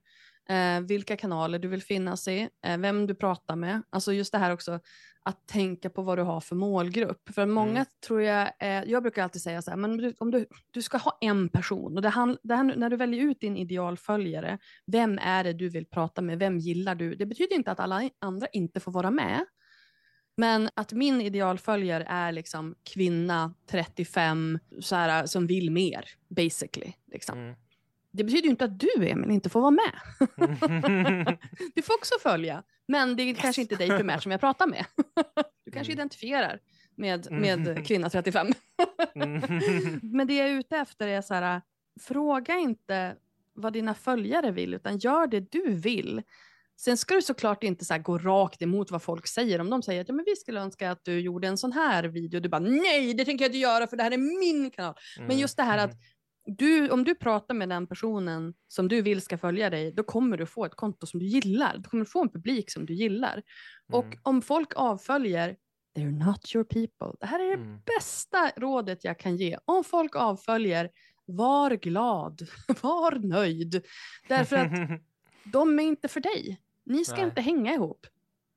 Eh, 0.50 0.82
vilka 0.82 1.18
kanaler 1.18 1.60
du 1.60 1.68
vill 1.68 1.82
finnas 1.84 2.28
i, 2.28 2.50
eh, 2.66 2.78
vem 2.78 3.08
du 3.08 3.16
pratar 3.16 3.56
med. 3.56 3.82
Alltså 3.90 4.14
just 4.14 4.32
det 4.32 4.38
här 4.38 4.54
också 4.54 4.80
att 5.24 5.48
tänka 5.48 5.90
på 5.90 6.02
vad 6.02 6.18
du 6.18 6.22
har 6.22 6.42
för 6.42 6.56
målgrupp. 6.56 7.30
För 7.36 7.46
många 7.46 7.72
Mm. 7.72 7.86
tror 8.08 8.22
jag, 8.22 8.52
eh, 8.60 8.84
jag 8.84 9.04
brukar 9.04 9.24
alltid 9.24 9.42
säga 9.42 9.62
så 9.62 9.72
här, 9.72 9.78
men 9.78 9.98
du, 9.98 10.14
om 10.20 10.32
du, 10.32 10.46
du 10.72 10.82
ska 10.82 10.98
ha 10.98 11.18
en 11.22 11.50
person 11.50 11.96
och 11.96 12.02
det, 12.02 12.10
hand, 12.10 12.38
det 12.44 12.56
här, 12.56 12.64
när 12.64 12.90
du 12.90 12.98
väljer 12.98 13.24
ut 13.24 13.40
din 13.40 13.58
idealföljare, 13.58 14.58
vem 14.86 15.20
är 15.22 15.44
det 15.44 15.54
du 15.54 15.70
vill 15.70 15.86
prata 15.86 16.22
med, 16.22 16.40
vem 16.40 16.58
gillar 16.58 16.96
du? 16.96 17.16
Det 17.16 17.26
betyder 17.26 17.56
inte 17.56 17.72
att 17.72 17.80
alla 17.80 18.10
andra 18.22 18.48
inte 18.54 18.80
får 18.80 18.92
vara 18.92 19.12
med. 19.12 19.46
Men 20.38 20.70
att 20.76 20.94
min 20.94 21.22
idealföljare 21.22 22.06
är 22.10 22.32
liksom 22.32 22.76
kvinna, 22.94 23.54
35, 23.70 24.60
så 24.82 24.96
här, 24.96 25.26
som 25.26 25.48
vill 25.48 25.72
mer, 25.72 26.06
basically. 26.30 26.94
Liksom. 27.12 27.40
Mm. 27.40 27.56
Det 28.12 28.24
betyder 28.24 28.44
ju 28.44 28.50
inte 28.50 28.66
att 28.66 28.80
du, 28.80 29.08
Emil, 29.10 29.32
inte 29.32 29.50
får 29.50 29.62
vara 29.62 29.72
med. 29.72 29.92
du 31.76 31.82
får 31.82 31.94
också 31.94 32.16
följa, 32.24 32.64
men 32.88 33.16
det 33.16 33.24
är 33.24 33.34
kanske 33.36 33.62
inte 33.62 33.76
dig 33.76 33.88
primärt 33.90 34.24
som 34.24 34.32
jag 34.32 34.42
pratar 34.42 34.68
med. 34.68 34.86
du 35.66 35.72
kanske 35.72 35.94
Mm. 35.94 36.00
identifierar 36.00 36.60
med, 36.96 37.28
Mm. 37.32 37.64
med 37.64 37.88
kvinna 37.88 38.10
35. 38.10 38.48
Mm. 39.16 39.42
men 40.04 40.28
det 40.28 40.34
jag 40.36 40.50
är 40.50 40.54
ute 40.54 40.78
efter 40.78 41.08
är 41.08 41.22
så 41.22 41.34
här, 41.34 41.62
fråga 42.02 42.58
inte 42.58 43.16
vad 43.54 43.74
dina 43.74 43.94
följare 43.94 44.52
vill, 44.52 44.74
utan 44.74 44.98
gör 44.98 45.28
det 45.28 45.52
du 45.52 45.74
vill. 45.74 46.22
Sen 46.80 46.98
ska 46.98 47.16
du 47.16 47.22
såklart 47.22 47.64
inte 47.64 47.86
så 47.86 47.98
gå 47.98 48.18
rakt 48.18 48.62
emot 48.62 48.92
vad 48.92 49.02
folk 49.04 49.28
säger. 49.28 49.62
Om 49.62 49.70
de 49.70 49.84
säger 49.84 50.02
att 50.02 50.08
ja, 50.10 50.14
men 50.16 50.26
vi 50.26 50.36
skulle 50.36 50.60
önska 50.60 50.92
att 50.92 51.04
du 51.06 51.20
gjorde 51.20 51.48
en 51.48 51.58
sån 51.58 51.72
här 51.72 52.04
video, 52.04 52.40
du 52.40 52.50
bara 52.50 52.60
nej, 52.62 53.14
det 53.14 53.26
tänker 53.26 53.46
jag 53.46 53.50
inte 53.50 53.58
göra 53.58 53.88
för 53.88 53.98
det 53.98 54.04
här 54.04 54.12
är 54.12 54.18
min 54.18 54.72
kanal. 54.72 54.96
Mm. 55.18 55.28
Men 55.28 55.38
just 55.38 55.58
det 55.58 55.64
här 55.64 55.78
att 55.78 55.92
du, 56.48 56.90
om 56.90 57.04
du 57.04 57.16
pratar 57.16 57.54
med 57.56 57.70
den 57.70 57.88
personen 57.88 58.54
som 58.68 58.88
du 58.88 59.02
vill 59.02 59.22
ska 59.22 59.38
följa 59.38 59.70
dig, 59.70 59.92
då 59.92 60.04
kommer 60.04 60.38
du 60.38 60.46
få 60.46 60.66
ett 60.66 60.76
konto 60.76 61.06
som 61.08 61.20
du 61.20 61.26
gillar. 61.26 61.78
Du 61.78 61.90
kommer 61.90 62.06
få 62.06 62.22
en 62.22 62.30
publik 62.30 62.72
som 62.72 62.86
du 62.86 62.94
gillar. 62.94 63.44
Och 63.92 64.06
Mm. 64.06 64.20
om 64.24 64.42
folk 64.42 64.74
avföljer, 64.76 65.56
they're 65.98 66.26
not 66.26 66.56
your 66.56 66.64
people. 66.64 67.18
Det 67.20 67.26
här 67.26 67.40
är 67.40 67.48
det 67.48 67.64
Mm. 67.64 67.80
bästa 67.98 68.52
rådet 68.58 69.04
jag 69.04 69.20
kan 69.20 69.36
ge. 69.38 69.58
Om 69.66 69.84
folk 69.84 70.16
avföljer, 70.16 70.90
var 71.26 71.72
glad, 71.72 72.42
var 72.82 73.12
nöjd. 73.28 73.86
Därför 74.28 74.56
att 74.56 74.72
de 75.44 75.80
är 75.80 75.84
inte 75.84 76.08
för 76.08 76.20
dig. 76.20 76.62
Ni 76.86 77.06
ska 77.06 77.16
Nej. 77.16 77.26
inte 77.26 77.42
hänga 77.42 77.74
ihop. 77.74 78.08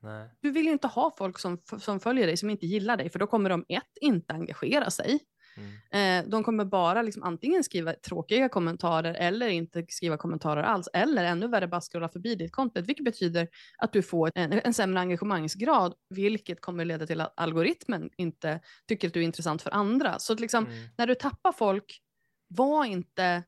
Nej. 0.03 0.29
Du 0.41 0.51
vill 0.51 0.65
ju 0.67 0.73
inte 0.73 0.87
ha 0.87 1.15
folk 1.19 1.39
som, 1.39 1.59
som 1.79 2.01
följer 2.01 2.27
dig 2.27 2.37
som 2.37 2.51
inte 2.51 2.67
gillar 2.67 2.97
dig, 2.97 3.11
för 3.11 3.19
då 3.19 3.27
kommer 3.27 3.51
de 3.51 3.65
ett, 3.69 3.99
inte 4.01 4.33
engagera 4.35 4.91
sig. 4.91 5.21
Mm. 5.57 6.25
Eh, 6.25 6.31
de 6.31 6.45
kommer 6.45 6.65
bara 6.65 7.03
liksom 7.03 7.23
antingen 7.23 7.65
skriva 7.65 7.93
tråkiga 7.93 8.49
kommentarer 8.49 9.15
eller 9.15 9.49
inte 9.49 9.85
skriva 9.89 10.17
kommentarer 10.17 10.63
alls. 10.63 10.89
Eller 10.93 11.25
ännu 11.25 11.49
värre, 11.49 11.69
bara 11.69 11.81
scrolla 11.81 12.09
förbi 12.09 12.35
ditt 12.35 12.53
content. 12.53 12.89
Vilket 12.89 13.05
betyder 13.05 13.49
att 13.79 13.93
du 13.93 14.03
får 14.03 14.31
en, 14.35 14.53
en 14.53 14.75
sämre 14.75 15.01
engagemangsgrad. 15.01 15.95
Vilket 16.11 16.61
kommer 16.61 16.85
leda 16.85 17.07
till 17.07 17.21
att 17.21 17.33
algoritmen 17.37 18.11
inte 18.17 18.61
tycker 18.89 19.09
att 19.09 19.15
du 19.15 19.21
är 19.21 19.25
intressant 19.25 19.63
för 19.63 19.71
andra. 19.71 20.19
Så 20.19 20.33
att 20.33 20.41
liksom, 20.41 20.67
Mm. 20.67 20.79
när 20.99 21.07
du 21.07 21.15
tappar 21.15 21.53
folk, 21.53 22.01
var 22.49 22.85
inte, 22.85 23.43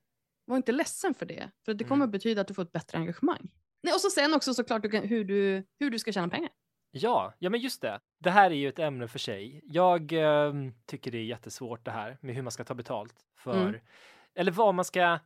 var 0.44 0.56
inte 0.56 0.72
ledsen 0.72 1.14
för 1.14 1.26
det. 1.26 1.50
För 1.64 1.74
det 1.74 1.84
kommer 1.84 2.04
Mm. 2.04 2.10
betyda 2.10 2.40
att 2.40 2.48
du 2.48 2.54
får 2.54 2.62
ett 2.62 2.72
bättre 2.72 2.98
engagemang. 2.98 3.50
Nej, 3.82 3.94
och 3.94 4.00
så 4.00 4.10
sen 4.10 4.34
också 4.34 4.54
såklart 4.54 4.84
hur, 4.84 5.24
du, 5.24 5.64
hur 5.78 5.90
du 5.90 5.98
ska 5.98 6.12
tjäna 6.12 6.28
pengar. 6.28 6.50
Ja, 6.94 7.33
ja 7.38 7.50
men 7.50 7.61
just 7.61 7.81
det. 7.83 8.00
Det 8.18 8.31
här 8.31 8.50
är 8.50 8.55
ju 8.55 8.68
ett 8.68 8.78
ämne 8.78 9.09
för 9.09 9.18
sig. 9.18 9.61
Jag 9.64 10.12
ehm, 10.12 10.72
tycker 10.87 11.11
det 11.11 11.18
är 11.18 11.24
jättesvårt 11.24 11.85
det 11.85 11.90
här 11.90 12.18
med 12.20 12.35
hur 12.35 12.42
man 12.42 12.52
ska 12.52 12.64
ta 12.64 12.74
betalt 12.74 13.14
för, 13.37 13.62
Mm. 13.68 13.81
eller 14.35 14.52
vad 14.52 14.74
man 14.74 14.85
ska, 14.85 15.18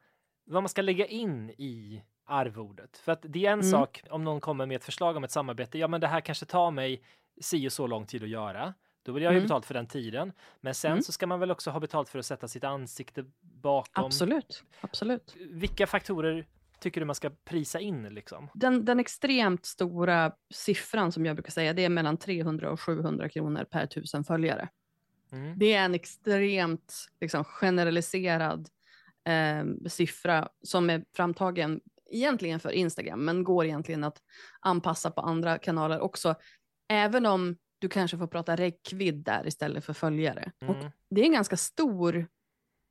vad 0.44 0.62
man 0.62 0.68
ska 0.68 0.82
lägga 0.82 1.06
in 1.06 1.50
i 1.50 2.02
arvodet. 2.24 2.96
För 2.98 3.12
att 3.12 3.20
det 3.22 3.46
är 3.46 3.52
en 3.52 3.60
Mm. 3.60 3.70
sak 3.70 4.02
om 4.10 4.24
någon 4.24 4.40
kommer 4.40 4.66
med 4.66 4.76
ett 4.76 4.84
förslag 4.84 5.16
om 5.16 5.24
ett 5.24 5.30
samarbete. 5.30 5.78
Ja, 5.78 5.88
men 5.88 6.00
det 6.00 6.06
här 6.06 6.20
kanske 6.20 6.46
tar 6.46 6.70
mig 6.70 7.02
si 7.40 7.68
och 7.68 7.72
så 7.72 7.86
lång 7.86 8.06
tid 8.06 8.22
att 8.22 8.28
göra. 8.28 8.74
Då 9.02 9.12
vill 9.12 9.22
jag 9.22 9.32
ju 9.32 9.36
Mm. 9.38 9.46
betalt 9.48 9.66
för 9.66 9.74
den 9.74 9.86
tiden. 9.86 10.32
Men 10.60 10.74
sen 10.74 10.90
Mm. 10.92 11.02
så 11.02 11.12
ska 11.12 11.26
man 11.26 11.40
väl 11.40 11.50
också 11.50 11.70
ha 11.70 11.80
betalt 11.80 12.08
för 12.08 12.18
att 12.18 12.26
sätta 12.26 12.48
sitt 12.48 12.64
ansikte 12.64 13.24
bakom. 13.40 14.04
Absolut. 14.04 14.62
Absolut. 14.80 15.36
Vilka 15.50 15.86
faktorer 15.86 16.46
tycker 16.80 17.00
du 17.00 17.06
man 17.06 17.14
ska 17.14 17.30
prisa 17.44 17.80
in 17.80 18.02
liksom? 18.02 18.48
Den, 18.54 18.84
den 18.84 19.00
extremt 19.00 19.66
stora 19.66 20.32
siffran 20.54 21.12
som 21.12 21.26
jag 21.26 21.36
brukar 21.36 21.50
säga, 21.50 21.72
det 21.72 21.84
är 21.84 21.88
mellan 21.88 22.16
300 22.16 22.70
och 22.70 22.80
700 22.80 23.28
kronor 23.28 23.64
per 23.64 23.86
tusen 23.86 24.24
följare. 24.24 24.68
Mm. 25.32 25.58
Det 25.58 25.72
är 25.72 25.84
en 25.84 25.94
extremt 25.94 26.94
liksom, 27.20 27.44
generaliserad 27.44 28.68
eh, 29.28 29.88
siffra 29.88 30.48
som 30.62 30.90
är 30.90 31.04
framtagen 31.16 31.80
egentligen 32.10 32.60
för 32.60 32.70
Instagram, 32.70 33.24
men 33.24 33.44
går 33.44 33.64
egentligen 33.64 34.04
att 34.04 34.22
anpassa 34.60 35.10
på 35.10 35.20
andra 35.20 35.58
kanaler 35.58 36.00
också. 36.00 36.34
Även 36.88 37.26
om 37.26 37.56
du 37.78 37.88
kanske 37.88 38.18
får 38.18 38.26
prata 38.26 38.56
räckvidd 38.56 39.24
där 39.24 39.46
istället 39.46 39.84
för 39.84 39.92
följare. 39.92 40.52
Och 40.60 40.76
Mm. 40.76 40.90
det 41.10 41.20
är 41.20 41.24
en 41.24 41.32
ganska 41.32 41.56
stor 41.56 42.26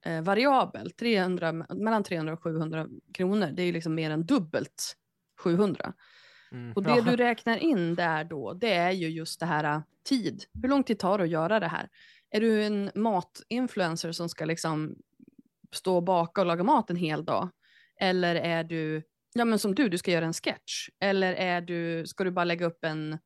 eh, 0.06 0.22
variabel, 0.22 0.92
300, 0.92 1.52
mellan 1.52 2.04
300 2.04 2.34
och 2.34 2.44
700 2.44 2.88
kronor. 3.14 3.48
Det 3.54 3.62
är 3.62 3.66
ju 3.66 3.72
liksom 3.72 3.96
mer 3.96 4.12
än 4.12 4.26
dubbelt 4.26 4.96
700. 5.44 5.94
Mm. 6.52 6.74
Och 6.74 6.84
det 6.84 7.02
du 7.02 7.16
räknar 7.16 7.58
in 7.58 7.96
där 7.96 8.24
då, 8.24 8.54
det 8.54 8.74
är 8.74 8.92
ju 8.92 9.10
just 9.10 9.40
det 9.40 9.46
här 9.46 9.64
äh, 9.64 9.82
tid. 10.10 10.44
Hur 10.62 10.70
lång 10.70 10.84
tid 10.84 11.00
tar 11.00 11.18
det 11.18 11.24
att 11.24 11.30
göra 11.30 11.60
det 11.60 11.68
här? 11.68 11.90
Är 12.32 12.42
du 12.42 12.64
en 12.64 12.92
matinfluencer 12.96 14.12
som 14.12 14.30
ska 14.30 14.46
liksom 14.46 14.96
stå 15.72 15.96
och 15.96 16.04
baka 16.04 16.42
och 16.42 16.48
laga 16.48 16.64
mat 16.64 16.90
en 16.90 16.96
hel 16.96 17.26
dag? 17.26 17.50
Eller 18.00 18.36
är 18.36 18.64
du, 18.64 19.04
ja 19.34 19.46
men 19.46 19.60
som 19.60 19.76
du, 19.76 19.90
du 19.90 19.98
ska 19.98 20.12
göra 20.12 20.26
en 20.26 20.34
sketch. 20.34 20.90
Eller 21.00 21.34
är 21.34 21.62
du, 21.62 22.08
ska 22.08 22.24
du 22.24 22.32
bara 22.32 22.46
lägga 22.46 22.66
upp 22.66 22.84
en, 22.84 23.18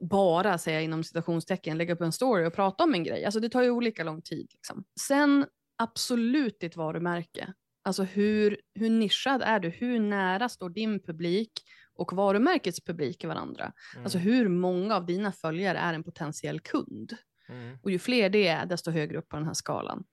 bara 0.00 0.58
säga 0.58 0.80
inom 0.80 1.04
citationstecken, 1.04 1.78
lägga 1.78 1.94
upp 1.94 2.00
en 2.00 2.12
story 2.12 2.46
och 2.46 2.54
prata 2.54 2.84
om 2.84 2.94
en 2.94 3.04
grej? 3.04 3.24
Alltså 3.24 3.40
det 3.40 3.48
tar 3.48 3.62
ju 3.62 3.70
olika 3.70 4.04
lång 4.04 4.22
tid. 4.22 4.48
Liksom. 4.52 4.84
Sen 5.00 5.46
absolut 5.76 6.60
ditt 6.60 6.76
varumärke. 6.76 7.52
Alltså 7.82 8.02
hur, 8.02 8.60
hur 8.74 8.90
nischad 8.90 9.42
är 9.42 9.60
du? 9.60 9.68
Hur 9.68 10.00
nära 10.00 10.48
står 10.48 10.70
din 10.70 11.00
publik 11.02 11.52
och 11.94 12.12
varumärkets 12.12 12.80
publik 12.84 13.24
i 13.24 13.26
varandra? 13.26 13.72
Alltså 14.02 14.18
Mm. 14.18 14.30
hur 14.30 14.48
många 14.48 14.96
av 14.96 15.06
dina 15.06 15.32
följare 15.32 15.78
är 15.78 15.94
en 15.94 16.04
potentiell 16.04 16.60
kund? 16.60 17.16
Mm. 17.48 17.78
Och 17.82 17.90
ju 17.90 17.98
fler 17.98 18.30
det 18.30 18.46
är, 18.46 18.66
desto 18.66 18.90
högre 18.90 19.18
upp 19.18 19.28
på 19.28 19.36
den 19.36 19.46
här 19.46 19.54
skalan. 19.54 20.04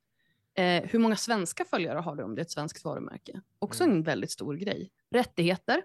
Eh, 0.56 0.84
hur 0.84 1.00
många 1.00 1.16
svenska 1.16 1.66
följare 1.66 2.00
har 2.00 2.16
du 2.16 2.24
om 2.24 2.36
det 2.36 2.42
är 2.42 2.44
ett 2.44 2.52
svenskt 2.52 2.86
varumärke? 2.86 3.42
Också 3.60 3.84
Mm. 3.84 3.96
en 3.98 4.04
väldigt 4.04 4.32
stor 4.32 4.56
grej. 4.56 4.92
Rättigheter. 5.12 5.82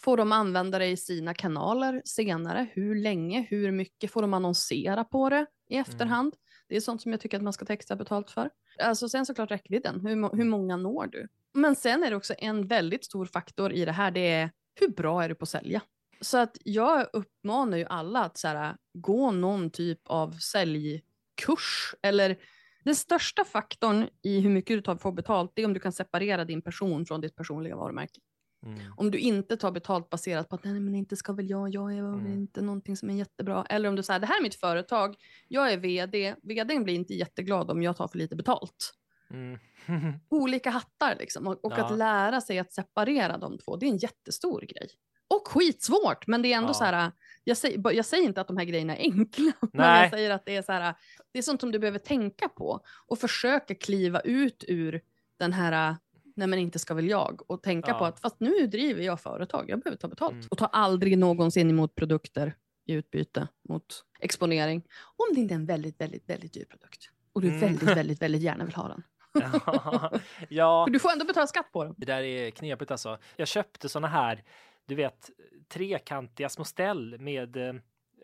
Får 0.00 0.16
de 0.16 0.32
använda 0.32 0.78
det 0.78 0.86
i 0.86 0.96
sina 0.96 1.34
kanaler 1.34 2.02
senare? 2.04 2.68
Hur 2.72 2.94
länge? 2.94 3.46
Hur 3.50 3.70
mycket? 3.72 4.10
Får 4.10 4.22
de 4.22 4.34
annonsera 4.34 5.04
på 5.04 5.28
det 5.30 5.46
i 5.68 5.76
efterhand? 5.76 6.34
Det 6.74 6.78
är 6.78 6.80
sånt 6.80 7.02
som 7.02 7.12
jag 7.12 7.20
tycker 7.20 7.36
att 7.36 7.42
man 7.42 7.52
ska 7.52 7.64
ta 7.64 7.72
extra 7.72 7.96
betalt 7.96 8.30
för. 8.30 8.50
Alltså 8.78 9.08
sen 9.08 9.26
såklart 9.26 9.50
räckvidden. 9.50 10.00
Hur, 10.00 10.36
hur 10.36 10.44
många 10.44 10.76
når 10.76 11.06
du? 11.06 11.28
Men 11.52 11.76
sen 11.76 12.02
är 12.02 12.10
det 12.10 12.16
också 12.16 12.34
en 12.38 12.66
väldigt 12.66 13.04
stor 13.04 13.26
faktor 13.26 13.72
i 13.72 13.84
det 13.84 13.92
här. 13.92 14.10
Det 14.10 14.32
är 14.32 14.50
hur 14.80 14.88
bra 14.88 15.24
är 15.24 15.28
du 15.28 15.34
på 15.34 15.42
att 15.42 15.48
sälja? 15.48 15.82
Så 16.20 16.38
att 16.38 16.58
jag 16.64 17.06
uppmanar 17.12 17.78
ju 17.78 17.84
alla 17.84 18.24
att 18.24 18.38
så 18.38 18.48
här, 18.48 18.76
gå 18.94 19.30
någon 19.30 19.70
typ 19.70 20.00
av 20.04 20.32
säljkurs. 20.32 21.94
Eller 22.02 22.36
den 22.84 22.94
största 22.94 23.44
faktorn 23.44 24.08
i 24.22 24.40
hur 24.40 24.50
mycket 24.50 24.76
du 24.76 24.82
tar 24.82 24.96
får 24.96 25.12
betalt, 25.12 25.52
det 25.54 25.62
är 25.62 25.66
om 25.66 25.74
du 25.74 25.80
kan 25.80 25.92
separera 25.92 26.44
din 26.44 26.62
person 26.62 27.06
från 27.06 27.20
ditt 27.20 27.36
personliga 27.36 27.76
varumärke. 27.76 28.20
Mm. 28.64 28.78
Om 28.96 29.10
du 29.10 29.18
inte 29.18 29.56
tar 29.56 29.70
betalt 29.72 30.10
baserat 30.10 30.48
på 30.48 30.54
att 30.54 30.64
nej 30.64 30.80
men 30.80 30.94
inte 30.94 31.16
ska 31.16 31.32
väl 31.32 31.50
jag, 31.50 31.74
jag 31.74 31.92
är 31.92 31.98
Mm. 31.98 32.32
inte 32.32 32.62
någonting 32.62 32.96
som 32.96 33.10
är 33.10 33.14
jättebra. 33.14 33.66
Eller 33.70 33.88
om 33.88 33.96
du 33.96 34.02
säger 34.02 34.20
det 34.20 34.26
här 34.26 34.38
är 34.38 34.42
mitt 34.42 34.54
företag, 34.54 35.16
jag 35.48 35.72
är 35.72 35.76
vd, 35.76 36.34
vdn 36.42 36.84
blir 36.84 36.94
inte 36.94 37.14
jätteglad 37.14 37.70
om 37.70 37.82
jag 37.82 37.96
tar 37.96 38.08
för 38.08 38.18
lite 38.18 38.36
betalt. 38.36 38.94
Mm. 39.30 39.58
Olika 40.28 40.70
hattar 40.70 41.16
liksom 41.18 41.46
och, 41.46 41.64
och 41.64 41.72
Ja. 41.76 41.84
att 41.84 41.98
lära 41.98 42.40
sig 42.40 42.58
att 42.58 42.72
separera 42.72 43.38
de 43.38 43.58
två, 43.58 43.76
det 43.76 43.86
är 43.86 43.90
en 43.90 43.96
jättestor 43.96 44.60
grej. 44.60 44.88
Och 45.28 45.48
skitsvårt, 45.48 46.26
men 46.26 46.42
det 46.42 46.52
är 46.52 46.56
ändå 46.56 46.68
Ja. 46.70 46.74
så 46.74 46.84
här, 46.84 47.12
jag 47.44 47.56
säger, 47.56 47.92
jag 47.92 48.04
säger 48.06 48.24
inte 48.24 48.40
att 48.40 48.48
de 48.48 48.56
här 48.56 48.64
grejerna 48.64 48.96
är 48.96 49.00
enkla, 49.00 49.52
men 49.60 49.70
Nej. 49.72 50.02
jag 50.02 50.10
säger 50.10 50.30
att 50.30 50.46
det 50.46 50.56
är 50.56 50.62
så 50.62 50.72
här, 50.72 50.94
det 51.32 51.38
är 51.38 51.42
sånt 51.42 51.60
som 51.60 51.72
du 51.72 51.78
behöver 51.78 51.98
tänka 51.98 52.48
på 52.48 52.80
och 53.06 53.18
försöka 53.18 53.74
kliva 53.74 54.20
ut 54.20 54.64
ur 54.68 55.00
den 55.38 55.52
här, 55.52 55.96
nej 56.34 56.48
men 56.48 56.58
inte 56.58 56.78
ska 56.78 56.94
väl 56.94 57.08
jag, 57.08 57.40
och 57.50 57.62
tänka 57.62 57.90
Ja. 57.90 57.98
på 57.98 58.04
att 58.04 58.20
fast 58.20 58.40
nu 58.40 58.66
driver 58.66 59.02
jag 59.02 59.20
företag, 59.20 59.70
jag 59.70 59.80
behöver 59.80 59.96
ta 59.98 60.08
betalt. 60.08 60.32
Mm. 60.32 60.46
Och 60.50 60.58
ta 60.58 60.66
aldrig 60.66 61.18
någonsin 61.18 61.70
emot 61.70 61.94
produkter 61.94 62.54
i 62.86 62.92
utbyte 62.92 63.48
mot 63.68 64.04
exponering, 64.20 64.82
om 65.16 65.34
det 65.34 65.40
inte 65.40 65.54
är 65.54 65.56
en 65.56 65.66
väldigt, 65.66 66.00
väldigt, 66.00 66.28
väldigt 66.30 66.52
dyr 66.52 66.64
produkt. 66.64 67.10
Och 67.32 67.40
du 67.40 67.48
Mm. 67.48 67.60
väldigt, 67.60 67.82
väldigt, 67.96 68.22
väldigt 68.22 68.42
gärna 68.42 68.64
vill 68.64 68.74
ha 68.74 68.88
den. 68.88 69.02
ja. 69.32 70.10
ja, 70.48 70.86
För 70.86 70.92
du 70.92 70.98
får 70.98 71.12
ändå 71.12 71.24
betala 71.24 71.46
skatt 71.46 71.72
på 71.72 71.84
den. 71.84 71.94
det 71.96 72.06
där 72.06 72.22
är 72.22 72.50
knepigt 72.50 72.90
alltså. 72.90 73.18
Jag 73.36 73.48
köpte 73.48 73.88
såna 73.88 74.08
här, 74.08 74.42
du 74.86 74.94
vet, 74.94 75.30
trekantiga 75.68 76.48
små 76.48 76.64
ställ 76.64 77.16
med 77.18 77.56
eh, 77.56 77.74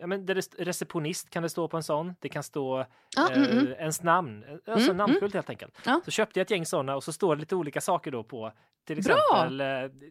Ja, 0.01 0.07
men 0.07 0.27
receptionist 0.57 1.29
kan 1.29 1.43
det 1.43 1.49
stå 1.49 1.67
på 1.67 1.77
en 1.77 1.83
sån. 1.83 2.15
Det 2.19 2.29
kan 2.29 2.43
stå 2.43 2.85
Ja, 3.15 3.31
eh, 3.31 3.37
mm, 3.37 3.57
mm. 3.57 3.73
ens 3.73 4.03
namn, 4.03 4.43
alltså 4.67 4.91
Mm, 4.91 4.97
namnskylt 4.97 5.33
helt 5.33 5.49
enkelt. 5.49 5.77
Ja. 5.85 6.01
Så 6.05 6.11
köpte 6.11 6.39
jag 6.39 6.45
ett 6.45 6.51
gäng 6.51 6.65
såna 6.65 6.95
och 6.95 7.03
så 7.03 7.13
står 7.13 7.35
det 7.35 7.39
lite 7.39 7.55
olika 7.55 7.81
saker 7.81 8.11
då 8.11 8.23
på. 8.23 8.51
Till 8.87 8.97
exempel 8.99 9.61
eh, 9.61 9.67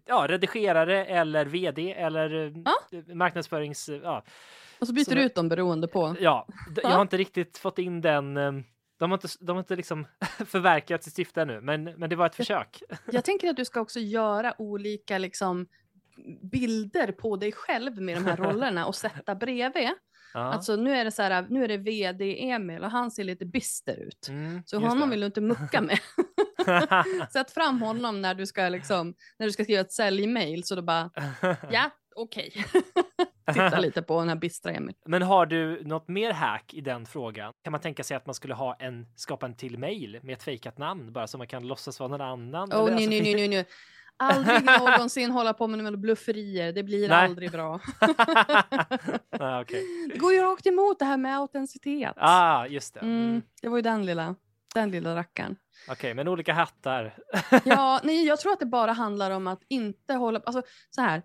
ja, 0.06 0.26
redigerare 0.28 1.04
eller 1.04 1.44
vd 1.44 1.92
eller 1.92 2.46
eh, 2.46 2.52
Ja. 2.64 3.14
marknadsförings... 3.14 3.88
Ja, 4.02 4.24
Och 4.80 4.86
så 4.86 4.92
byter 4.92 5.04
Så 5.04 5.14
du 5.14 5.22
ut 5.22 5.34
dem 5.34 5.48
beroende 5.48 5.88
på. 5.88 6.16
ja, 6.20 6.46
jag 6.76 6.84
Ja. 6.84 6.88
har 6.94 7.02
inte 7.02 7.16
riktigt 7.16 7.58
fått 7.58 7.78
in 7.78 8.00
den 8.00 8.36
eh, 8.36 8.52
de 8.98 9.10
har 9.10 9.16
inte, 9.16 9.28
de 9.40 9.52
har 9.56 9.58
inte 9.58 9.76
liksom 9.76 10.06
förverkligat 10.46 11.04
sitt 11.04 11.14
syfte 11.14 11.42
ännu, 11.42 11.60
men, 11.60 11.84
men 11.84 12.10
det 12.10 12.16
var 12.16 12.26
ett 12.26 12.34
försök. 12.34 12.82
Jag 13.12 13.24
tänker 13.24 13.48
att 13.50 13.56
du 13.56 13.64
ska 13.64 13.80
också 13.80 14.00
göra 14.00 14.54
olika 14.58 15.18
liksom, 15.18 15.66
bilder 16.52 17.12
på 17.12 17.36
dig 17.36 17.52
själv 17.52 18.00
med 18.02 18.16
de 18.16 18.24
här 18.26 18.36
rollerna 18.46 18.86
och 18.86 18.94
sätta 18.94 19.34
bredvid. 19.34 19.88
Ja. 20.34 20.40
Alltså 20.40 20.76
nu 20.76 20.96
är 20.96 21.04
det 21.04 21.10
så 21.10 21.22
här, 21.22 21.46
nu 21.50 21.64
är 21.64 21.68
det 21.68 21.76
vd 21.76 22.50
Emil 22.50 22.84
och 22.84 22.90
han 22.90 23.10
ser 23.10 23.24
lite 23.24 23.46
bister 23.46 23.96
ut. 23.96 24.28
Mm, 24.28 24.62
Så 24.66 24.78
honom 24.78 25.00
det. 25.00 25.06
vill 25.10 25.20
du 25.20 25.26
inte 25.26 25.40
mucka 25.40 25.80
med. 25.80 25.98
Sätt 27.32 27.50
fram 27.50 27.82
honom 27.82 28.20
när 28.22 28.34
du 28.34 28.46
ska 28.46 28.68
liksom, 28.68 29.14
när 29.38 29.46
du 29.46 29.52
ska 29.52 29.64
skriva 29.64 29.80
ett 29.80 29.92
säljmail 29.92 30.64
så 30.64 30.74
då 30.74 30.82
bara, 30.82 31.10
ja, 31.70 31.90
okej. 32.16 32.64
Titta 33.52 33.78
lite 33.78 34.02
på 34.02 34.18
den 34.18 34.28
här 34.28 34.36
bistra 34.36 34.72
Emil. 34.72 34.94
Men 35.06 35.22
har 35.22 35.46
du 35.46 35.84
något 35.84 36.08
mer 36.08 36.32
hack 36.32 36.74
i 36.74 36.80
den 36.80 37.06
frågan? 37.06 37.52
Kan 37.64 37.70
man 37.70 37.80
tänka 37.80 38.02
sig 38.04 38.16
att 38.16 38.26
man 38.26 38.34
skulle 38.34 38.54
ha 38.54 38.76
en, 38.78 39.06
skapa 39.16 39.46
en 39.46 39.56
till 39.56 39.78
mail 39.78 40.20
med 40.22 40.32
ett 40.32 40.42
fejkat 40.42 40.78
namn 40.78 41.12
bara 41.12 41.26
så 41.26 41.38
man 41.38 41.46
kan 41.46 41.66
låtsas 41.66 42.00
vara 42.00 42.08
någon 42.10 42.20
annan? 42.20 42.72
Eller 42.72 42.84
nej, 42.84 43.06
nej, 43.06 43.20
nej, 43.22 43.34
nej, 43.34 43.48
nej. 43.48 43.64
Aldrig 44.20 44.64
någonsin 44.80 45.30
hålla 45.30 45.54
på 45.54 45.66
med 45.66 45.98
blufferier. 46.00 46.72
Det 46.72 46.82
blir 46.82 47.08
Nej. 47.08 47.24
aldrig 47.24 47.50
bra. 47.50 47.80
ah, 49.30 49.60
okej. 49.60 49.84
Det 50.12 50.18
går 50.18 50.32
ju 50.32 50.40
rakt 50.40 50.66
emot 50.66 50.98
det 50.98 51.04
här 51.04 51.16
med 51.16 51.36
autenticitet. 51.38 52.14
ah, 52.16 52.66
just 52.66 52.94
det. 52.94 53.00
Mm, 53.00 53.28
Mm. 53.30 53.42
det 53.62 53.68
var 53.68 53.76
ju 53.78 53.82
den 53.82 54.06
lilla, 54.06 54.34
den 54.74 54.90
lilla 54.90 55.16
rackaren. 55.16 55.56
Okej, 55.88 56.14
men 56.14 56.28
olika 56.28 56.52
hattar. 56.52 57.18
Ja, 57.64 58.00
nej, 58.04 58.26
jag 58.26 58.40
tror 58.40 58.52
att 58.52 58.60
det 58.60 58.66
bara 58.66 58.92
handlar 58.92 59.30
om 59.30 59.46
att 59.46 59.62
inte 59.68 60.14
hålla... 60.14 60.40
Alltså, 60.46 60.62
så 60.90 61.00
här. 61.00 61.22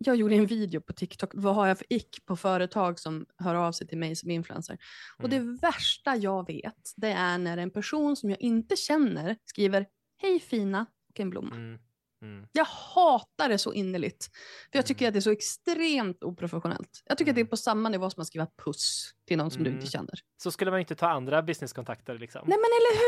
Jag 0.00 0.16
gjorde 0.16 0.34
en 0.34 0.46
video 0.46 0.80
på 0.80 0.92
TikTok. 0.92 1.30
Vad 1.34 1.54
har 1.54 1.66
jag 1.66 1.78
för 1.78 1.86
ick 1.90 2.26
på 2.26 2.36
företag 2.36 2.98
som 2.98 3.26
hör 3.38 3.54
av 3.54 3.72
sig 3.72 3.86
till 3.86 3.98
mig 3.98 4.16
som 4.16 4.30
influencer? 4.30 4.78
Och 5.22 5.28
det 5.28 5.38
värsta 5.40 6.16
jag 6.16 6.46
vet, 6.46 6.92
det 6.96 7.08
är 7.12 7.38
när 7.38 7.56
en 7.56 7.70
person 7.70 8.16
som 8.16 8.30
jag 8.30 8.40
inte 8.40 8.76
känner 8.76 9.36
skriver 9.44 9.86
Hej 10.22 10.40
fina 10.40 10.86
och 11.10 11.20
en 11.20 11.30
blomma. 11.30 11.54
Mm. 11.54 11.78
Mm. 12.22 12.46
Jag 12.52 12.64
hatar 12.64 13.48
det 13.48 13.58
så 13.58 13.72
innerligt. 13.72 14.28
För 14.72 14.78
jag 14.78 14.86
tycker 14.86 15.04
Mm. 15.04 15.08
att 15.08 15.12
det 15.14 15.18
är 15.18 15.20
så 15.20 15.30
extremt 15.30 16.22
oprofessionellt. 16.24 17.02
Jag 17.04 17.18
tycker 17.18 17.32
att 17.32 17.34
det 17.36 17.40
är 17.40 17.42
Mm. 17.42 17.50
på 17.50 17.56
samma 17.56 17.88
nivå 17.88 18.10
som 18.10 18.20
att 18.20 18.26
skriva 18.26 18.46
puss 18.64 19.10
till 19.26 19.38
någon 19.38 19.50
som 19.50 19.64
du 19.64 19.70
Mm. 19.70 19.80
inte 19.80 19.92
känner. 19.92 20.14
Så 20.42 20.50
skulle 20.50 20.70
man 20.70 20.80
inte 20.80 20.94
ta 20.94 21.08
andra 21.08 21.42
businesskontakter 21.42 22.18
liksom. 22.18 22.42
Nej 22.46 22.58
men 22.58 22.64
eller 22.64 22.98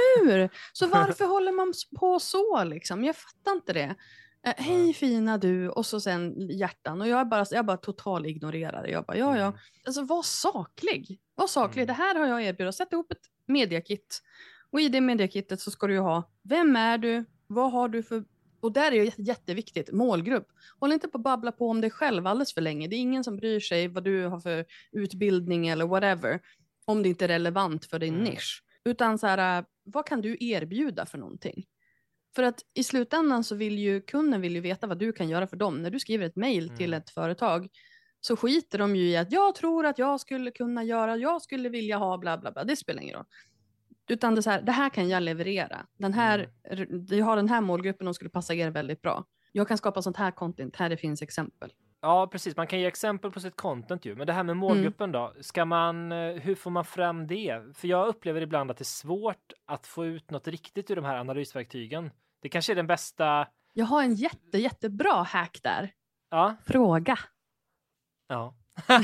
hur! 0.41 0.51
Så 0.73 0.87
varför 1.15 1.25
håller 1.25 1.53
man 1.53 1.73
på 2.01 2.21
så 2.21 2.65
liksom? 2.65 3.05
Jag 3.05 3.17
fattar 3.17 3.53
inte 3.53 3.73
det. 3.73 3.95
Eh, 4.47 4.55
Hej 4.57 4.95
fina 4.95 5.39
du 5.39 5.69
och 5.69 5.87
så 5.87 6.01
sen 6.01 6.35
hjärtan 6.51 7.01
och 7.01 7.09
jag 7.09 7.21
är 7.21 7.25
bara, 7.25 7.47
jag 7.51 7.67
bara 7.67 7.77
total 7.77 8.27
ignorerar 8.27 8.83
det. 8.83 8.91
Jag 8.91 9.05
bara 9.05 9.17
ja 9.17 9.37
ja. 9.39 9.47
Mm. 9.47 9.59
Alltså 9.87 10.03
var 10.05 10.23
saklig. 10.23 11.21
Var 11.35 11.47
saklig. 11.47 11.83
Mm. 11.83 11.87
Det 11.87 11.93
här 12.03 12.15
har 12.15 12.27
jag 12.27 12.43
erbjudit. 12.43 12.75
Sätt 12.75 12.93
ihop 12.93 13.13
ett 13.13 13.19
mediakit. 13.49 14.23
Och 14.73 14.81
i 14.81 14.89
det 14.89 15.01
mediakittet 15.01 15.61
så 15.61 15.71
ska 15.71 15.87
du 15.87 15.93
ju 15.95 16.01
ha, 16.01 16.31
vem 16.43 16.77
är 16.77 16.99
du? 16.99 17.25
Vad 17.47 17.73
har 17.73 17.89
du 17.89 18.03
för 18.03 18.25
och 18.61 18.73
där 18.73 18.93
är 18.93 18.99
det 18.99 19.05
jätte- 19.05 19.23
jätteviktigt, 19.23 19.93
målgrupp. 19.93 20.49
Håll 20.81 20.93
inte 20.93 21.09
på 21.09 21.19
att 21.19 21.25
babbla 21.25 21.53
på 21.53 21.69
om 21.71 21.81
dig 21.81 21.91
själv 21.91 22.27
alldeles 22.27 22.55
för 22.55 22.61
länge. 22.61 22.89
Det 22.89 22.97
är 22.97 23.01
ingen 23.01 23.25
som 23.25 23.37
bryr 23.37 23.61
sig 23.61 23.89
vad 23.89 24.05
du 24.05 24.27
har 24.27 24.41
för 24.41 24.65
utbildning 24.93 25.69
eller 25.69 25.87
whatever. 25.87 26.41
Om 26.85 27.03
det 27.03 27.09
inte 27.09 27.25
är 27.25 27.29
relevant 27.29 27.85
för 27.85 27.99
din 27.99 28.15
Mm. 28.15 28.25
nisch. 28.27 28.63
Utan 28.85 29.19
så 29.19 29.27
här, 29.27 29.59
äh, 29.59 29.65
vad 29.85 30.07
kan 30.07 30.21
du 30.21 30.37
erbjuda 30.41 31.07
för 31.07 31.19
någonting? 31.19 31.67
För 32.37 32.43
att 32.43 32.61
i 32.75 32.85
slutändan 32.85 33.45
så 33.45 33.55
vill 33.55 33.79
ju 33.79 34.01
kunden 34.01 34.41
vill 34.41 34.55
ju 34.55 34.61
veta 34.61 34.87
vad 34.87 34.99
du 34.99 35.13
kan 35.13 35.29
göra 35.29 35.47
för 35.47 35.57
dem. 35.57 35.83
När 35.83 35.91
du 35.91 36.01
skriver 36.01 36.27
ett 36.27 36.37
mejl 36.37 36.69
till 36.69 36.87
Mm. 36.95 36.99
ett 37.03 37.11
företag 37.11 37.69
så 38.21 38.37
skiter 38.37 38.79
de 38.79 38.97
ju 38.97 39.03
i 39.11 39.17
att 39.17 39.33
jag 39.33 39.55
tror 39.55 39.87
att 39.87 39.99
jag 39.99 40.21
skulle 40.21 40.51
kunna 40.51 40.85
göra, 40.85 41.17
jag 41.17 41.43
skulle 41.43 41.69
vilja 41.69 41.97
ha 41.97 42.19
bla 42.19 42.39
bla 42.39 42.53
bla. 42.53 42.65
Det 42.65 42.77
spelar 42.77 43.03
ingen 43.03 43.17
roll. 43.17 43.25
Utan 44.11 44.35
det, 44.35 44.39
är 44.39 44.43
så 44.43 44.51
här, 44.51 44.63
det 44.63 44.73
här 44.73 44.91
kan 44.91 45.09
jag 45.09 45.23
leverera. 45.23 45.87
Den 45.99 46.13
här, 46.13 46.51
Jag 47.09 47.25
har 47.25 47.37
den 47.37 47.49
här 47.49 47.61
målgruppen 47.61 48.09
och 48.09 48.15
skulle 48.15 48.31
passa 48.31 48.55
er 48.55 48.71
väldigt 48.71 49.03
bra. 49.03 49.25
Jag 49.53 49.69
kan 49.69 49.79
skapa 49.79 50.03
sånt 50.03 50.17
här 50.17 50.31
content, 50.31 50.77
här 50.77 50.89
det 50.89 50.97
finns 50.97 51.23
exempel. 51.23 51.73
Ja, 52.01 52.27
precis. 52.27 52.57
Man 52.57 52.67
kan 52.67 52.81
ge 52.81 52.87
exempel 52.87 53.31
på 53.31 53.41
sitt 53.41 53.57
content 53.57 54.05
ju. 54.05 54.17
Men 54.17 54.27
det 54.27 54.33
här 54.33 54.43
med 54.43 54.57
målgruppen 54.57 55.13
då? 55.13 55.35
Ska 55.41 55.65
man, 55.65 56.13
eh, 56.13 56.33
hur 56.33 56.55
får 56.55 56.71
man 56.71 56.85
fram 56.85 57.27
det? 57.27 57.77
För 57.77 57.89
jag 57.89 58.09
upplever 58.09 58.41
ibland 58.41 58.71
att 58.71 58.77
det 58.77 58.83
är 58.83 58.85
svårt 58.85 59.53
att 59.67 59.87
få 59.87 60.07
ut 60.07 60.31
något 60.31 60.49
riktigt 60.49 60.91
ur 60.91 60.97
de 60.97 61.05
här 61.05 61.17
analysverktygen. 61.17 62.11
Det 62.43 62.49
kanske 62.49 62.73
är 62.73 62.77
den 62.77 62.87
bästa... 62.87 63.49
Jag 63.73 63.87
har 63.87 64.03
en 64.03 64.15
jätte, 64.15 64.59
jättebra 64.59 65.23
hack 65.23 65.61
där. 65.63 65.93
Ja. 66.31 66.57
Fråga. 66.65 67.19
Ja. 68.29 68.55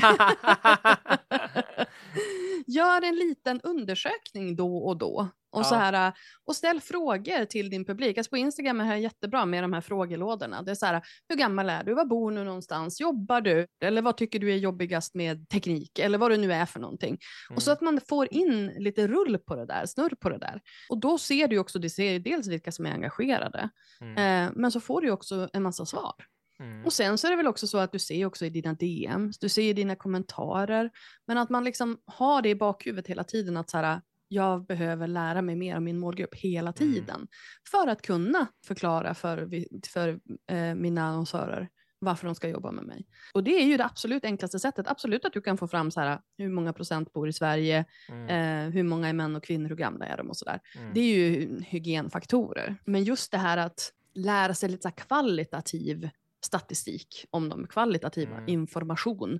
Gör 2.67 3.01
en 3.01 3.15
liten 3.15 3.61
undersökning 3.61 4.55
då 4.55 4.77
och 4.77 4.97
då. 4.97 5.27
Och, 5.51 5.65
så 5.65 5.75
Ja. 5.75 5.79
här, 5.79 6.13
och 6.45 6.55
ställ 6.55 6.81
frågor 6.81 7.45
till 7.45 7.69
din 7.69 7.85
publik. 7.85 8.17
Alltså 8.17 8.29
på 8.29 8.37
Instagram 8.37 8.81
är 8.81 8.93
det 8.95 8.99
jättebra 8.99 9.45
med 9.45 9.63
de 9.63 9.73
här 9.73 9.81
frågelådorna. 9.81 10.61
Det 10.61 10.71
är 10.71 10.75
så 10.75 10.85
här, 10.85 11.01
hur 11.29 11.35
gammal 11.35 11.69
är 11.69 11.83
du? 11.83 11.93
Var 11.93 12.05
bor 12.05 12.31
du 12.31 12.43
någonstans? 12.43 12.99
Jobbar 13.01 13.41
du? 13.41 13.67
Eller 13.83 14.01
vad 14.01 14.17
tycker 14.17 14.39
du 14.39 14.51
är 14.51 14.57
jobbigast 14.57 15.15
med 15.15 15.49
teknik? 15.49 15.99
Eller 15.99 16.17
vad 16.17 16.31
det 16.31 16.37
nu 16.37 16.53
är 16.53 16.65
för 16.65 16.79
någonting. 16.79 17.17
Och 17.55 17.63
så 17.63 17.71
Mm. 17.71 17.73
att 17.75 17.81
man 17.81 18.01
får 18.09 18.33
in 18.33 18.67
lite 18.77 19.07
rull 19.07 19.37
på 19.37 19.55
det 19.55 19.65
där, 19.65 19.85
snurr 19.85 20.15
på 20.19 20.29
det 20.29 20.37
där. 20.37 20.61
Och 20.89 20.97
då 20.99 21.17
ser 21.17 21.47
du 21.47 21.57
också, 21.59 21.79
du 21.79 21.89
ser 21.89 22.19
dels 22.19 22.47
vilka 22.47 22.71
som 22.71 22.85
är 22.85 22.91
engagerade. 22.91 23.69
Mm. 24.01 24.17
Eh, 24.47 24.51
men 24.55 24.71
så 24.71 24.79
får 24.79 25.01
du 25.01 25.11
också 25.11 25.49
en 25.53 25.63
massa 25.63 25.85
svar. 25.85 26.13
Mm. 26.59 26.85
Och 26.85 26.93
sen 26.93 27.17
så 27.17 27.27
är 27.27 27.31
det 27.31 27.37
väl 27.37 27.47
också 27.47 27.67
så 27.67 27.77
att 27.77 27.91
du 27.91 27.99
ser 27.99 28.25
också 28.25 28.45
i 28.45 28.49
dina 28.49 28.73
DMs, 28.73 29.39
du 29.39 29.49
ser 29.49 29.61
i 29.61 29.73
dina 29.73 29.95
kommentarer, 29.95 30.91
men 31.27 31.37
att 31.37 31.49
man 31.49 31.63
liksom 31.63 31.97
har 32.05 32.41
det 32.41 32.49
i 32.49 32.55
bakhuvudet 32.55 33.07
hela 33.07 33.23
tiden 33.23 33.57
att 33.57 33.69
så 33.69 33.77
här, 33.77 34.01
jag 34.27 34.65
behöver 34.65 35.07
lära 35.07 35.41
mig 35.41 35.55
mer 35.55 35.77
om 35.77 35.83
min 35.83 35.99
målgrupp 35.99 36.35
hela 36.35 36.73
tiden 36.73 37.27
för 37.71 37.87
att 37.87 38.01
kunna 38.01 38.47
förklara 38.67 39.13
för, 39.13 39.49
för 39.87 40.19
eh, 40.51 40.75
mina 40.75 41.03
annonsörer 41.03 41.69
varför 41.99 42.25
de 42.25 42.35
ska 42.35 42.49
jobba 42.49 42.71
med 42.71 42.83
mig. 42.85 43.07
Och 43.33 43.43
det 43.43 43.51
är 43.51 43.65
ju 43.65 43.77
det 43.77 43.85
absolut 43.85 44.25
enklaste 44.25 44.59
sättet. 44.59 44.87
Absolut 44.87 45.25
att 45.25 45.33
du 45.33 45.41
kan 45.41 45.57
få 45.57 45.67
fram 45.67 45.91
så 45.91 45.99
här, 45.99 46.19
hur 46.37 46.49
många 46.49 46.73
procent 46.73 47.13
bor 47.13 47.29
i 47.29 47.33
Sverige, 47.33 47.85
Mm. 48.09 48.67
eh, 48.67 48.73
hur 48.73 48.83
många 48.83 49.07
är 49.09 49.13
män 49.13 49.35
och 49.35 49.43
kvinnor, 49.43 49.69
hur 49.69 49.75
gamla 49.75 50.05
är 50.05 50.17
de 50.17 50.29
och 50.29 50.37
sådär. 50.37 50.59
Mm. 50.77 50.93
Det 50.93 50.99
är 50.99 51.15
ju 51.15 51.59
hygienfaktorer. 51.61 52.75
Men 52.85 53.03
just 53.03 53.31
det 53.31 53.37
här 53.37 53.57
att 53.57 53.93
lära 54.13 54.53
sig 54.53 54.69
lite 54.69 54.81
så 54.81 54.91
kvalitativ 54.91 56.09
statistik 56.47 57.25
om 57.29 57.49
dem, 57.49 57.67
kvalitativ 57.67 58.31
Mm. 58.31 58.43
information 58.47 59.39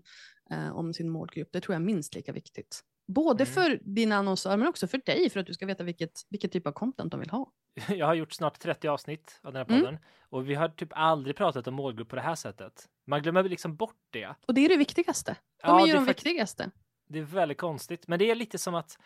eh, 0.51 0.75
om 0.77 0.93
sin 0.93 1.09
målgrupp, 1.09 1.49
det 1.51 1.61
tror 1.61 1.73
jag 1.75 1.81
är 1.81 1.85
minst 1.85 2.15
lika 2.15 2.31
viktigt. 2.31 2.81
Både 3.07 3.43
Mm. 3.43 3.53
för 3.53 3.79
dina 3.81 4.15
annonsörer 4.15 4.57
men 4.57 4.67
också 4.67 4.87
för 4.87 5.01
dig 5.05 5.29
för 5.29 5.39
att 5.39 5.45
du 5.45 5.53
ska 5.53 5.65
veta 5.65 5.83
vilket, 5.83 6.11
vilket 6.29 6.51
typ 6.51 6.67
av 6.67 6.71
content 6.71 7.11
de 7.11 7.19
vill 7.19 7.29
ha. 7.29 7.51
Jag 7.89 8.05
har 8.05 8.13
gjort 8.13 8.33
snart 8.33 8.59
30 8.59 8.87
avsnitt 8.87 9.39
av 9.43 9.53
den 9.53 9.59
här 9.67 9.73
Mm. 9.75 9.81
podden 9.85 9.99
och 10.29 10.49
vi 10.49 10.55
har 10.55 10.69
typ 10.69 10.89
aldrig 10.91 11.35
pratat 11.35 11.67
om 11.67 11.73
målgrupp 11.73 12.09
på 12.09 12.15
det 12.15 12.21
här 12.21 12.35
sättet. 12.35 12.85
Man 13.07 13.21
glömmer 13.21 13.43
liksom 13.43 13.75
bort 13.75 13.99
det. 14.09 14.35
Och 14.47 14.53
det 14.53 14.61
är 14.65 14.69
det 14.69 14.77
viktigaste. 14.77 15.31
De 15.31 15.67
Ja, 15.67 15.81
är 15.83 15.87
ju 15.87 15.93
de 15.93 16.05
viktigaste. 16.05 16.71
Det 17.09 17.19
är 17.19 17.23
väldigt 17.23 17.57
konstigt, 17.57 18.07
men 18.07 18.19
det 18.19 18.31
är 18.31 18.35
lite 18.35 18.57
som 18.57 18.75
att 18.75 18.97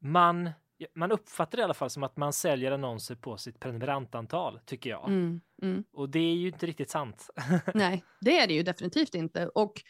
man, 0.00 0.50
man 0.94 1.12
uppfattar 1.12 1.56
det 1.56 1.60
i 1.60 1.64
alla 1.64 1.74
fall 1.74 1.90
som 1.90 2.02
att 2.02 2.16
man 2.16 2.32
säljer 2.32 2.72
annonser 2.72 3.14
på 3.14 3.36
sitt 3.36 3.60
prenumerantantal, 3.60 4.60
tycker 4.66 4.90
jag. 4.90 5.08
Mm, 5.08 5.40
mm. 5.62 5.84
Och 5.92 6.08
det 6.10 6.18
är 6.18 6.34
ju 6.34 6.46
inte 6.48 6.66
riktigt 6.66 6.90
sant. 6.90 7.30
Nej, 7.74 8.04
det 8.20 8.38
är 8.38 8.46
det 8.46 8.54
ju 8.54 8.62
definitivt 8.62 9.14
inte. 9.14 9.48
Och 9.48 9.82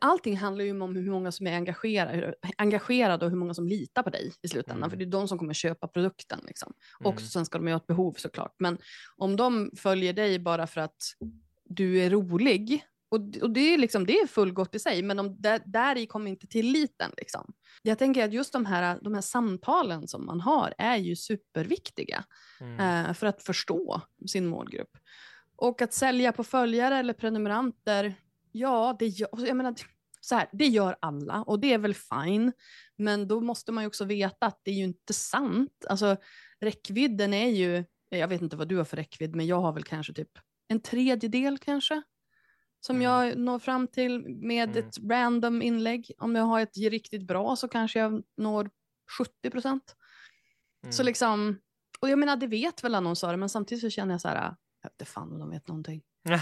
allting 0.00 0.36
handlar 0.36 0.64
ju 0.64 0.80
om 0.80 0.96
hur 0.96 1.10
många 1.10 1.32
som 1.32 1.46
är 1.46 1.56
engagerade, 1.56 2.34
engagerade 2.56 3.24
och 3.24 3.30
hur 3.30 3.38
många 3.38 3.54
som 3.54 3.68
litar 3.68 4.02
på 4.02 4.10
dig 4.10 4.32
i 4.42 4.48
slutändan. 4.48 4.82
Mm. 4.82 4.90
För 4.90 4.96
det 4.96 5.04
är 5.04 5.06
de 5.06 5.28
som 5.28 5.38
kommer 5.38 5.54
köpa 5.54 5.88
produkten. 5.88 6.40
Liksom. 6.46 6.72
Och 7.04 7.12
Mm. 7.12 7.24
sen 7.24 7.46
ska 7.46 7.58
de 7.58 7.66
ju 7.66 7.72
ha 7.72 7.76
ett 7.80 7.86
behov 7.86 8.12
såklart. 8.12 8.54
Men 8.58 8.78
om 9.16 9.36
de 9.36 9.70
följer 9.76 10.12
dig 10.12 10.38
bara 10.38 10.66
för 10.66 10.80
att 10.80 10.96
du 11.64 11.98
är 12.02 12.10
rolig, 12.10 12.84
och, 13.08 13.42
och 13.42 13.50
det, 13.50 13.74
är 13.74 13.78
liksom, 13.78 14.06
det 14.06 14.18
är 14.18 14.26
fullgott 14.26 14.74
i 14.74 14.78
sig, 14.78 15.02
men 15.02 15.18
om, 15.18 15.40
där, 15.40 15.62
där 15.66 15.98
i 15.98 16.06
kommer 16.06 16.30
inte 16.30 16.46
tilliten. 16.46 17.10
Liksom. 17.16 17.52
Jag 17.82 17.98
tänker 17.98 18.24
att 18.24 18.32
just 18.32 18.52
de 18.52 18.66
här, 18.66 18.98
de 19.02 19.14
här 19.14 19.20
samtalen 19.20 20.08
som 20.08 20.26
man 20.26 20.40
har 20.40 20.74
är 20.78 20.96
ju 20.96 21.16
superviktiga 21.16 22.24
Mm. 22.60 23.06
eh, 23.06 23.14
för 23.14 23.26
att 23.26 23.42
förstå 23.42 24.00
sin 24.26 24.46
målgrupp. 24.46 24.98
Och 25.56 25.82
att 25.82 25.92
sälja 25.92 26.32
på 26.32 26.44
följare 26.44 26.96
eller 26.96 27.12
prenumeranter, 27.12 28.14
ja, 28.52 28.96
det 28.98 29.06
gör, 29.06 29.28
jag 29.46 29.56
menar, 29.56 29.74
så 30.20 30.34
här, 30.34 30.48
det 30.52 30.66
gör 30.66 30.96
alla 31.00 31.42
och 31.42 31.60
det 31.60 31.72
är 31.72 31.78
väl 31.78 31.94
fine. 31.94 32.52
Men 32.96 33.28
då 33.28 33.40
måste 33.40 33.72
man 33.72 33.84
ju 33.84 33.88
också 33.88 34.04
veta 34.04 34.46
att 34.46 34.60
det 34.62 34.70
är 34.70 34.74
ju 34.74 34.84
inte 34.84 35.12
sant. 35.12 35.84
Alltså 35.88 36.16
räckvidden 36.60 37.34
är 37.34 37.48
ju, 37.50 37.84
jag 38.08 38.28
vet 38.28 38.42
inte 38.42 38.56
vad 38.56 38.68
du 38.68 38.76
har 38.76 38.84
för 38.84 38.96
räckvidd, 38.96 39.36
men 39.36 39.46
jag 39.46 39.60
har 39.60 39.72
väl 39.72 39.84
kanske 39.84 40.12
typ 40.12 40.30
en 40.68 40.80
tredjedel 40.80 41.58
kanske. 41.58 42.02
Som 42.86 42.96
Mm. 42.96 43.02
jag 43.04 43.38
når 43.38 43.58
fram 43.58 43.88
till 43.88 44.28
med 44.28 44.70
Mm. 44.76 44.88
ett 44.88 44.98
random 45.10 45.62
inlägg. 45.62 46.10
Om 46.18 46.34
jag 46.36 46.44
har 46.44 46.60
ett 46.60 46.76
riktigt 46.76 47.26
bra 47.26 47.56
så 47.56 47.68
kanske 47.68 47.98
jag 47.98 48.22
når 48.36 48.70
70 49.18 49.50
procent. 49.50 49.96
Så 50.90 51.02
Mm. 51.02 51.06
liksom, 51.06 51.58
och 52.00 52.08
jag 52.10 52.18
menar 52.18 52.36
det 52.36 52.46
vet 52.46 52.84
väl 52.84 52.94
annonsörer 52.94 53.36
men 53.36 53.48
samtidigt 53.48 53.82
så 53.82 53.90
känner 53.90 54.14
jag 54.14 54.20
så 54.20 54.28
här, 54.28 54.36
jag 54.36 54.50
vet 54.82 54.92
inte 54.92 55.04
fan 55.04 55.32
om 55.32 55.38
de 55.38 55.50
vet 55.50 55.68
någonting. 55.68 56.02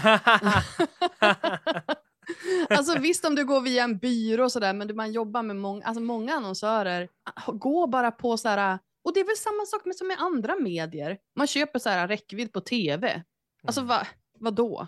alltså 2.69 2.99
visst 2.99 3.25
om 3.25 3.35
du 3.35 3.45
går 3.45 3.61
via 3.61 3.83
en 3.83 3.97
byrå 3.97 4.43
och 4.43 4.51
sådär 4.51 4.73
men 4.73 4.95
man 4.95 5.11
jobbar 5.11 5.43
med 5.43 5.55
många, 5.55 5.85
alltså 5.85 6.01
många 6.01 6.33
annonsörer 6.33 7.09
ah, 7.23 7.51
går 7.51 7.87
bara 7.87 8.11
på 8.11 8.37
så 8.37 8.49
här, 8.49 8.79
och 9.03 9.13
det 9.13 9.19
är 9.19 9.25
väl 9.25 9.35
samma 9.37 9.65
sak 9.65 9.85
med, 9.85 9.95
som 9.95 10.07
med 10.07 10.17
andra 10.19 10.55
medier. 10.55 11.17
Man 11.35 11.47
köper 11.47 11.79
så 11.79 11.89
här 11.89 12.07
räckvidd 12.07 12.53
på 12.53 12.61
tv. 12.61 13.23
Alltså 13.67 13.81
Mm. 13.81 13.87
va, 13.87 14.07
vad 14.39 14.53
då? 14.55 14.87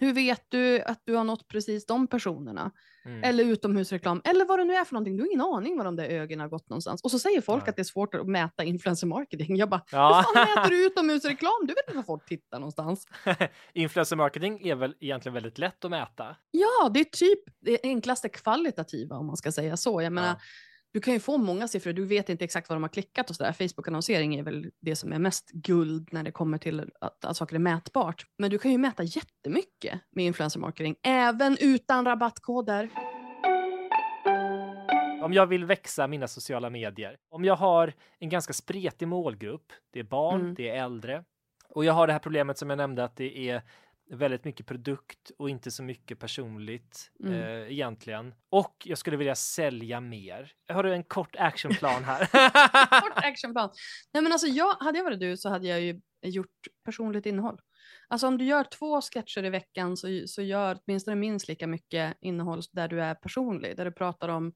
Hur 0.00 0.12
vet 0.12 0.44
du 0.48 0.80
att 0.82 1.02
du 1.04 1.14
har 1.14 1.24
nått 1.24 1.48
precis 1.48 1.86
de 1.86 2.06
personerna? 2.06 2.70
Mm. 3.04 3.24
Eller 3.24 3.44
utomhusreklam, 3.44 4.20
eller 4.24 4.44
vad 4.44 4.58
det 4.58 4.64
nu 4.64 4.74
är 4.74 4.84
för 4.84 4.94
någonting. 4.94 5.16
Du 5.16 5.22
har 5.22 5.26
ingen 5.28 5.40
aning 5.40 5.76
var 5.78 5.84
de 5.84 5.96
där 5.96 6.04
ögonen 6.04 6.40
har 6.40 6.48
gått 6.48 6.68
någonstans. 6.68 7.02
Och 7.02 7.10
så 7.10 7.18
säger 7.18 7.40
folk 7.40 7.62
Nej. 7.62 7.70
att 7.70 7.76
det 7.76 7.82
är 7.82 7.84
svårt 7.84 8.14
att 8.14 8.26
mäta 8.26 8.64
influencer 8.64 9.06
marketing. 9.06 9.56
Jag 9.56 9.68
bara, 9.68 9.82
Ja. 9.92 10.24
hur 10.34 10.34
fan 10.44 10.54
mäter 10.56 10.70
du 10.70 10.86
utomhusreklam? 10.86 11.52
Du 11.62 11.66
vet 11.74 11.84
inte 11.86 11.96
var 11.96 12.02
folk 12.02 12.24
tittar 12.26 12.58
någonstans. 12.58 13.06
Influencer 13.72 14.16
marketing 14.16 14.68
är 14.68 14.74
väl 14.74 14.94
egentligen 15.00 15.34
väldigt 15.34 15.58
lätt 15.58 15.84
att 15.84 15.90
mäta. 15.90 16.36
Ja, 16.50 16.88
det 16.94 17.00
är 17.00 17.04
typ 17.04 17.40
det 17.60 17.78
enklaste 17.82 18.28
kvalitativa 18.28 19.16
om 19.16 19.26
man 19.26 19.36
ska 19.36 19.52
säga 19.52 19.76
så. 19.76 20.02
Jag 20.02 20.12
menar, 20.12 20.28
Ja. 20.28 20.36
Du 20.92 21.00
kan 21.00 21.14
ju 21.14 21.20
få 21.20 21.38
många 21.38 21.68
siffror, 21.68 21.92
du 21.92 22.04
vet 22.04 22.28
inte 22.28 22.44
exakt 22.44 22.68
vad 22.68 22.76
de 22.76 22.82
har 22.82 22.88
klickat 22.88 23.30
och 23.30 23.36
sådär. 23.36 23.52
Facebook-annonsering 23.52 24.34
är 24.34 24.42
väl 24.42 24.70
det 24.80 24.96
som 24.96 25.12
är 25.12 25.18
mest 25.18 25.50
guld 25.52 26.08
när 26.12 26.22
det 26.22 26.32
kommer 26.32 26.58
till 26.58 26.90
att, 27.00 27.24
att 27.24 27.36
saker 27.36 27.54
är 27.54 27.58
mätbart. 27.60 28.26
Men 28.38 28.50
du 28.50 28.58
kan 28.58 28.70
ju 28.72 28.78
mäta 28.78 29.02
jättemycket 29.02 30.00
med 30.10 30.24
influencer 30.24 30.60
marketing, 30.60 30.96
även 31.02 31.56
utan 31.60 32.04
rabattkoder. 32.04 32.90
Om 35.22 35.32
jag 35.32 35.46
vill 35.46 35.64
växa 35.64 36.06
mina 36.06 36.28
sociala 36.28 36.70
medier, 36.70 37.16
om 37.30 37.44
jag 37.44 37.56
har 37.56 37.92
en 38.18 38.28
ganska 38.28 38.52
spretig 38.52 39.08
målgrupp, 39.08 39.72
det 39.92 39.98
är 40.00 40.04
barn, 40.04 40.40
Mm. 40.40 40.54
det 40.54 40.68
är 40.68 40.84
äldre 40.84 41.24
och 41.68 41.84
jag 41.84 41.92
har 41.92 42.06
det 42.06 42.12
här 42.12 42.20
problemet 42.20 42.58
som 42.58 42.70
jag 42.70 42.76
nämnde 42.76 43.04
att 43.04 43.16
det 43.16 43.48
är 43.50 43.62
väldigt 44.10 44.44
mycket 44.44 44.66
produkt 44.66 45.30
och 45.38 45.50
inte 45.50 45.70
så 45.70 45.82
mycket 45.82 46.18
personligt 46.18 47.10
Mm. 47.24 47.34
eh, 47.34 47.72
egentligen. 47.72 48.34
Och 48.50 48.76
jag 48.84 48.98
skulle 48.98 49.16
vilja 49.16 49.34
sälja 49.34 50.00
mer. 50.00 50.52
Har 50.72 50.82
du 50.82 50.92
en 50.94 51.04
kort 51.04 51.36
actionplan 51.38 52.04
här? 52.04 52.26
Kort 53.00 53.12
actionplan. 53.24 53.70
Nej 54.12 54.22
men 54.22 54.32
alltså 54.32 54.46
jag, 54.46 54.74
hade 54.74 54.98
jag 54.98 55.04
varit 55.04 55.20
du 55.20 55.36
så 55.36 55.48
hade 55.48 55.66
jag 55.68 55.80
ju 55.80 56.00
gjort 56.22 56.66
personligt 56.84 57.26
innehåll. 57.26 57.60
Alltså 58.08 58.26
om 58.26 58.38
du 58.38 58.44
gör 58.44 58.64
två 58.64 59.00
sketcher 59.00 59.44
i 59.44 59.50
veckan 59.50 59.96
så, 59.96 60.22
så 60.26 60.42
gör 60.42 60.78
åtminstone 60.86 61.16
minst 61.16 61.48
lika 61.48 61.66
mycket 61.66 62.16
innehåll 62.20 62.60
där 62.72 62.88
du 62.88 63.02
är 63.02 63.14
personlig. 63.14 63.76
Där 63.76 63.84
du 63.84 63.92
pratar 63.92 64.28
om 64.28 64.52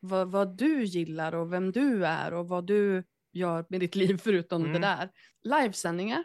vad, 0.00 0.30
vad 0.30 0.56
du 0.56 0.84
gillar 0.84 1.34
och 1.34 1.52
vem 1.52 1.72
du 1.72 2.06
är 2.06 2.34
och 2.34 2.48
vad 2.48 2.66
du 2.66 3.04
gör 3.32 3.64
med 3.68 3.80
ditt 3.80 3.94
liv 3.94 4.20
förutom 4.22 4.62
Mm. 4.62 4.72
det 4.72 4.78
där. 4.88 5.10
Livesändningar. 5.42 6.24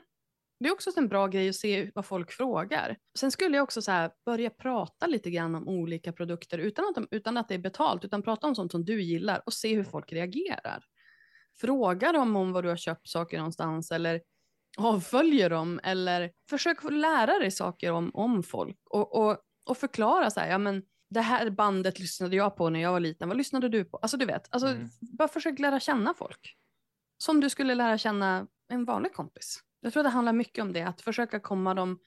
Det 0.60 0.70
är 0.70 0.74
också 0.74 0.92
en 0.98 1.08
bra 1.08 1.28
grej 1.28 1.50
att 1.50 1.56
se 1.56 1.92
vad 1.96 2.06
folk 2.06 2.32
frågar. 2.32 2.98
Sen 3.20 3.32
skulle 3.32 3.58
jag 3.58 3.64
också 3.64 3.82
så 3.82 4.10
börja 4.26 4.50
prata 4.50 5.08
lite 5.08 5.32
grann 5.32 5.56
om 5.56 5.68
olika 5.68 6.14
produkter 6.14 6.58
utan 6.58 6.86
att, 6.86 6.96
de, 6.96 7.08
utan 7.12 7.38
att 7.38 7.48
det 7.48 7.54
är 7.54 7.60
betalt, 7.60 8.06
utan 8.06 8.24
prata 8.24 8.48
om 8.48 8.56
sånt 8.56 8.72
som 8.72 8.86
du 8.86 9.02
gillar 9.02 9.42
och 9.46 9.54
se 9.54 9.76
hur 9.76 9.84
folk 9.84 10.14
reagerar. 10.14 10.84
Fråga 11.60 12.12
dem 12.12 12.36
om 12.36 12.52
vad 12.52 12.64
du 12.64 12.70
har 12.70 12.78
köpt 12.78 13.08
saker 13.10 13.38
någonstans 13.38 13.92
eller 13.92 14.22
avföljer 14.78 15.50
dem 15.50 15.80
eller 15.84 16.32
försök 16.50 16.84
lära 16.92 17.40
dig 17.40 17.52
saker 17.52 17.92
om, 17.92 18.12
om 18.14 18.44
folk 18.44 18.78
och, 18.90 19.16
och, 19.16 19.38
och 19.70 19.78
förklara 19.78 20.30
så 20.30 20.40
här, 20.40 20.50
ja 20.50 20.58
men 20.58 20.84
det 21.10 21.22
här 21.22 21.50
bandet 21.50 22.00
lyssnade 22.00 22.36
jag 22.36 22.56
på 22.56 22.70
när 22.70 22.80
jag 22.80 22.92
var 22.92 23.00
liten, 23.00 23.28
vad 23.28 23.38
lyssnade 23.38 23.70
du 23.70 23.86
på? 23.86 23.98
Alltså 23.98 24.18
du 24.18 24.26
vet, 24.26 24.48
alltså, 24.54 24.68
Mm. 24.68 24.90
bara 25.18 25.28
försök 25.28 25.60
lära 25.60 25.80
känna 25.80 26.14
folk. 26.14 26.56
Som 27.18 27.40
du 27.40 27.50
skulle 27.50 27.76
lära 27.76 27.98
känna 27.98 28.48
en 28.72 28.86
vanlig 28.86 29.14
kompis. 29.14 29.60
Jag 29.84 29.94
tror 29.94 30.04
det 30.04 30.10
handlar 30.10 30.34
mycket 30.34 30.62
om 30.64 30.74
det, 30.74 30.82
att 30.82 31.02
försöka 31.02 31.40
komma 31.40 31.74
dem 31.74 32.00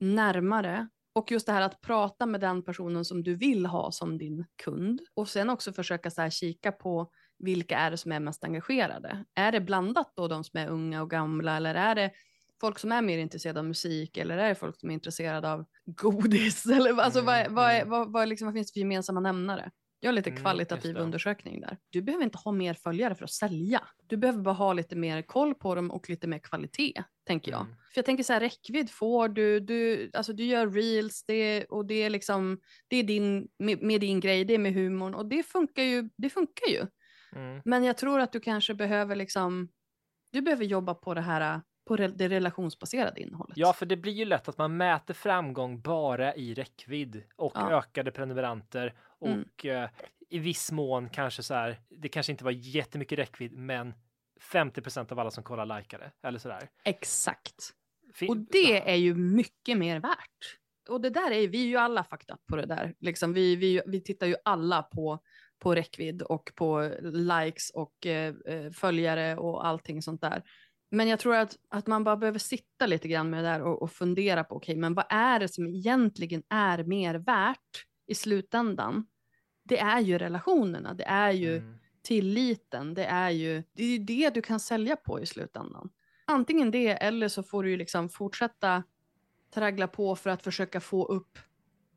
närmare. 0.00 0.88
Och 1.14 1.30
just 1.32 1.46
det 1.46 1.52
här 1.52 1.62
att 1.62 1.80
prata 1.80 2.26
med 2.26 2.40
den 2.40 2.62
personen 2.62 3.04
som 3.04 3.22
du 3.22 3.34
vill 3.34 3.66
ha 3.66 3.92
som 3.92 4.18
din 4.18 4.46
kund. 4.64 5.00
Och 5.14 5.28
sen 5.28 5.50
också 5.50 5.72
försöka 5.72 6.10
så 6.10 6.22
här 6.22 6.30
kika 6.30 6.72
på 6.72 7.10
vilka 7.38 7.78
är 7.78 7.90
det 7.90 7.96
som 7.96 8.12
är 8.12 8.20
mest 8.20 8.44
engagerade. 8.44 9.24
Är 9.34 9.52
det 9.52 9.60
blandat 9.60 10.12
då 10.16 10.28
de 10.28 10.44
som 10.44 10.60
är 10.60 10.68
unga 10.68 11.02
och 11.02 11.10
gamla 11.10 11.56
eller 11.56 11.74
är 11.74 11.94
det 11.94 12.10
folk 12.60 12.78
som 12.78 12.92
är 12.92 13.02
mer 13.02 13.18
intresserade 13.18 13.58
av 13.60 13.66
musik 13.66 14.16
eller 14.16 14.38
är 14.38 14.48
det 14.48 14.54
folk 14.54 14.80
som 14.80 14.90
är 14.90 14.94
intresserade 14.94 15.52
av 15.52 15.64
godis? 15.86 16.66
Eller, 16.70 16.92
vad- 16.92 17.04
alltså, 17.04 17.20
vad, 17.20 17.34
är- 17.34 17.40
Mm, 17.44 17.54
vad, 17.54 17.70
är- 17.70 17.76
mm. 17.80 17.90
vad, 17.90 18.12
vad, 18.12 18.22
är 18.22 18.26
liksom, 18.26 18.46
vad 18.46 18.54
finns 18.54 18.68
det 18.68 18.72
för 18.72 18.80
gemensamma 18.80 19.20
nämnare? 19.20 19.70
Gör 20.04 20.12
lite 20.12 20.30
Mm, 20.30 20.42
kvalitativ 20.42 20.94
det. 20.94 21.00
undersökning 21.00 21.60
där. 21.60 21.78
Du 21.90 22.02
behöver 22.02 22.24
inte 22.24 22.38
ha 22.38 22.52
mer 22.52 22.74
följare 22.74 23.14
för 23.14 23.24
att 23.24 23.30
sälja. 23.30 23.80
Du 24.06 24.16
behöver 24.16 24.38
bara 24.42 24.54
ha 24.54 24.72
lite 24.72 24.96
mer 24.96 25.22
koll 25.22 25.54
på 25.54 25.74
dem 25.74 25.90
och 25.90 26.10
lite 26.10 26.26
mer 26.26 26.38
kvalitet, 26.38 27.02
tänker 27.26 27.50
jag. 27.52 27.60
Mm. 27.60 27.72
För 27.74 27.98
jag 27.98 28.04
tänker 28.06 28.24
så 28.24 28.32
här, 28.32 28.40
räckvidd 28.40 28.90
får 28.90 29.28
du, 29.28 29.60
du, 29.60 30.10
alltså 30.14 30.32
du 30.32 30.44
gör 30.44 30.66
reels 30.70 31.24
det, 31.26 31.64
och 31.64 31.86
det 31.86 31.94
är 32.02 32.10
liksom, 32.10 32.60
det 32.88 32.96
är 32.96 33.02
din, 33.02 33.48
med, 33.58 33.82
med 33.82 34.00
din 34.00 34.20
grej, 34.20 34.44
det 34.44 34.54
är 34.54 34.58
med 34.58 34.74
humorn 34.74 35.14
och 35.14 35.26
det 35.26 35.42
funkar 35.42 35.82
ju, 35.82 36.08
det 36.16 36.30
funkar 36.30 36.66
ju. 36.68 36.86
Mm. 37.36 37.62
Men 37.64 37.84
jag 37.84 37.96
tror 37.96 38.20
att 38.20 38.32
du 38.32 38.40
kanske 38.40 38.74
behöver 38.74 39.16
liksom, 39.16 39.68
du 40.32 40.40
behöver 40.42 40.64
jobba 40.64 40.94
på 40.94 41.14
det 41.14 41.20
här, 41.20 41.60
på 41.88 41.96
det 41.96 42.28
relationsbaserade 42.28 43.20
innehållet. 43.20 43.56
Ja, 43.56 43.72
för 43.72 43.86
det 43.86 43.96
blir 43.96 44.12
ju 44.12 44.24
lätt 44.24 44.48
att 44.48 44.58
man 44.58 44.76
mäter 44.76 45.14
framgång 45.14 45.80
bara 45.80 46.34
i 46.34 46.54
räckvidd 46.54 47.22
och 47.36 47.52
Ja. 47.54 47.70
ökade 47.78 48.10
prenumeranter 48.10 48.94
och 49.24 49.64
Mm. 49.64 49.82
eh, 49.84 49.90
i 50.30 50.38
viss 50.38 50.72
mån 50.72 51.08
kanske 51.10 51.42
så 51.42 51.54
här. 51.54 51.80
Det 51.90 52.08
kanske 52.08 52.32
inte 52.32 52.44
var 52.44 52.50
jättemycket 52.50 53.18
räckvidd, 53.18 53.52
men 53.52 53.94
50% 54.52 55.12
av 55.12 55.18
alla 55.18 55.30
som 55.30 55.44
kollar 55.44 55.78
likade 55.78 56.12
eller 56.22 56.38
så 56.38 56.48
där. 56.48 56.68
Exakt. 56.84 57.54
Fin- 58.14 58.28
Och 58.30 58.36
det 58.36 58.90
är 58.90 58.96
ju 58.96 59.14
mycket 59.14 59.78
mer 59.78 60.00
värt. 60.00 60.58
Och 60.88 61.00
det 61.00 61.10
där 61.10 61.30
är 61.30 61.48
vi 61.48 61.62
är 61.62 61.66
ju 61.68 61.76
alla 61.76 62.04
fucked 62.04 62.34
up 62.34 62.40
på 62.46 62.56
det 62.56 62.66
där. 62.66 62.94
Liksom 63.00 63.32
vi, 63.32 63.56
vi, 63.56 63.82
vi 63.86 64.00
tittar 64.00 64.26
ju 64.26 64.36
alla 64.44 64.82
på, 64.82 65.18
på 65.58 65.74
räckvidd 65.74 66.22
och 66.22 66.52
på 66.54 66.90
likes 67.02 67.70
och 67.70 68.06
eh, 68.06 68.34
eh, 68.46 68.70
följare 68.70 69.36
och 69.36 69.66
allting 69.66 70.02
sånt 70.02 70.20
där. 70.20 70.42
Men 70.90 71.08
jag 71.08 71.18
tror 71.18 71.34
att, 71.34 71.56
att 71.70 71.86
man 71.86 72.04
bara 72.04 72.16
behöver 72.16 72.38
sitta 72.38 72.86
lite 72.86 73.08
grann 73.08 73.30
med 73.30 73.44
det 73.44 73.50
där 73.50 73.62
och, 73.62 73.82
och 73.82 73.92
fundera 73.92 74.44
på, 74.44 74.56
okej, 74.56 74.76
men 74.76 74.94
vad 74.94 75.04
är 75.08 75.40
det 75.40 75.48
som 75.48 75.66
egentligen 75.66 76.42
är 76.48 76.84
mer 76.84 77.14
värt 77.14 77.84
i 78.06 78.14
slutändan? 78.14 79.06
Det 79.64 79.78
är 79.78 80.00
ju 80.00 80.18
relationerna, 80.18 80.94
det 80.94 81.04
är 81.04 81.30
ju 81.32 81.56
Mm. 81.56 81.78
tilliten, 82.02 82.94
det 82.94 83.04
är 83.04 83.30
ju 83.30 83.62
det, 83.72 83.82
är 83.84 83.98
det 83.98 84.30
du 84.34 84.42
kan 84.42 84.60
sälja 84.60 84.96
på 84.96 85.20
i 85.20 85.26
slutändan. 85.26 85.90
Antingen 86.26 86.70
det 86.70 86.88
eller 86.88 87.28
så 87.28 87.42
får 87.42 87.62
du 87.62 87.70
ju 87.70 87.76
liksom 87.76 88.08
fortsätta 88.08 88.82
traggla 89.54 89.88
på 89.88 90.16
för 90.16 90.30
att 90.30 90.42
försöka 90.42 90.80
få 90.80 91.04
upp, 91.04 91.38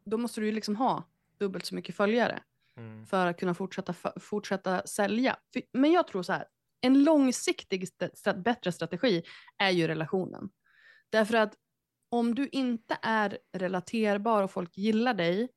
då 0.05 0.17
måste 0.17 0.41
du 0.41 0.45
ju 0.45 0.51
liksom 0.51 0.75
ha 0.75 1.03
dubbelt 1.39 1.65
så 1.65 1.75
mycket 1.75 1.95
följare 1.95 2.43
Mm. 2.77 3.05
för 3.05 3.25
att 3.27 3.39
kunna 3.39 3.53
fortsätta, 3.53 3.93
fortsätta 4.19 4.87
sälja. 4.87 5.37
Men 5.73 5.91
jag 5.91 6.07
tror 6.07 6.23
så 6.23 6.33
här, 6.33 6.45
en 6.81 7.03
långsiktig 7.03 7.87
bättre 8.35 8.71
strategi 8.71 9.23
är 9.57 9.69
ju 9.69 9.87
relationen. 9.87 10.49
Därför 11.09 11.37
att 11.37 11.53
om 12.09 12.35
du 12.35 12.47
inte 12.51 12.97
är 13.01 13.37
relaterbar 13.53 14.43
och 14.43 14.51
folk 14.51 14.77
gillar 14.77 15.13
dig, 15.13 15.49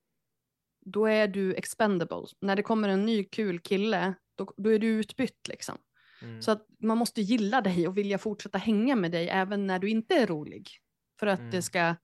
då 0.81 1.07
är 1.07 1.29
du 1.29 1.55
expendable. 1.55 2.27
När 2.41 2.57
det 2.57 2.63
kommer 2.63 2.89
en 2.89 3.07
ny 3.07 3.25
kul 3.25 3.59
kille, 3.61 4.15
då, 4.35 4.53
då 4.57 4.73
är 4.73 4.79
du 4.79 4.87
utbytt 4.87 5.49
liksom. 5.49 5.79
Mm. 6.23 6.43
Så 6.43 6.51
att 6.51 6.67
man 6.79 6.99
måste 6.99 7.21
gilla 7.21 7.61
dig 7.61 7.89
och 7.89 7.99
vilja 7.99 8.19
fortsätta 8.19 8.59
hänga 8.59 8.97
med 8.97 9.13
dig 9.13 9.29
även 9.29 9.67
när 9.67 9.79
du 9.79 9.91
inte 9.91 10.15
är 10.15 10.27
rolig. 10.27 10.69
För 11.21 11.27
att, 11.27 11.39
Mm. 11.39 11.51
det, 11.51 11.63
ska, 11.63 11.95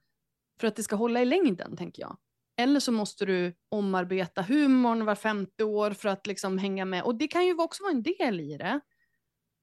för 0.60 0.66
att 0.66 0.76
det 0.76 0.82
ska 0.82 0.96
hålla 0.96 1.22
i 1.22 1.24
längden, 1.24 1.76
tänker 1.76 2.02
jag. 2.02 2.16
Eller 2.58 2.80
så 2.80 2.92
måste 2.92 3.26
du 3.26 3.54
omarbeta 3.68 4.42
humorn 4.42 5.04
var 5.04 5.14
femte 5.14 5.64
år 5.64 5.90
för 5.90 6.08
att 6.08 6.26
liksom 6.26 6.58
hänga 6.58 6.84
med. 6.84 7.02
Och 7.02 7.14
det 7.14 7.28
kan 7.28 7.46
ju 7.46 7.54
också 7.58 7.82
vara 7.82 7.92
en 7.92 8.02
del 8.02 8.40
i 8.40 8.56
det. 8.56 8.80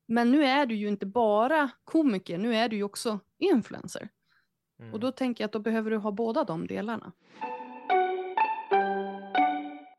Men 0.07 0.31
nu 0.31 0.45
är 0.45 0.65
du 0.65 0.75
ju 0.75 0.87
inte 0.87 1.05
bara 1.05 1.69
komiker, 1.83 2.37
nu 2.37 2.55
är 2.55 2.69
du 2.69 2.75
ju 2.75 2.83
också 2.83 3.19
influencer. 3.39 4.09
Mm. 4.79 4.93
Och 4.93 4.99
då 4.99 5.11
tänker 5.11 5.43
jag 5.43 5.47
att 5.47 5.53
då 5.53 5.59
behöver 5.59 5.91
du 5.91 5.97
ha 5.97 6.11
båda 6.11 6.43
de 6.43 6.67
delarna. 6.67 7.11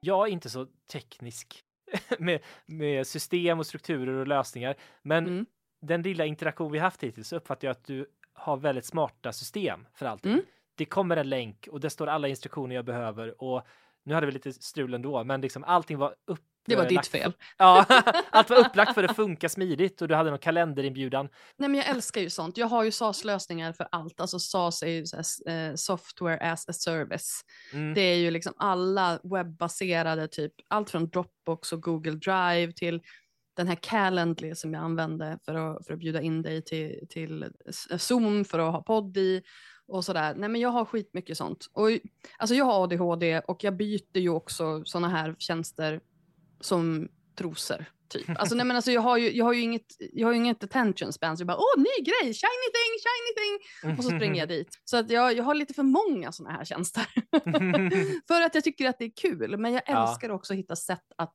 Jag 0.05 0.29
är 0.29 0.33
inte 0.33 0.51
så 0.51 0.67
teknisk 0.93 1.61
med, 2.19 2.41
med 2.67 3.07
system 3.07 3.59
och 3.59 3.67
strukturer 3.67 4.13
och 4.15 4.27
lösningar, 4.27 4.75
men 5.03 5.27
Mm. 5.27 5.47
den 5.83 6.03
lilla 6.03 6.27
interaktion 6.27 6.73
vi 6.73 6.79
haft 6.79 7.03
hittills 7.03 7.29
så 7.29 7.37
uppfattar 7.37 7.69
jag 7.69 7.73
att 7.73 7.85
du 7.85 8.07
har 8.33 8.57
väldigt 8.57 8.85
smarta 8.87 9.33
system 9.33 9.87
för 9.95 10.07
allting. 10.07 10.33
Mm. 10.33 10.45
Det 10.75 10.85
kommer 10.85 11.17
en 11.17 11.29
länk 11.29 11.69
och 11.71 11.81
det 11.81 11.91
står 11.91 12.07
alla 12.07 12.29
instruktioner 12.29 12.75
jag 12.75 12.85
behöver 12.85 13.43
och 13.43 13.67
nu 14.05 14.15
hade 14.15 14.27
vi 14.27 14.33
lite 14.33 14.53
strul 14.53 14.95
ändå, 14.95 15.25
men 15.25 15.41
liksom 15.41 15.65
allting 15.65 15.99
var 15.99 16.15
upp. 16.27 16.41
Det 16.67 16.77
var 16.77 16.85
ditt 16.85 16.95
lagt- 16.95 17.07
fel. 17.07 17.33
Ja, 17.59 17.87
allt 18.31 18.51
var 18.51 18.57
upplagt 18.57 18.95
för 18.95 19.05
att 19.05 19.17
funka 19.17 19.49
smidigt 19.49 20.03
och 20.03 20.09
du 20.09 20.15
hade 20.15 20.31
någon 20.31 20.39
kalenderinbjudan. 20.39 21.29
Nej, 21.57 21.69
men 21.69 21.81
jag 21.81 21.89
älskar 21.89 22.21
ju 22.21 22.31
sånt. 22.31 22.57
Jag 22.57 22.67
har 22.67 22.85
ju 22.85 22.91
SAS-lösningar 22.91 23.73
för 23.73 23.89
allt. 23.93 24.21
Alltså 24.21 24.39
SAS 24.39 24.83
är 24.83 24.87
ju 24.87 25.07
så 25.07 25.17
här, 25.17 25.69
eh, 25.71 25.75
software 25.75 26.53
as 26.53 26.69
a 26.69 26.73
service. 26.73 27.41
Mm. 27.73 27.95
Det 27.95 28.01
är 28.01 28.17
ju 28.17 28.31
liksom 28.31 28.55
alla 28.57 29.21
webbaserade, 29.23 30.29
typ 30.29 30.53
allt 30.69 30.91
från 30.91 31.09
Dropbox 31.09 31.73
och 31.73 31.83
Google 31.83 32.13
Drive 32.13 32.73
till 32.73 33.03
den 33.57 33.69
här 33.69 33.79
Calendly 33.83 34.55
som 34.55 34.75
jag 34.75 34.83
använde 34.85 35.39
för 35.45 35.55
att, 35.55 35.87
för 35.87 35.93
att 35.95 35.99
bjuda 36.01 36.21
in 36.23 36.43
dig 36.43 36.63
till, 36.63 37.07
till 37.11 37.51
Zoom 37.99 38.45
för 38.45 38.59
att 38.59 38.73
ha 38.73 38.83
podd 38.83 39.17
i 39.17 39.43
och 39.87 40.05
sådär. 40.05 40.35
Nej 40.37 40.49
men 40.49 40.61
jag 40.61 40.69
har 40.69 40.85
skitmycket 40.85 41.37
sånt. 41.37 41.67
Och, 41.73 41.89
alltså 42.39 42.55
jag 42.55 42.65
har 42.65 42.85
ADHD 42.85 43.41
och 43.41 43.65
jag 43.65 43.77
byter 43.77 44.19
ju 44.19 44.29
också 44.29 44.85
sådana 44.85 45.09
här 45.09 45.35
tjänster 45.39 46.01
som 46.65 47.09
trosor. 47.39 47.85
Typ. 48.09 48.29
Alltså, 48.39 48.55
nej, 48.55 48.67
men 48.67 48.77
alltså, 48.77 48.91
jag, 48.93 49.01
har 49.01 49.17
ju, 49.17 49.33
jag 49.33 49.45
har 49.45 49.53
ju 49.53 49.61
inget, 49.61 49.87
jag 50.13 50.29
har 50.29 50.35
inget 50.35 50.65
attention 50.65 51.13
span, 51.13 51.37
så 51.37 51.41
jag 51.41 51.47
bara 51.47 51.57
åh 51.57 51.77
ny 51.79 52.05
grej, 52.05 52.35
shiny 52.35 52.69
thing, 52.75 52.93
shiny 53.05 53.35
thing. 53.39 53.99
Och 53.99 54.05
så 54.05 54.11
springer 54.11 54.39
jag 54.41 54.49
dit. 54.49 54.69
Så 54.85 54.97
att 54.97 55.11
jag, 55.11 55.37
jag 55.37 55.45
har 55.45 55.55
lite 55.55 55.75
för 55.75 55.83
många 55.83 56.33
sådana 56.33 56.57
här 56.57 56.65
tjänster. 56.65 57.07
för 58.29 58.41
att 58.43 58.55
jag 58.55 58.65
tycker 58.65 58.89
att 58.89 58.99
det 58.99 59.05
är 59.05 59.13
kul. 59.17 59.57
Men 59.59 59.73
jag 59.73 59.83
Ja. 59.87 60.09
älskar 60.11 60.31
också 60.31 60.53
att 60.53 60.59
hitta 60.59 60.77
sätt 60.77 61.05
att 61.19 61.33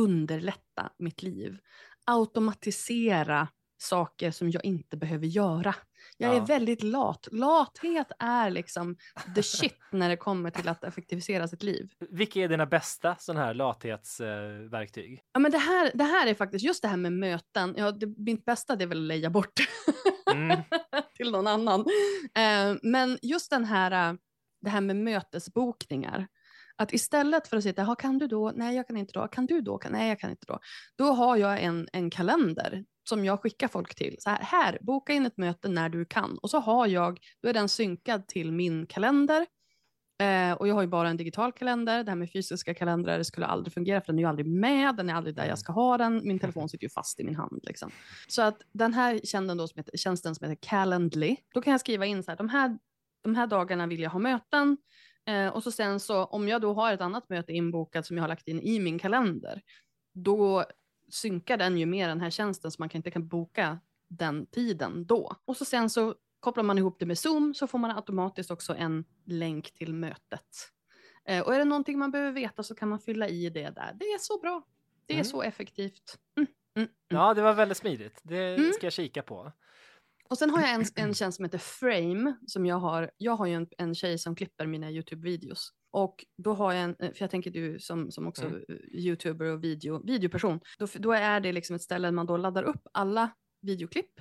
underlätta 0.00 0.90
mitt 0.98 1.22
liv. 1.22 1.58
Automatisera 2.06 3.48
saker 3.78 4.30
som 4.30 4.50
jag 4.50 4.64
inte 4.64 4.96
behöver 4.96 5.26
göra. 5.26 5.74
Jag 6.16 6.34
Ja. 6.34 6.42
är 6.42 6.46
väldigt 6.46 6.82
lat. 6.82 7.28
Lathet 7.32 8.12
är 8.18 8.50
liksom 8.50 8.96
the 9.34 9.42
shit 9.42 9.78
när 9.92 10.08
det 10.08 10.16
kommer 10.16 10.50
till 10.50 10.68
att 10.68 10.84
effektivisera 10.84 11.48
sitt 11.48 11.62
liv. 11.62 11.90
Vilka 12.10 12.40
är 12.40 12.48
dina 12.48 12.66
bästa 12.66 13.16
sådana 13.18 13.44
här 13.44 13.54
lathetsverktyg? 13.54 15.20
Ja, 15.32 15.40
men 15.40 15.50
det, 15.52 15.58
här, 15.58 15.90
det 15.94 16.04
här 16.04 16.26
är 16.26 16.34
faktiskt, 16.34 16.64
just 16.64 16.82
det 16.82 16.88
här 16.88 16.96
med 16.96 17.12
möten, 17.12 17.74
ja, 17.78 17.90
det, 17.92 18.06
mitt 18.18 18.44
bästa 18.44 18.76
det 18.76 18.84
är 18.84 18.88
väl 18.88 18.98
att 18.98 19.08
leja 19.08 19.30
bort 19.30 19.52
Mm. 20.32 20.58
till 21.16 21.30
någon 21.30 21.46
annan. 21.46 21.80
Eh, 22.34 22.76
men 22.82 23.18
just 23.22 23.50
den 23.50 23.64
här, 23.64 24.10
eh, 24.10 24.16
det 24.60 24.70
här 24.70 24.80
med 24.80 24.96
mötesbokningar, 24.96 26.26
att 26.76 26.92
istället 26.92 27.48
för 27.48 27.56
att 27.56 27.62
sitta, 27.62 27.82
"Ja, 27.82 27.94
kan 27.94 28.18
du 28.18 28.26
då? 28.26 28.52
Nej, 28.54 28.76
jag 28.76 28.86
kan 28.86 28.96
inte 28.96 29.12
då. 29.12 29.28
Kan 29.28 29.46
du 29.46 29.60
då? 29.60 29.80
Nej, 29.90 30.08
jag 30.08 30.20
kan 30.20 30.30
inte 30.30 30.46
då. 30.46 30.58
Då 30.98 31.04
har 31.12 31.36
jag 31.36 31.62
en, 31.62 31.88
en 31.92 32.10
kalender 32.10 32.84
som 33.04 33.24
jag 33.24 33.42
skickar 33.42 33.68
folk 33.68 33.94
till. 33.94 34.16
Så 34.18 34.30
här, 34.30 34.38
här, 34.42 34.78
boka 34.80 35.12
in 35.12 35.26
ett 35.26 35.36
möte 35.36 35.68
när 35.68 35.88
du 35.88 36.04
kan. 36.04 36.38
Och 36.38 36.50
så 36.50 36.58
har 36.58 36.86
jag, 36.86 37.20
då 37.42 37.48
är 37.48 37.52
den 37.52 37.68
synkad 37.68 38.26
till 38.28 38.52
min 38.52 38.86
kalender. 38.86 39.46
Eh, 40.18 40.52
och 40.52 40.68
jag 40.68 40.74
har 40.74 40.82
ju 40.82 40.88
bara 40.88 41.08
en 41.08 41.16
digital 41.16 41.52
kalender. 41.52 42.04
Det 42.04 42.10
här 42.10 42.16
med 42.16 42.32
fysiska 42.32 42.74
kalendrar 42.74 43.22
skulle 43.22 43.46
aldrig 43.46 43.74
fungera 43.74 44.00
för 44.00 44.06
den 44.06 44.18
är 44.18 44.22
ju 44.22 44.28
aldrig 44.28 44.46
med. 44.46 44.96
Den 44.96 45.10
är 45.10 45.14
aldrig 45.14 45.36
där 45.36 45.46
jag 45.46 45.58
ska 45.58 45.72
ha 45.72 45.98
den. 45.98 46.20
Min 46.24 46.38
telefon 46.38 46.68
sitter 46.68 46.84
ju 46.84 46.90
fast 46.90 47.20
i 47.20 47.24
min 47.24 47.36
hand. 47.36 47.60
Liksom. 47.62 47.90
Så 48.28 48.42
att 48.42 48.62
den 48.72 48.94
här 48.94 49.20
tjänsten, 49.24 49.56
då 49.56 49.68
som 49.68 49.78
heter, 49.78 49.96
tjänsten 49.96 50.34
som 50.34 50.48
heter 50.50 50.68
Calendly, 50.68 51.36
då 51.54 51.62
kan 51.62 51.70
jag 51.70 51.80
skriva 51.80 52.06
in 52.06 52.22
så 52.22 52.30
här, 52.30 52.38
de 52.38 52.48
här, 52.48 52.78
de 53.22 53.34
här 53.34 53.46
dagarna 53.46 53.86
vill 53.86 54.00
jag 54.00 54.10
ha 54.10 54.18
möten. 54.18 54.76
Eh, 55.26 55.48
och 55.48 55.62
så 55.62 55.70
sen 55.70 56.00
så 56.00 56.24
om 56.24 56.48
jag 56.48 56.60
då 56.60 56.74
har 56.74 56.92
ett 56.92 57.00
annat 57.00 57.28
möte 57.28 57.52
inbokat 57.52 58.06
som 58.06 58.16
jag 58.16 58.24
har 58.24 58.28
lagt 58.28 58.48
in 58.48 58.60
i 58.60 58.80
min 58.80 58.98
kalender, 58.98 59.62
då 60.14 60.64
synkar 61.08 61.56
den 61.56 61.78
ju 61.78 61.86
med 61.86 62.08
den 62.08 62.20
här 62.20 62.30
tjänsten 62.30 62.70
så 62.70 62.76
man 62.82 62.88
kan 62.88 62.98
inte 62.98 63.10
kan 63.10 63.28
boka 63.28 63.78
den 64.08 64.46
tiden 64.46 65.06
då. 65.06 65.36
Och 65.44 65.56
så 65.56 65.64
sen 65.64 65.90
så 65.90 66.14
kopplar 66.40 66.64
man 66.64 66.78
ihop 66.78 66.96
det 66.98 67.06
med 67.06 67.18
Zoom 67.18 67.54
så 67.54 67.66
får 67.66 67.78
man 67.78 67.90
automatiskt 67.90 68.50
också 68.50 68.74
en 68.74 69.04
länk 69.24 69.72
till 69.74 69.94
mötet. 69.94 70.70
Eh, 71.24 71.40
och 71.46 71.54
är 71.54 71.58
det 71.58 71.64
någonting 71.64 71.98
man 71.98 72.10
behöver 72.10 72.32
veta 72.32 72.62
så 72.62 72.74
kan 72.74 72.88
man 72.88 72.98
fylla 73.00 73.28
i 73.28 73.50
det 73.50 73.70
där. 73.70 73.92
Det 74.00 74.04
är 74.04 74.18
så 74.18 74.38
bra. 74.38 74.62
Det 75.06 75.12
är 75.12 75.16
Mm. 75.16 75.24
så 75.24 75.42
effektivt. 75.42 76.18
Mm, 76.36 76.46
mm, 76.76 76.88
mm. 76.88 76.94
Ja, 77.08 77.34
det 77.34 77.42
var 77.42 77.54
väldigt 77.54 77.78
smidigt. 77.78 78.20
Det 78.22 78.54
Mm. 78.54 78.72
ska 78.72 78.86
jag 78.86 78.92
kika 78.92 79.22
på. 79.22 79.52
Och 80.28 80.38
sen 80.38 80.50
har 80.50 80.60
jag 80.60 80.70
en, 80.74 80.84
en 80.96 81.14
tjänst 81.14 81.36
som 81.36 81.44
heter 81.44 81.58
Frame. 81.58 82.36
Som 82.46 82.66
jag, 82.66 82.76
har, 82.76 83.10
jag 83.16 83.36
har 83.36 83.46
ju 83.46 83.54
en, 83.54 83.66
en 83.78 83.94
tjej 83.94 84.18
som 84.18 84.36
klipper 84.36 84.66
mina 84.66 84.90
YouTube-videos. 84.90 85.68
Och 85.94 86.24
då 86.36 86.54
har 86.54 86.72
jag 86.72 86.82
en, 86.82 86.96
för 86.96 87.16
jag 87.22 87.30
tänker 87.30 87.50
du 87.50 87.78
som, 87.78 88.10
som 88.10 88.26
också 88.26 88.44
Mm. 88.44 88.64
eh, 88.68 88.76
YouTuber 88.92 89.46
och 89.46 89.64
video, 89.64 90.06
videoperson. 90.06 90.60
Då, 90.78 90.86
då 90.94 91.12
är 91.12 91.40
det 91.40 91.52
liksom 91.52 91.76
ett 91.76 91.82
ställe 91.82 92.06
där 92.06 92.12
man 92.12 92.26
då 92.26 92.36
laddar 92.36 92.62
upp 92.62 92.82
alla 92.92 93.30
videoklipp. 93.62 94.12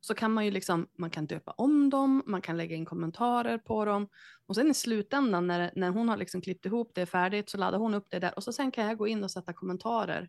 Så 0.00 0.14
kan 0.14 0.32
man 0.32 0.44
ju 0.44 0.50
liksom, 0.50 0.86
man 0.98 1.10
kan 1.10 1.26
döpa 1.26 1.50
om 1.52 1.90
dem, 1.90 2.22
man 2.26 2.42
kan 2.42 2.56
lägga 2.56 2.76
in 2.76 2.84
kommentarer 2.84 3.58
på 3.58 3.84
dem. 3.84 4.08
Och 4.46 4.54
sen 4.54 4.70
i 4.70 4.74
slutändan 4.74 5.46
när, 5.46 5.72
när 5.76 5.90
hon 5.90 6.08
har 6.08 6.16
liksom 6.16 6.40
klippt 6.40 6.66
ihop 6.66 6.90
det 6.94 7.06
färdigt 7.06 7.50
så 7.50 7.58
laddar 7.58 7.78
hon 7.78 7.94
upp 7.94 8.06
det 8.10 8.18
där. 8.18 8.32
Och 8.36 8.44
så 8.44 8.52
sen 8.52 8.70
kan 8.70 8.86
jag 8.86 8.98
gå 8.98 9.08
in 9.08 9.24
och 9.24 9.30
sätta 9.30 9.52
kommentarer 9.52 10.28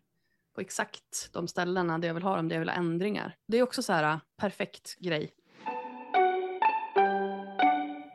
på 0.54 0.60
exakt 0.60 1.30
de 1.32 1.48
ställena 1.48 1.98
där 1.98 2.08
jag 2.08 2.14
vill 2.14 2.22
ha 2.22 2.36
dem, 2.36 2.48
där 2.48 2.56
jag 2.56 2.60
vill 2.60 2.68
ha 2.68 2.76
ändringar. 2.76 3.36
Det 3.48 3.58
är 3.58 3.62
också 3.62 3.82
så 3.82 3.92
här 3.92 4.12
äh, 4.12 4.18
perfekt 4.40 4.96
grej. 4.98 5.30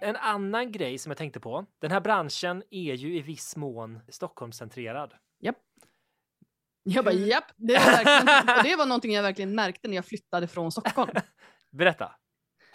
En 0.04 0.16
annan 0.16 0.72
grej 0.72 0.98
som 0.98 1.10
jag 1.10 1.18
tänkte 1.18 1.40
på. 1.40 1.66
Den 1.80 1.92
här 1.92 2.02
branschen 2.02 2.64
är 2.70 2.94
ju 2.94 3.18
i 3.18 3.22
viss 3.22 3.56
mån 3.56 4.00
Stockholmscentrerad. 4.10 5.14
Japp. 5.40 5.58
Jag 6.84 7.06
bara 7.06 7.14
japp, 7.14 7.52
det 7.56 7.74
var, 7.74 8.64
det 8.64 8.76
var 8.76 8.86
någonting 8.86 9.14
jag 9.14 9.24
verkligen 9.24 9.56
märkte 9.56 9.88
när 9.88 9.96
jag 9.96 10.06
flyttade 10.06 10.48
från 10.48 10.72
Stockholm. 10.72 11.12
Berätta. 11.72 12.12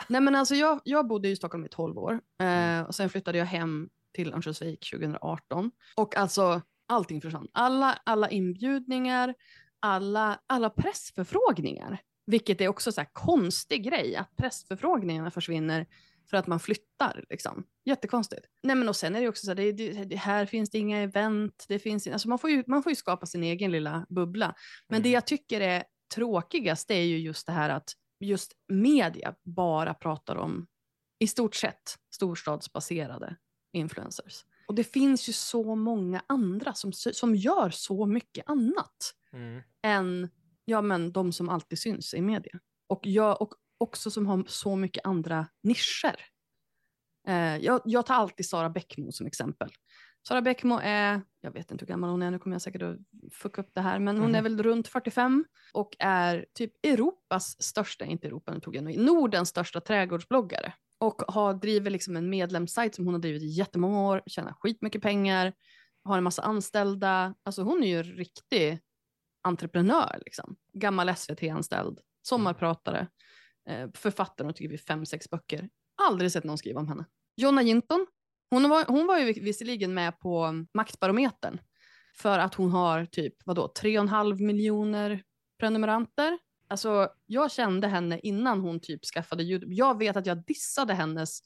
Nej 0.08 0.20
men 0.20 0.34
alltså 0.34 0.54
jag, 0.54 0.80
jag 0.84 1.06
bodde 1.06 1.28
i 1.28 1.36
Stockholm 1.36 1.64
i 1.64 1.68
12 1.68 1.98
år 1.98 2.20
eh, 2.40 2.80
och 2.80 2.94
sen 2.94 3.10
flyttade 3.10 3.38
jag 3.38 3.46
hem 3.46 3.88
till 4.14 4.32
Örnsköldsvik 4.32 4.90
2018. 4.90 5.70
Och 5.96 6.16
alltså 6.16 6.62
allting 6.88 7.20
försvann. 7.20 7.48
Alla, 7.52 7.98
alla 8.04 8.30
inbjudningar, 8.30 9.34
alla, 9.80 10.40
alla 10.46 10.70
pressförfrågningar. 10.70 12.00
Vilket 12.26 12.60
är 12.60 12.68
också 12.68 12.92
så 12.92 13.00
här 13.00 13.08
konstig 13.12 13.84
grej 13.84 14.16
att 14.16 14.36
pressförfrågningarna 14.36 15.30
försvinner 15.30 15.86
för 16.30 16.36
att 16.36 16.46
man 16.46 16.60
flyttar. 16.60 17.24
Liksom. 17.30 17.66
Jättekonstigt. 17.84 18.46
Nej, 18.62 18.76
men 18.76 18.88
och 18.88 18.96
sen 18.96 19.16
är 19.16 19.20
det 19.20 19.28
också 19.28 19.44
så 19.44 19.50
här, 19.50 19.56
det, 19.56 19.72
det, 19.72 20.04
det, 20.04 20.16
här 20.16 20.46
finns 20.46 20.70
det 20.70 20.78
inga 20.78 20.98
event. 20.98 21.64
Det 21.68 21.78
finns, 21.78 22.06
alltså 22.06 22.28
man, 22.28 22.38
får 22.38 22.50
ju, 22.50 22.64
man 22.66 22.82
får 22.82 22.90
ju 22.92 22.96
skapa 22.96 23.26
sin 23.26 23.42
egen 23.42 23.70
lilla 23.70 24.06
bubbla. 24.08 24.54
Men 24.88 25.02
det 25.02 25.08
Mm. 25.08 25.14
jag 25.14 25.26
tycker 25.26 25.60
är 25.60 25.84
tråkigast 26.14 26.88
det 26.88 26.94
är 26.94 27.04
ju 27.04 27.18
just 27.18 27.46
det 27.46 27.52
här 27.52 27.70
att 27.70 27.92
just 28.20 28.52
media 28.68 29.34
bara 29.44 29.94
pratar 29.94 30.36
om 30.36 30.66
i 31.18 31.26
stort 31.26 31.54
sett 31.54 31.96
storstadsbaserade 32.14 33.36
influencers. 33.72 34.44
Och 34.68 34.74
det 34.74 34.84
finns 34.84 35.28
ju 35.28 35.32
så 35.32 35.74
många 35.74 36.22
andra 36.26 36.74
som, 36.74 36.92
som 36.92 37.34
gör 37.34 37.70
så 37.70 38.06
mycket 38.06 38.48
annat 38.50 39.14
Mm. 39.32 39.62
än 39.82 40.28
ja, 40.64 40.82
men 40.82 41.12
de 41.12 41.32
som 41.32 41.48
alltid 41.48 41.78
syns 41.78 42.14
i 42.14 42.20
media. 42.20 42.58
Och, 42.86 43.00
jag, 43.02 43.42
och 43.42 43.54
också 43.78 44.10
som 44.10 44.26
har 44.26 44.44
så 44.46 44.76
mycket 44.76 45.06
andra 45.06 45.46
nischer. 45.62 46.16
Eh, 47.28 47.56
jag, 47.56 47.80
jag 47.84 48.06
tar 48.06 48.14
alltid 48.14 48.48
Sara 48.48 48.70
Bäckmo 48.70 49.12
som 49.12 49.26
exempel. 49.26 49.70
Sara 50.28 50.42
Bäckmo 50.42 50.80
är, 50.82 51.22
jag 51.40 51.52
vet 51.52 51.70
inte 51.70 51.84
hur 51.84 51.88
gammal 51.88 52.10
hon 52.10 52.22
är, 52.22 52.30
nu 52.30 52.38
kommer 52.38 52.54
jag 52.54 52.62
säkert 52.62 52.82
att 52.82 52.96
fucka 53.32 53.62
upp 53.62 53.70
det 53.74 53.80
här, 53.80 53.98
men 53.98 54.18
hon 54.18 54.34
är 54.34 54.42
väl 54.42 54.62
runt 54.62 54.88
45 54.88 55.44
och 55.72 55.96
är 55.98 56.46
typ 56.54 56.72
Europas 56.86 57.62
största, 57.62 58.04
inte 58.04 58.26
Europa, 58.26 58.52
nu 58.52 58.60
tog 58.60 58.76
jag 58.76 58.84
nog 58.84 58.98
Nordens 58.98 59.48
största 59.48 59.80
trädgårdsbloggare. 59.80 60.72
Och 61.00 61.22
har, 61.28 61.54
driver 61.54 61.90
liksom 61.90 62.16
en 62.16 62.30
medlemssajt 62.30 62.94
som 62.94 63.04
hon 63.04 63.14
har 63.14 63.20
drivit 63.20 63.42
i 63.42 63.46
jättemånga 63.46 64.02
år, 64.02 64.22
tjänar 64.26 64.52
skitmycket 64.60 65.02
pengar, 65.02 65.52
har 66.04 66.18
en 66.18 66.24
massa 66.24 66.42
anställda. 66.42 67.34
Alltså 67.42 67.62
hon 67.62 67.82
är 67.82 67.88
ju 67.88 67.98
en 67.98 68.04
riktig 68.04 68.78
entreprenör. 69.42 70.22
Liksom. 70.24 70.56
Gammal 70.72 71.16
SVT-anställd, 71.16 72.00
sommarpratare, 72.22 73.08
eh, 73.68 73.88
författare 73.94 74.48
och 74.48 74.56
tycker 74.56 74.68
vi 74.68 74.78
fem, 74.78 75.06
sex 75.06 75.30
böcker. 75.30 75.68
Aldrig 76.02 76.32
sett 76.32 76.44
någon 76.44 76.58
skriva 76.58 76.80
om 76.80 76.88
henne. 76.88 77.04
Jonna 77.36 77.62
Jinton, 77.62 78.06
hon 78.50 78.68
var, 78.68 78.84
hon 78.84 79.06
var 79.06 79.18
ju 79.18 79.32
visserligen 79.32 79.94
med 79.94 80.18
på 80.20 80.64
Maktbarometern 80.74 81.60
för 82.16 82.38
att 82.38 82.54
hon 82.54 82.70
har 82.70 83.04
typ 83.04 83.34
vadå, 83.44 83.72
3,5 83.80 84.42
miljoner 84.42 85.22
prenumeranter. 85.60 86.38
Alltså, 86.68 87.08
jag 87.26 87.52
kände 87.52 87.88
henne 87.88 88.20
innan 88.22 88.60
hon 88.60 88.80
typ 88.80 89.04
skaffade 89.04 89.42
YouTube. 89.42 89.74
Jag 89.74 89.98
vet 89.98 90.16
att 90.16 90.26
jag 90.26 90.44
dissade 90.44 90.94
hennes 90.94 91.40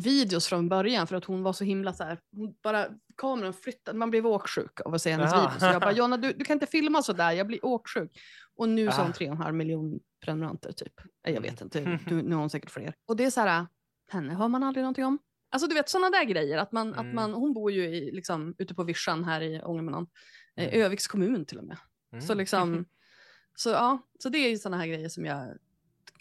videos 0.00 0.46
från 0.46 0.68
början 0.68 1.06
för 1.06 1.16
att 1.16 1.24
hon 1.24 1.42
var 1.42 1.52
så 1.52 1.64
himla 1.64 1.92
så 1.92 2.04
här, 2.04 2.18
hon 2.36 2.54
bara 2.62 2.86
kameran 3.16 3.52
flyttade, 3.52 3.98
man 3.98 4.10
blev 4.10 4.26
åksjuk 4.26 4.80
av 4.80 4.94
att 4.94 5.02
se 5.02 5.10
hennes 5.10 5.32
Aha. 5.32 5.42
videos. 5.42 5.60
Så 5.60 5.66
jag 5.66 5.80
bara, 5.80 5.92
Jonna 5.92 6.16
du, 6.16 6.32
du 6.32 6.44
kan 6.44 6.54
inte 6.54 6.66
filma 6.66 7.02
så 7.02 7.12
där, 7.12 7.32
jag 7.32 7.46
blir 7.46 7.64
åksjuk. 7.64 8.10
Och 8.56 8.68
nu 8.68 8.90
så 8.90 8.96
har 8.96 9.02
hon 9.02 9.12
Ah. 9.12 9.44
3,5 9.44 9.52
miljoner 9.52 9.98
prenumeranter 10.24 10.72
typ. 10.72 10.92
Jag 11.22 11.40
vet 11.40 11.60
inte, 11.60 11.80
Mm. 11.80 11.98
nu, 12.06 12.22
nu 12.22 12.34
har 12.34 12.40
hon 12.40 12.50
säkert 12.50 12.70
fler. 12.70 12.94
Och 13.06 13.16
det 13.16 13.24
är 13.24 13.30
så 13.30 13.40
här, 13.40 13.66
henne 14.10 14.34
hör 14.34 14.48
man 14.48 14.62
aldrig 14.62 14.82
någonting 14.82 15.04
om. 15.04 15.18
Alltså 15.50 15.68
du 15.68 15.74
vet 15.74 15.88
sådana 15.88 16.10
där 16.10 16.24
grejer, 16.24 16.58
att 16.58 16.72
man, 16.72 16.94
att 16.94 17.00
Mm. 17.00 17.14
man, 17.14 17.32
hon 17.34 17.52
bor 17.52 17.72
ju 17.72 17.84
i, 17.84 18.10
liksom, 18.12 18.54
ute 18.58 18.74
på 18.74 18.84
vischan 18.84 19.24
här 19.24 19.40
i 19.40 19.60
Ångermanland, 19.62 20.08
eh, 20.56 20.68
Mm. 20.68 20.80
Öviks 20.82 21.06
kommun 21.06 21.44
till 21.44 21.58
och 21.58 21.64
med. 21.64 21.76
Så 22.22 22.32
Mm. 22.32 22.38
liksom, 22.38 22.84
så 23.54 23.70
ja, 23.70 23.98
så 24.18 24.28
det 24.28 24.38
är 24.38 24.50
ju 24.50 24.58
sådana 24.58 24.76
här 24.76 24.86
grejer 24.86 25.08
som 25.08 25.24
jag, 25.24 25.56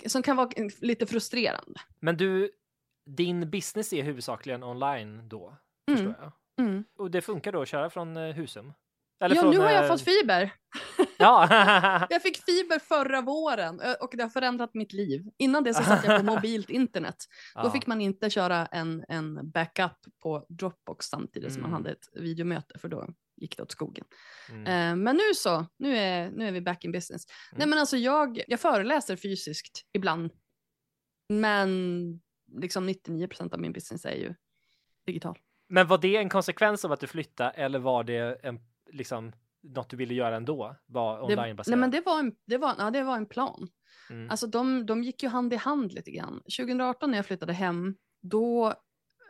som 0.05 0.21
kan 0.21 0.35
vara 0.37 0.49
lite 0.81 1.05
frustrerande. 1.05 1.79
Men 1.99 2.17
du, 2.17 2.51
din 3.05 3.49
business 3.49 3.93
är 3.93 4.03
huvudsakligen 4.03 4.63
online 4.63 5.29
då, 5.29 5.57
Mm. 5.87 5.97
förstår 5.97 6.15
jag. 6.23 6.31
Mm. 6.67 6.83
Och 6.97 7.11
det 7.11 7.21
funkar 7.21 7.51
då 7.51 7.61
att 7.61 7.67
köra 7.67 7.89
från 7.89 8.17
eh, 8.17 8.33
Husum? 8.35 8.73
Eller 9.23 9.35
Ja, 9.35 9.41
från, 9.41 9.51
nu 9.51 9.57
har 9.59 9.71
jag 9.71 9.83
eh, 9.83 9.87
fått 9.91 10.01
fiber. 10.01 10.53
Ja, 11.17 11.47
Jag 12.09 12.21
fick 12.21 12.37
fiber 12.45 12.79
förra 12.79 13.21
våren 13.21 13.81
och 14.01 14.09
det 14.17 14.23
har 14.23 14.29
förändrat 14.29 14.73
mitt 14.73 14.93
liv. 14.93 15.23
Innan 15.37 15.63
det 15.63 15.73
så 15.73 15.83
satt 15.83 16.05
jag 16.05 16.19
på 16.19 16.25
mobilt 16.33 16.69
internet. 16.69 17.15
Då 17.55 17.61
Ja. 17.61 17.71
fick 17.71 17.87
man 17.87 18.01
inte 18.01 18.29
köra 18.29 18.65
en, 18.65 19.05
en 19.07 19.51
backup 19.51 19.97
på 20.23 20.45
Dropbox 20.49 21.05
samtidigt 21.05 21.53
som 21.53 21.61
man 21.61 21.71
Mm. 21.71 21.83
hade 21.83 21.91
ett 21.91 22.09
videomöte 22.13 22.79
för 22.79 22.87
då 22.89 23.07
gick 23.37 23.57
det 23.57 23.63
åt 23.63 23.71
skogen. 23.71 24.05
Mm. 24.49 24.61
Eh, 24.67 25.03
men 25.03 25.15
nu 25.15 25.33
så, 25.35 25.65
nu 25.77 25.97
är, 25.97 26.31
nu 26.31 26.47
är 26.47 26.51
vi 26.51 26.61
back 26.61 26.85
in 26.85 26.91
business. 26.91 27.23
Nej 27.51 27.67
men 27.67 27.79
alltså 27.79 27.97
jag, 27.97 28.41
jag 28.47 28.59
föreläser 28.59 29.15
fysiskt 29.15 29.81
ibland. 29.93 30.31
Men 31.29 32.21
liksom 32.61 32.89
99% 32.89 33.53
av 33.53 33.59
min 33.59 33.73
business 33.73 34.05
är 34.05 34.15
ju 34.15 34.33
digital. 35.05 35.39
Men 35.69 35.87
var 35.87 35.97
det 35.97 36.17
en 36.17 36.29
konsekvens 36.29 36.85
av 36.85 36.91
att 36.91 36.99
du 36.99 37.07
flyttade 37.07 37.49
eller 37.49 37.79
var 37.79 38.03
det 38.03 38.39
en, 38.43 38.59
liksom, 38.93 39.31
något 39.63 39.89
du 39.89 39.97
ville 39.97 40.13
göra 40.13 40.35
ändå? 40.35 40.75
Var 40.85 41.23
onlinebaserat? 41.23 41.67
nej 41.67 41.79
men 41.79 41.91
det 41.91 42.01
var 42.05 42.19
en, 42.19 42.35
det 42.47 42.57
var, 42.57 42.75
ja, 42.77 42.91
det 42.91 43.03
var 43.03 43.17
en 43.17 43.25
plan. 43.25 43.67
Mm. 44.09 44.29
Alltså 44.29 44.47
de, 44.47 44.85
de 44.85 45.03
gick 45.03 45.23
ju 45.23 45.29
hand 45.29 45.53
i 45.53 45.55
hand 45.55 45.93
lite 45.93 46.11
grann. 46.11 46.41
2018 46.57 47.11
när 47.11 47.17
jag 47.17 47.25
flyttade 47.25 47.53
hem, 47.53 47.95
då 48.21 48.73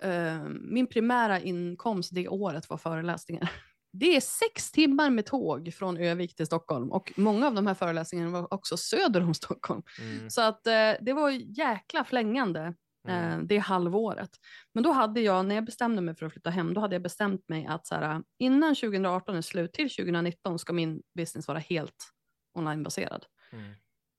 eh, 0.01 0.43
min 0.61 0.87
primära 0.87 1.39
inkomst 1.39 2.09
det 2.13 2.27
året 2.27 2.69
var 2.69 2.77
föreläsningar. 2.77 3.51
det 3.93 4.15
är 4.15 4.21
sex 4.21 4.71
timmar 4.71 5.09
med 5.09 5.25
tåg 5.25 5.73
från 5.73 5.97
Övik 5.97 6.35
till 6.35 6.45
Stockholm 6.45 6.91
och 6.91 7.13
många 7.15 7.47
av 7.47 7.53
de 7.53 7.67
här 7.67 7.73
föreläsningarna 7.73 8.31
var 8.31 8.53
också 8.53 8.77
söder 8.77 9.23
om 9.23 9.33
Stockholm. 9.33 9.83
Mm. 9.99 10.29
Så 10.29 10.41
att 10.41 10.67
eh, 10.67 10.91
det 11.01 11.13
var 11.13 11.29
jäkla 11.29 12.03
flängande 12.03 12.73
Mm. 13.07 13.47
det 13.47 13.57
halvåret. 13.57 14.29
Men 14.73 14.83
då 14.83 14.91
hade 14.91 15.21
jag, 15.21 15.45
när 15.45 15.55
jag 15.55 15.65
bestämde 15.65 16.01
mig 16.01 16.15
för 16.15 16.25
att 16.25 16.33
flytta 16.33 16.49
hem, 16.49 16.73
då 16.73 16.81
hade 16.81 16.95
jag 16.95 17.01
bestämt 17.01 17.49
mig 17.49 17.65
att 17.65 17.87
så 17.87 17.95
här, 17.95 18.23
innan 18.39 18.75
2018 18.75 19.35
är 19.35 19.41
slut, 19.41 19.73
till 19.73 19.89
2019 19.89 20.59
ska 20.59 20.73
min 20.73 21.01
business 21.15 21.47
vara 21.47 21.59
helt 21.59 22.13
onlinebaserad. 22.53 23.25
Mm. 23.51 23.73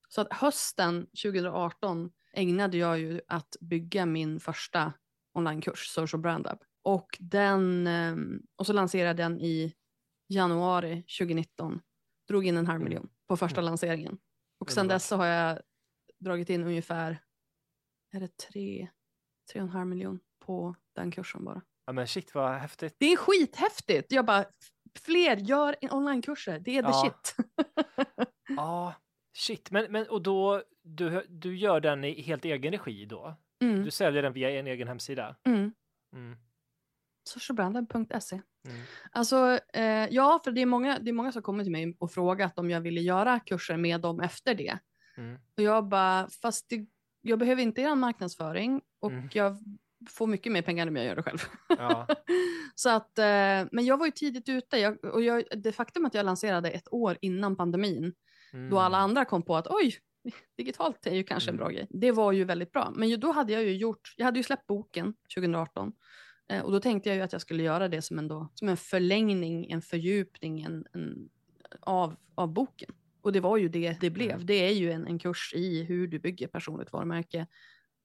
Så 0.09 0.21
att 0.21 0.33
hösten 0.33 1.05
2018 1.23 2.11
ägnade 2.33 2.77
jag 2.77 2.99
ju 2.99 3.21
att 3.27 3.55
bygga 3.61 4.05
min 4.05 4.39
första 4.39 4.93
onlinekurs, 5.33 5.87
Social 5.87 6.21
Brand 6.21 6.45
Lab. 6.45 6.59
Och, 6.83 7.17
den, 7.19 7.87
eh, 7.87 8.15
och 8.55 8.65
så 8.65 8.73
lanserade 8.73 9.07
jag 9.21 9.31
den 9.31 9.41
i 9.41 9.73
januari 10.27 11.03
2019. 11.19 11.81
Drog 12.27 12.45
in 12.45 12.57
en 12.57 12.67
halv 12.67 12.75
Mm. 12.81 12.83
miljon 12.89 13.09
på 13.27 13.37
första 13.37 13.61
Mm. 13.61 13.65
lanseringen. 13.65 14.17
Och 14.59 14.71
sen 14.71 14.87
dess 14.87 15.07
så 15.07 15.15
har 15.15 15.25
jag 15.25 15.59
dragit 16.19 16.49
in 16.49 16.63
ungefär, 16.63 17.19
är 18.15 18.19
det 18.19 18.37
tre, 18.37 18.87
tre 19.51 19.61
och 19.61 19.67
en 19.67 19.73
halv 19.73 19.87
miljon 19.87 20.19
på 20.45 20.75
den 20.95 21.11
kursen 21.11 21.43
bara. 21.45 21.61
Ja 21.85 21.93
men 21.93 22.07
shit 22.07 22.35
vad 22.35 22.51
häftigt. 22.53 22.95
Det 22.99 23.05
är 23.13 23.17
skithäftigt! 23.17 24.11
Jag 24.11 24.25
bara, 24.25 24.45
fler 24.99 25.37
gör 25.37 25.75
onlinekurser, 25.91 26.59
det 26.59 26.77
är 26.77 26.83
the 26.83 26.89
Ja. 26.89 27.03
shit. 27.03 27.35
Ja, 28.47 28.93
shit. 29.37 29.71
Men, 29.71 29.91
men 29.91 30.07
och 30.09 30.21
då, 30.21 30.63
du, 30.83 31.25
du 31.29 31.57
gör 31.57 31.79
den 31.79 32.03
i 32.03 32.21
helt 32.21 32.45
egen 32.45 32.71
regi 32.71 33.05
då? 33.05 33.35
Mm, 33.63 33.83
Du 33.83 33.91
säljer 33.91 34.21
den 34.23 34.33
via 34.33 34.49
en 34.59 34.67
egen 34.67 34.87
hemsida? 34.87 35.35
mm. 35.47 35.73
Mm. 36.15 36.37
Socialbranded.se. 37.29 38.41
Mm. 38.67 38.81
Alltså, 39.11 39.59
eh, 39.73 40.07
ja, 40.11 40.41
för 40.43 40.51
det 40.51 40.61
är, 40.61 40.65
många, 40.65 40.99
det 40.99 41.09
är 41.09 41.13
många 41.13 41.31
som 41.31 41.41
kommer 41.41 41.63
till 41.63 41.71
mig 41.71 41.95
och 41.99 42.11
frågat 42.11 42.59
om 42.59 42.69
jag 42.69 42.81
ville 42.81 43.01
göra 43.01 43.39
kurser 43.39 43.77
med 43.77 44.01
dem 44.01 44.19
efter 44.19 44.55
det. 44.55 44.79
Mm. 45.17 45.35
Och 45.57 45.63
jag 45.63 45.87
bara, 45.87 46.27
fast 46.41 46.69
det, 46.69 46.85
jag 47.25 47.39
behöver 47.39 47.61
inte 47.61 47.81
er 47.81 47.95
marknadsföring 47.95 48.81
och 48.99 49.11
Mm. 49.11 49.29
jag 49.33 49.57
får 50.09 50.27
mycket 50.27 50.51
mer 50.51 50.61
pengar 50.61 50.87
om 50.87 50.95
jag 50.95 51.05
gör 51.05 51.15
det 51.15 51.23
själv. 51.23 51.39
Ja. 51.77 52.07
Så 52.75 52.89
att, 52.89 53.17
eh, 53.17 53.25
men 53.71 53.85
jag 53.85 53.97
var 53.97 54.05
ju 54.05 54.11
tidigt 54.11 54.49
ute 54.49 54.77
jag, 54.77 55.05
och 55.05 55.21
jag, 55.23 55.43
det 55.57 55.71
faktum 55.71 56.05
att 56.05 56.13
jag 56.13 56.25
lanserade 56.25 56.69
ett 56.71 56.93
år 56.93 57.17
innan 57.21 57.55
pandemin, 57.55 58.13
Mm. 58.53 58.69
då 58.69 58.79
alla 58.79 58.97
andra 58.97 59.25
kom 59.25 59.41
på 59.41 59.55
att 59.55 59.67
oj, 59.67 59.95
digitalt 60.57 61.07
är 61.07 61.15
ju 61.15 61.23
kanske 61.23 61.49
en 61.49 61.55
Mm. 61.55 61.65
bra 61.65 61.69
grej. 61.75 61.87
Det 61.89 62.11
var 62.11 62.31
ju 62.31 62.43
väldigt 62.43 62.71
bra. 62.71 62.91
Men 62.95 63.09
ju, 63.09 63.17
då 63.17 63.31
hade 63.31 63.53
jag 63.53 63.63
ju 63.63 63.77
gjort, 63.77 64.13
jag 64.17 64.25
hade 64.25 64.39
ju 64.39 64.43
släppt 64.43 64.67
boken 64.67 65.13
2018 65.35 65.93
eh, 66.49 66.61
och 66.63 66.71
då 66.71 66.79
tänkte 66.79 67.09
jag 67.09 67.15
ju 67.15 67.21
att 67.21 67.31
jag 67.31 67.41
skulle 67.41 67.63
göra 67.63 67.87
det 67.87 68.01
som 68.01 68.19
en, 68.19 68.27
då, 68.27 68.49
som 68.53 68.69
en 68.69 68.77
förlängning, 68.77 69.71
en 69.71 69.81
fördjupning 69.81 70.61
en, 70.61 70.85
en, 70.93 71.29
av, 71.81 72.15
av 72.35 72.53
boken. 72.53 72.93
Och 73.25 73.31
det 73.31 73.39
var 73.39 73.57
ju 73.57 73.69
det 73.69 73.97
det 74.01 74.09
blev. 74.09 74.31
Mm. 74.31 74.45
Det 74.45 74.53
är 74.53 74.71
ju 74.73 74.91
en, 74.91 75.07
en 75.07 75.19
kurs 75.19 75.53
i 75.55 75.83
hur 75.83 76.07
du 76.07 76.19
bygger 76.19 76.47
personligt 76.47 76.93
varumärke 76.93 77.47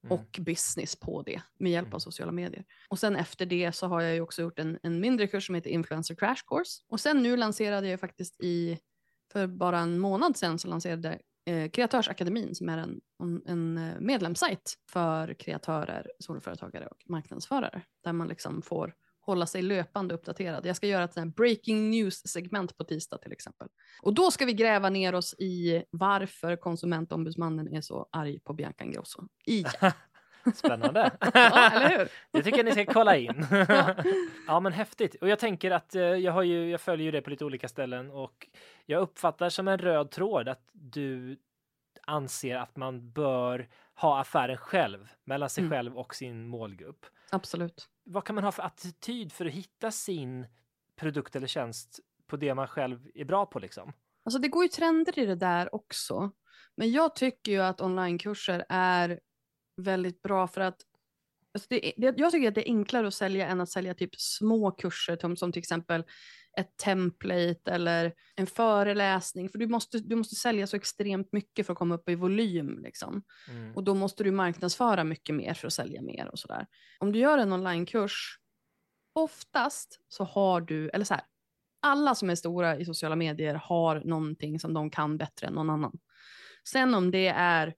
Mm. 0.05 0.18
och 0.18 0.39
business 0.41 0.97
på 0.97 1.23
det 1.23 1.43
med 1.59 1.73
hjälp 1.73 1.87
av 1.87 1.93
Mm. 1.93 2.01
sociala 2.01 2.33
medier. 2.33 2.64
Och 2.89 2.99
sen 2.99 3.16
efter 3.16 3.47
det 3.47 3.73
så 3.73 3.87
har 3.87 4.01
jag 4.01 4.14
ju 4.14 4.21
också 4.21 4.43
gjort 4.43 4.59
en, 4.59 4.79
en 4.83 5.01
mindre 5.01 5.27
kurs 5.27 5.47
som 5.47 5.55
heter 5.55 5.71
Influencer 5.71 6.14
Crash 6.14 6.43
Course. 6.47 6.83
Och 6.89 7.01
sen 7.01 7.23
nu 7.23 7.37
lanserade 7.37 7.89
jag 7.89 8.01
faktiskt 8.01 8.41
i, 8.43 8.79
för 9.33 9.47
bara 9.47 9.79
en 9.79 9.99
månad 9.99 10.37
sedan 10.37 10.59
så 10.59 10.68
lanserade 10.68 11.18
eh, 11.47 11.71
Kreatörsakademin 11.71 12.55
som 12.55 12.68
är 12.68 12.79
en, 12.79 13.01
en, 13.23 13.43
en 13.47 13.79
eh, 13.79 14.01
medlemssajt 14.01 14.75
för 14.91 15.35
kreatörer, 15.35 16.11
soloföretagare 16.18 16.87
och 16.87 17.03
marknadsförare. 17.09 17.83
Där 18.05 18.12
man 18.12 18.29
liksom 18.29 18.62
får 18.62 18.95
hålla 19.31 19.47
sig 19.47 19.62
löpande 19.62 20.14
uppdaterad. 20.14 20.66
Jag 20.66 20.76
ska 20.76 20.87
göra 20.87 21.05
ett 21.05 21.14
sånt 21.14 21.37
breaking 21.37 21.91
news-segment 21.91 22.76
på 22.76 22.85
tisdag 22.85 23.18
till 23.18 23.33
exempel. 23.33 23.68
Och 24.03 24.14
då 24.14 24.31
ska 24.31 24.45
vi 24.45 24.53
gräva 24.53 24.91
ner 24.91 25.14
oss 25.14 25.35
i 25.39 25.85
varför 25.91 26.57
konsumentombudsmannen 26.57 27.74
är 27.74 27.81
så 27.81 28.09
arg 28.12 28.41
på 28.41 28.53
Bianca 28.53 28.85
Ingrosso. 28.85 29.22
Igen. 29.47 29.93
Spännande. 30.55 31.11
Ja, 31.35 31.70
eller 31.70 31.99
hur? 31.99 32.09
Det 32.33 32.43
tycker 32.43 32.59
jag 32.59 32.64
ni 32.64 32.72
ska 32.72 32.85
kolla 32.87 33.16
in. 33.16 33.47
Ja. 33.51 33.95
ja 34.47 34.61
men 34.61 34.72
häftigt. 34.72 35.14
Och 35.20 35.28
jag 35.28 35.39
tänker 35.39 35.70
att 35.70 35.95
eh, 35.95 36.03
jag, 36.03 36.33
har 36.33 36.43
ju, 36.43 36.70
jag 36.70 36.81
följer 36.81 37.05
ju 37.05 37.11
det 37.11 37.22
på 37.22 37.31
lite 37.31 37.45
olika 37.45 37.68
ställen 37.68 38.11
och 38.11 38.49
jag 38.87 39.03
uppfattar 39.03 39.49
som 39.49 39.68
en 39.68 39.78
röd 39.78 40.11
tråd 40.11 40.49
att 40.49 40.68
du 40.72 41.37
anser 42.07 42.57
att 42.57 42.76
man 42.76 43.12
bör 43.12 43.68
ha 43.95 44.20
affären 44.20 44.57
själv 44.57 45.09
mellan 45.24 45.51
sig 45.51 45.62
Mm. 45.64 45.70
själv 45.70 45.99
och 45.99 46.14
sin 46.14 46.47
målgrupp. 46.49 47.07
Absolut. 47.31 47.89
Vad 48.13 48.25
kan 48.25 48.35
man 48.35 48.45
ha 48.45 48.53
för 48.53 48.63
attityd 48.63 49.33
för 49.33 49.47
att 49.47 49.53
hitta 49.53 49.91
sin 49.91 50.47
produkt 50.97 51.37
eller 51.37 51.47
tjänst 51.47 52.01
på 52.27 52.37
det 52.37 52.55
man 52.55 52.69
själv 52.69 53.11
är 53.15 53.25
bra 53.25 53.47
på 53.47 53.59
liksom? 53.59 53.93
Alltså 54.25 54.39
det 54.39 54.49
går 54.49 54.63
ju 54.63 54.69
trender 54.69 55.19
i 55.19 55.27
det 55.27 55.35
där 55.35 55.75
också. 55.75 56.31
Men 56.75 56.91
jag 56.93 57.15
tycker 57.15 57.53
ju 57.53 57.59
att 57.59 57.81
onlinekurser 57.81 58.65
är 58.69 59.21
väldigt 59.77 60.23
bra 60.23 60.47
för 60.47 60.61
att 60.61 60.81
alltså 61.55 61.66
det, 61.70 61.92
det, 61.96 62.14
jag 62.16 62.32
tycker 62.32 62.48
att 62.48 62.55
det 62.55 62.68
är 62.68 62.72
enklare 62.72 63.07
att 63.07 63.14
sälja 63.14 63.46
än 63.46 63.61
att 63.61 63.70
sälja 63.70 63.94
typ 63.94 64.14
små 64.16 64.70
kurser 64.70 65.18
som, 65.20 65.36
som 65.36 65.53
till 65.53 65.61
exempel 65.61 66.05
ett 66.59 66.76
template 66.76 67.70
eller 67.70 68.12
en 68.36 68.46
föreläsning. 68.46 69.48
För 69.48 69.59
du 69.59 69.66
måste, 69.66 69.98
du 69.98 70.16
måste 70.16 70.34
sälja 70.34 70.66
så 70.66 70.76
extremt 70.76 71.32
mycket 71.32 71.66
för 71.66 71.72
att 71.72 71.78
komma 71.78 71.94
upp 71.94 72.09
i 72.09 72.14
volym. 72.14 72.78
Liksom. 72.82 73.22
Mm. 73.48 73.76
Och 73.76 73.84
då 73.84 73.94
måste 73.94 74.24
du 74.24 74.30
marknadsföra 74.30 75.05
mycket 75.05 75.34
mer 75.34 75.55
för 75.55 75.66
att 75.66 75.72
sälja 75.72 76.03
mer 76.03 76.28
och 76.28 76.38
sådär. 76.38 76.66
Om 76.98 77.12
du 77.12 77.18
gör 77.18 77.38
en 77.38 77.53
onlinekurs, 77.53 78.38
oftast 79.12 80.01
så 80.09 80.24
har 80.24 80.61
du, 80.61 80.88
eller 80.88 81.05
så 81.05 81.14
här, 81.14 81.22
alla 81.82 82.14
som 82.14 82.30
är 82.30 82.34
stora 82.34 82.78
i 82.78 82.84
sociala 82.84 83.16
medier 83.16 83.55
har 83.55 84.01
någonting 84.05 84.61
som 84.61 84.74
de 84.74 84.90
kan 84.90 85.16
bättre 85.16 85.46
än 85.46 85.53
någon 85.53 85.70
annan. 85.70 85.98
Sen 86.68 86.94
om 86.94 87.11
det 87.11 87.28
är 87.28 87.74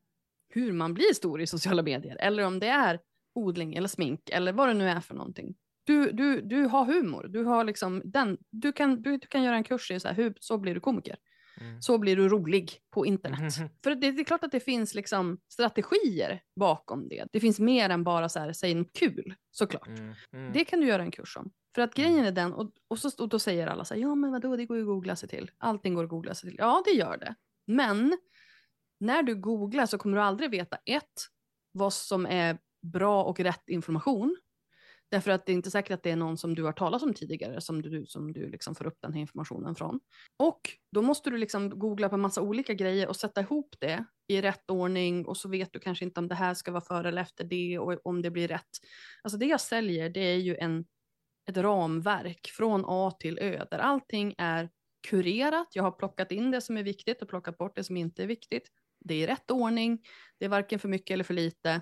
hur 0.48 0.72
man 0.72 0.94
blir 0.94 1.14
stor 1.14 1.40
i 1.40 1.46
sociala 1.46 1.82
medier 1.82 2.16
eller 2.20 2.42
om 2.42 2.60
det 2.60 2.68
är 2.68 3.00
odling 3.34 3.74
eller 3.74 3.88
smink 3.88 4.30
eller 4.30 4.52
vad 4.52 4.68
det 4.68 4.74
nu 4.74 4.88
är 4.88 5.00
för 5.00 5.14
någonting. 5.14 5.54
Du, 5.84 6.10
du, 6.12 6.40
du 6.40 6.64
har 6.64 6.84
humor, 6.84 7.26
du, 7.28 7.44
har 7.44 7.64
liksom 7.64 8.02
den, 8.04 8.38
du, 8.50 8.72
kan, 8.72 9.02
du, 9.02 9.16
du 9.18 9.26
kan 9.26 9.42
göra 9.42 9.56
en 9.56 9.64
kurs 9.64 9.90
i 9.90 10.00
så, 10.00 10.08
här, 10.08 10.14
hur, 10.14 10.34
så 10.40 10.58
blir 10.58 10.74
du 10.74 10.80
komiker. 10.80 11.16
Mm. 11.60 11.82
Så 11.82 11.98
blir 11.98 12.16
du 12.16 12.28
rolig 12.28 12.78
på 12.90 13.06
internet. 13.06 13.58
Mhm. 13.58 13.68
För 13.84 13.94
det, 13.94 14.12
det 14.12 14.22
är 14.22 14.24
klart 14.24 14.44
att 14.44 14.52
det 14.52 14.60
finns 14.60 14.94
liksom 14.94 15.38
strategier 15.52 16.42
bakom 16.60 17.08
det. 17.08 17.26
Det 17.32 17.40
finns 17.40 17.60
mer 17.60 17.90
än 17.90 18.04
bara 18.04 18.28
så 18.28 18.38
här, 18.40 18.52
säg 18.52 18.74
något 18.74 18.92
kul, 18.92 19.34
såklart. 19.50 19.88
Mm. 19.88 20.14
Mm. 20.32 20.52
Det 20.52 20.64
kan 20.64 20.80
du 20.80 20.86
göra 20.86 21.02
en 21.02 21.10
kurs 21.10 21.36
om. 21.36 21.50
För 21.74 21.82
att 21.82 21.98
Mm. 21.98 22.10
grejen 22.12 22.26
är 22.26 22.32
den, 22.32 22.52
och, 22.52 22.70
och, 22.88 22.98
så, 22.98 23.10
och 23.22 23.28
då 23.28 23.38
säger 23.38 23.66
alla 23.66 23.84
så 23.84 23.94
här, 23.94 24.00
ja 24.00 24.14
men 24.14 24.32
vadå, 24.32 24.56
det 24.56 24.66
går 24.66 24.76
ju 24.76 24.82
att 24.82 24.86
googla 24.86 25.16
sig 25.16 25.28
till. 25.28 25.50
Allting 25.58 25.94
går 25.94 26.04
att 26.04 26.10
googla 26.10 26.34
sig 26.34 26.50
till. 26.50 26.58
Ja, 26.58 26.82
det 26.84 26.90
gör 26.90 27.16
det. 27.16 27.34
Men 27.66 28.18
när 29.00 29.22
du 29.22 29.34
googlar 29.34 29.86
så 29.86 29.98
kommer 29.98 30.16
du 30.16 30.22
aldrig 30.22 30.50
veta 30.50 30.76
ett, 30.76 31.12
vad 31.72 31.92
som 31.92 32.26
är 32.26 32.58
bra 32.82 33.24
och 33.24 33.40
rätt 33.40 33.68
information. 33.68 34.36
Därför 35.12 35.30
att 35.30 35.46
det 35.46 35.52
är 35.52 35.54
inte 35.54 35.70
säkert 35.70 35.94
att 35.94 36.02
det 36.02 36.10
är 36.10 36.16
någon 36.16 36.38
som 36.38 36.54
du 36.54 36.62
har 36.62 36.72
talat 36.72 37.02
om 37.02 37.14
tidigare 37.14 37.60
som 37.60 37.82
du, 37.82 38.06
som 38.06 38.32
du 38.32 38.48
liksom 38.48 38.74
får 38.74 38.86
upp 38.86 38.98
den 39.00 39.12
här 39.12 39.20
informationen 39.20 39.74
från. 39.74 40.00
Och 40.36 40.60
då 40.92 41.02
måste 41.02 41.30
du 41.30 41.36
liksom 41.36 41.78
googla 41.78 42.08
på 42.08 42.16
massa 42.16 42.42
olika 42.42 42.74
grejer 42.74 43.08
och 43.08 43.16
sätta 43.16 43.40
ihop 43.40 43.74
det 43.78 44.04
i 44.28 44.40
rätt 44.40 44.70
ordning 44.70 45.26
och 45.26 45.36
så 45.36 45.48
vet 45.48 45.72
du 45.72 45.78
kanske 45.78 46.04
inte 46.04 46.20
om 46.20 46.28
det 46.28 46.34
här 46.34 46.54
ska 46.54 46.72
vara 46.72 46.84
före 46.84 47.08
eller 47.08 47.22
efter 47.22 47.44
det 47.44 47.78
och 47.78 48.06
om 48.06 48.22
det 48.22 48.30
blir 48.30 48.48
rätt. 48.48 48.70
Alltså 49.22 49.38
det 49.38 49.46
jag 49.46 49.60
säljer 49.60 50.08
det 50.08 50.20
är 50.20 50.38
ju 50.38 50.56
en, 50.56 50.84
ett 51.50 51.56
ramverk 51.56 52.50
från 52.56 52.84
A 52.86 53.10
till 53.20 53.38
Ö 53.38 53.64
där 53.70 53.78
allting 53.78 54.34
är 54.38 54.70
kurerat. 55.08 55.68
Jag 55.72 55.82
har 55.82 55.90
plockat 55.90 56.32
in 56.32 56.50
det 56.50 56.60
som 56.60 56.76
är 56.76 56.82
viktigt 56.82 57.22
och 57.22 57.28
plockat 57.28 57.58
bort 57.58 57.76
det 57.76 57.84
som 57.84 57.96
inte 57.96 58.22
är 58.22 58.26
viktigt. 58.26 58.68
Det 59.04 59.14
är 59.14 59.18
i 59.18 59.26
rätt 59.26 59.50
ordning, 59.50 60.02
det 60.38 60.44
är 60.44 60.48
varken 60.48 60.78
för 60.78 60.88
mycket 60.88 61.14
eller 61.14 61.24
för 61.24 61.34
lite 61.34 61.80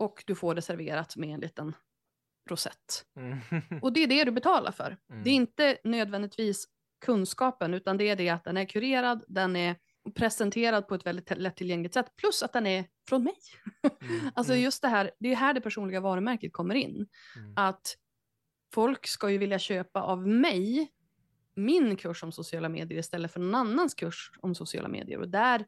och 0.00 0.24
du 0.26 0.34
får 0.34 0.54
det 0.54 0.62
serverat 0.62 1.16
med 1.16 1.34
en 1.34 1.40
liten 1.40 1.74
rosett. 2.50 3.04
Mm. 3.16 3.38
Och 3.82 3.92
det 3.92 4.02
är 4.02 4.06
det 4.06 4.24
du 4.24 4.30
betalar 4.30 4.72
för. 4.72 4.96
Mm. 5.10 5.24
Det 5.24 5.30
är 5.30 5.34
inte 5.34 5.78
nödvändigtvis 5.84 6.68
kunskapen 7.04 7.74
utan 7.74 7.96
det 7.96 8.08
är 8.08 8.16
det 8.16 8.28
att 8.28 8.44
den 8.44 8.56
är 8.56 8.64
kurerad, 8.64 9.24
den 9.28 9.56
är 9.56 9.76
presenterad 10.14 10.88
på 10.88 10.94
ett 10.94 11.06
väldigt 11.06 11.38
lättillgängligt 11.38 11.94
sätt 11.94 12.16
plus 12.16 12.42
att 12.42 12.52
den 12.52 12.66
är 12.66 12.84
från 13.08 13.24
mig. 13.24 13.36
Mm. 13.82 14.30
Alltså 14.34 14.52
Mm. 14.52 14.64
just 14.64 14.82
det 14.82 14.88
här, 14.88 15.10
det 15.18 15.32
är 15.32 15.36
här 15.36 15.54
det 15.54 15.60
personliga 15.60 16.00
varumärket 16.00 16.52
kommer 16.52 16.74
in. 16.74 17.08
Mm. 17.36 17.52
Att 17.56 17.96
folk 18.74 19.06
ska 19.06 19.30
ju 19.30 19.38
vilja 19.38 19.58
köpa 19.58 20.02
av 20.02 20.28
mig 20.28 20.92
min 21.54 21.96
kurs 21.96 22.22
om 22.22 22.32
sociala 22.32 22.68
medier 22.68 22.98
istället 22.98 23.32
för 23.32 23.40
någon 23.40 23.54
annans 23.54 23.94
kurs 23.94 24.32
om 24.40 24.54
sociala 24.54 24.88
medier. 24.88 25.18
Och 25.18 25.28
där, 25.28 25.66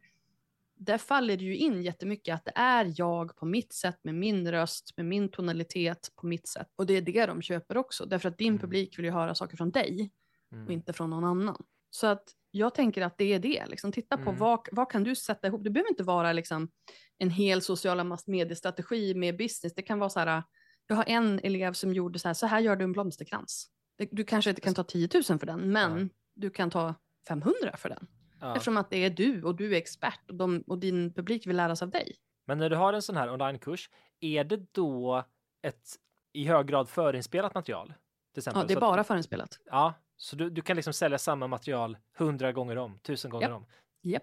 där 0.84 0.98
faller 0.98 1.36
det 1.36 1.44
ju 1.44 1.56
in 1.56 1.82
jättemycket 1.82 2.34
att 2.34 2.44
det 2.44 2.52
är 2.54 2.92
jag 2.96 3.36
på 3.36 3.46
mitt 3.46 3.72
sätt 3.72 3.98
med 4.04 4.14
min 4.14 4.50
röst, 4.50 4.92
med 4.96 5.06
min 5.06 5.28
tonalitet 5.30 6.08
på 6.16 6.26
mitt 6.26 6.48
sätt. 6.48 6.66
Och 6.76 6.86
det 6.86 6.94
är 6.94 7.02
det 7.02 7.26
de 7.26 7.42
köper 7.42 7.76
också, 7.76 8.06
därför 8.06 8.28
att 8.28 8.38
din 8.38 8.48
Mm. 8.48 8.60
publik 8.60 8.98
vill 8.98 9.04
ju 9.04 9.10
höra 9.10 9.34
saker 9.34 9.56
från 9.56 9.70
dig 9.70 10.10
Mm. 10.52 10.66
och 10.66 10.72
inte 10.72 10.92
från 10.92 11.10
någon 11.10 11.24
annan. 11.24 11.64
Så 11.90 12.06
att 12.06 12.24
jag 12.50 12.74
tänker 12.74 13.02
att 13.02 13.18
det 13.18 13.32
är 13.32 13.38
det. 13.38 13.66
Liksom, 13.66 13.92
titta 13.92 14.16
på 14.16 14.22
Mm. 14.30 14.38
vad, 14.38 14.68
vad 14.72 14.90
kan 14.90 15.04
du 15.04 15.14
sätta 15.16 15.46
ihop. 15.46 15.64
Det 15.64 15.70
behöver 15.70 15.90
inte 15.90 16.02
vara 16.04 16.32
liksom, 16.32 16.70
en 17.18 17.30
hel 17.30 17.62
sociala 17.62 18.18
mediestrategi 18.26 19.14
med 19.14 19.36
business. 19.36 19.74
Det 19.74 19.82
kan 19.82 19.98
vara 19.98 20.10
så 20.10 20.20
här, 20.20 20.42
jag 20.86 20.96
har 20.96 21.04
en 21.08 21.40
elev 21.42 21.72
som 21.72 21.92
gjorde 21.94 22.18
så 22.18 22.28
här, 22.28 22.34
så 22.34 22.46
här 22.46 22.60
gör 22.60 22.76
du 22.76 22.84
en 22.84 22.92
blomsterkrans. 22.92 23.68
Du 24.10 24.24
kanske 24.24 24.50
inte 24.50 24.62
kan 24.62 24.74
ta 24.74 24.84
10 24.84 25.08
000 25.14 25.22
för 25.38 25.46
den, 25.46 25.72
men 25.72 26.10
du 26.34 26.50
kan 26.50 26.70
ta 26.70 26.94
500 27.28 27.76
för 27.76 27.88
den. 27.88 28.06
Ja. 28.42 28.52
Eftersom 28.52 28.76
att 28.76 28.90
det 28.90 28.96
är 28.96 29.10
du 29.10 29.42
och 29.42 29.56
du 29.56 29.72
är 29.74 29.78
expert 29.78 30.30
och, 30.30 30.34
de, 30.34 30.64
och 30.66 30.78
din 30.78 31.14
publik 31.14 31.46
vill 31.46 31.56
lära 31.56 31.76
sig 31.76 31.86
av 31.86 31.90
dig. 31.90 32.16
Men 32.46 32.58
när 32.58 32.70
du 32.70 32.76
har 32.76 32.92
en 32.92 33.02
sån 33.02 33.16
här 33.16 33.32
onlinekurs, 33.32 33.90
är 34.20 34.44
det 34.44 34.72
då 34.72 35.24
ett 35.62 35.96
i 36.32 36.44
hög 36.44 36.66
grad 36.66 36.88
förinspelat 36.88 37.54
material? 37.54 37.94
Till 38.34 38.40
exempel, 38.40 38.62
Ja, 38.62 38.66
det 38.66 38.74
är 38.74 38.80
bara 38.80 39.04
förinspelat. 39.04 39.58
Ja, 39.64 39.94
så 40.16 40.36
du, 40.36 40.50
du 40.50 40.62
kan 40.62 40.76
liksom 40.76 40.92
sälja 40.92 41.18
samma 41.18 41.46
material 41.46 41.96
hundra 42.18 42.52
gånger 42.52 42.78
om, 42.78 42.98
tusen 42.98 43.30
gånger 43.30 43.48
Japp. 43.48 43.56
om. 43.56 43.66
Japp. 44.02 44.22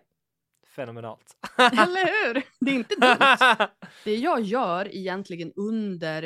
Fenomenalt. 0.67 1.37
Eller 1.57 2.27
hur? 2.27 2.43
Det 2.59 2.71
är 2.71 2.75
inte 2.75 2.95
dumt. 2.95 3.67
Det 4.03 4.15
jag 4.15 4.41
gör 4.41 4.95
egentligen 4.95 5.53
under, 5.55 6.21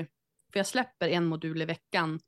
för 0.53 0.59
jag 0.59 0.67
släpper 0.67 1.09
en 1.09 1.25
modul 1.25 1.61
i 1.61 1.65
veckan 1.65 2.19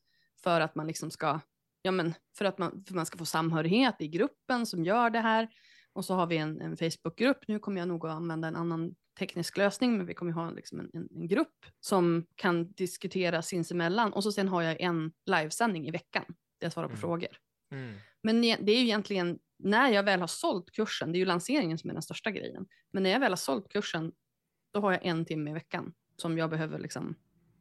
för 0.44 0.62
att 0.62 0.76
man 0.76 0.88
liksom 0.88 1.12
ska, 1.12 1.40
ja 1.86 1.92
men 1.92 2.14
för 2.38 2.46
att 2.46 2.58
man, 2.58 2.84
för 2.88 2.96
man 2.96 3.06
ska 3.06 3.18
få 3.18 3.26
samhörighet 3.26 3.96
i 4.00 4.08
gruppen 4.08 4.66
som 4.66 4.84
gör 4.86 5.10
det 5.10 5.20
här. 5.20 5.48
Och 5.94 6.06
så 6.06 6.14
har 6.14 6.28
vi 6.28 6.38
en, 6.38 6.62
en 6.62 6.78
Facebookgrupp. 6.78 7.38
Nu 7.48 7.60
kommer 7.60 7.82
jag 7.82 7.88
nog 7.88 8.06
att 8.06 8.12
använda 8.16 8.48
en 8.48 8.56
annan 8.56 8.96
teknisk 9.20 9.58
lösning, 9.58 9.98
men 9.98 10.06
vi 10.06 10.14
kommer 10.14 10.32
ha 10.32 10.50
liksom 10.52 10.80
en, 10.80 10.90
en, 10.94 11.08
en 11.16 11.28
grupp 11.28 11.66
som 11.80 12.26
kan 12.36 12.72
diskutera 12.72 13.42
sinsemellan. 13.42 14.14
Och 14.14 14.24
så 14.24 14.32
sen 14.32 14.48
har 14.48 14.62
jag 14.62 14.82
en 14.82 15.12
livesändning 15.26 15.88
i 15.88 15.92
veckan 15.92 16.24
där 16.28 16.66
jag 16.66 16.74
svarar 16.74 16.88
på 16.88 16.92
Mm. 16.92 17.02
frågor. 17.02 17.38
Mm. 17.72 17.96
Men 18.24 18.44
ne- 18.44 18.58
det 18.62 18.72
är 18.72 18.78
ju 18.78 18.84
egentligen 18.84 19.40
när 19.60 19.90
jag 19.90 20.04
väl 20.04 20.20
har 20.20 20.28
sålt 20.28 20.72
kursen, 20.72 21.12
det 21.12 21.18
är 21.18 21.20
ju 21.20 21.26
lanseringen 21.26 21.78
som 21.78 21.90
är 21.90 21.94
den 21.94 22.02
största 22.02 22.32
grejen. 22.32 22.66
Men 22.94 23.04
när 23.04 23.10
jag 23.10 23.20
väl 23.20 23.32
har 23.32 23.38
sålt 23.38 23.70
kursen, 23.72 24.12
då 24.74 24.80
har 24.80 24.92
jag 24.92 25.06
en 25.06 25.26
timme 25.26 25.50
i 25.50 25.54
veckan 25.54 25.94
som 26.18 26.38
jag 26.38 26.50
behöver 26.50 26.80
liksom 26.80 27.16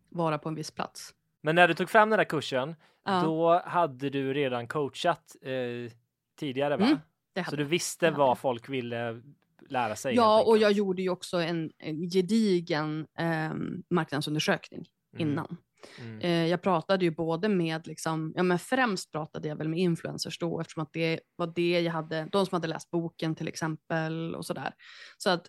vara 0.08 0.38
på 0.38 0.48
en 0.48 0.54
viss 0.54 0.70
plats. 0.70 1.14
Men 1.44 1.54
när 1.54 1.68
du 1.68 1.74
tog 1.74 1.90
fram 1.90 2.10
den 2.10 2.18
här 2.18 2.24
kursen, 2.24 2.74
Ja, 3.04 3.22
då 3.22 3.62
hade 3.66 4.10
du 4.10 4.34
redan 4.34 4.68
coachat 4.68 5.36
eh, 5.42 5.92
tidigare, 6.38 6.76
va? 6.76 6.86
Mm, 6.86 7.44
Så 7.50 7.56
du 7.56 7.64
visste 7.64 8.10
vad 8.10 8.38
folk 8.38 8.68
ville 8.68 9.22
lära 9.68 9.96
sig? 9.96 10.14
Ja, 10.14 10.42
och 10.42 10.58
jag 10.58 10.72
gjorde 10.72 11.02
ju 11.02 11.10
också 11.10 11.36
en, 11.36 11.70
en 11.78 12.10
gedigen 12.10 13.06
eh, 13.18 13.52
marknadsundersökning 13.90 14.84
Mm, 15.16 15.28
innan. 15.28 15.56
Mm. 16.00 16.20
Eh, 16.20 16.46
jag 16.46 16.62
pratade 16.62 17.04
ju 17.04 17.10
både 17.10 17.48
med, 17.48 17.86
liksom, 17.86 18.32
ja 18.36 18.42
men 18.42 18.58
främst 18.58 19.12
pratade 19.12 19.48
jag 19.48 19.56
väl 19.56 19.68
med 19.68 19.78
influencers 19.78 20.38
då 20.38 20.60
eftersom 20.60 20.82
att 20.82 20.92
det 20.92 21.20
var 21.36 21.46
det 21.46 21.80
jag 21.80 21.92
hade, 21.92 22.28
de 22.32 22.46
som 22.46 22.56
hade 22.56 22.68
läst 22.68 22.90
boken 22.90 23.34
till 23.34 23.48
exempel 23.48 24.34
och 24.34 24.46
sådär. 24.46 24.74
Så 25.18 25.30
att, 25.30 25.46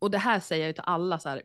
och 0.00 0.10
det 0.10 0.18
här 0.18 0.40
säger 0.40 0.62
jag 0.62 0.68
ju 0.68 0.72
till 0.72 0.82
alla 0.86 1.18
så 1.18 1.28
här, 1.28 1.42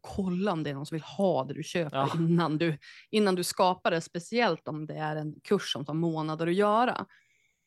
kolla 0.00 0.52
om 0.52 0.62
det 0.62 0.70
är 0.70 0.74
någon 0.74 0.86
som 0.86 0.94
vill 0.94 1.02
ha 1.02 1.44
det 1.44 1.54
du 1.54 1.62
köper 1.62 1.96
Ja. 1.96 2.10
innan, 2.14 2.58
du, 2.58 2.78
innan 3.10 3.34
du 3.34 3.44
skapar 3.44 3.90
det, 3.90 4.00
speciellt 4.00 4.68
om 4.68 4.86
det 4.86 4.94
är 4.94 5.16
en 5.16 5.34
kurs 5.44 5.72
som 5.72 5.84
tar 5.84 5.94
månader 5.94 6.46
att 6.46 6.54
göra. 6.54 7.06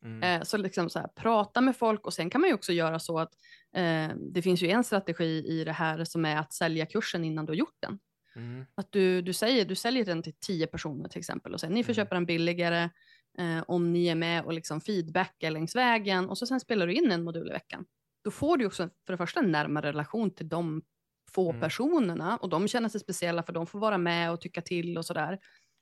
Mm. 0.06 0.24
Eh, 0.24 0.44
så 0.46 0.58
liksom 0.58 0.90
så 0.90 1.00
här, 1.00 1.08
prata 1.08 1.62
med 1.62 1.76
folk 1.78 2.06
och 2.06 2.14
sen 2.14 2.30
kan 2.30 2.42
man 2.42 2.48
ju 2.50 2.54
också 2.54 2.74
göra 2.74 3.00
så 3.00 3.20
att 3.20 3.34
eh, 3.76 4.10
det 4.34 4.42
finns 4.42 4.62
ju 4.62 4.70
en 4.70 4.84
strategi 4.84 5.46
i 5.48 5.64
det 5.64 5.72
här 5.72 6.04
som 6.04 6.26
är 6.26 6.38
att 6.38 6.54
sälja 6.54 6.86
kursen 6.86 7.24
innan 7.26 7.46
du 7.46 7.52
har 7.52 7.56
gjort 7.58 7.78
den. 7.80 8.00
Mm. 8.36 8.66
Att 8.76 8.92
du, 8.92 9.22
du, 9.22 9.34
säger, 9.34 9.66
du 9.66 9.76
säljer 9.76 10.06
den 10.06 10.24
till 10.24 10.34
tio 10.40 10.68
personer 10.68 11.10
till 11.10 11.20
exempel 11.20 11.54
och 11.54 11.60
sen 11.60 11.72
ni 11.72 11.84
får 11.84 11.92
Mm. 11.94 11.96
köpa 12.06 12.16
den 12.16 12.26
billigare 12.26 12.90
eh, 13.38 13.64
om 13.68 13.94
ni 13.94 14.08
är 14.08 14.16
med 14.16 14.44
och 14.46 14.54
liksom 14.54 14.82
feedbackar 14.82 15.52
längs 15.52 15.76
vägen 15.76 16.30
och 16.30 16.38
så 16.38 16.46
sen 16.46 16.60
spelar 16.60 16.88
du 16.88 16.94
in 16.94 17.12
en 17.12 17.24
modul 17.24 17.48
i 17.50 17.52
veckan. 17.52 17.86
Då 18.24 18.32
får 18.32 18.58
du 18.58 18.66
också 18.66 18.90
för 19.06 19.14
det 19.14 19.18
första 19.18 19.40
en 19.40 19.52
närmare 19.52 19.88
relation 19.90 20.32
till 20.32 20.50
de 20.50 20.82
få 21.30 21.50
Mm. 21.50 21.62
personerna 21.62 22.38
och 22.38 22.50
de 22.50 22.68
känner 22.68 22.90
sig 22.90 23.02
speciella 23.02 23.44
för 23.44 23.54
de 23.54 23.68
får 23.68 23.80
vara 23.80 23.98
med 23.98 24.32
och 24.32 24.42
tycka 24.42 24.62
till 24.62 24.98
och 24.98 25.06
sådär. 25.06 25.40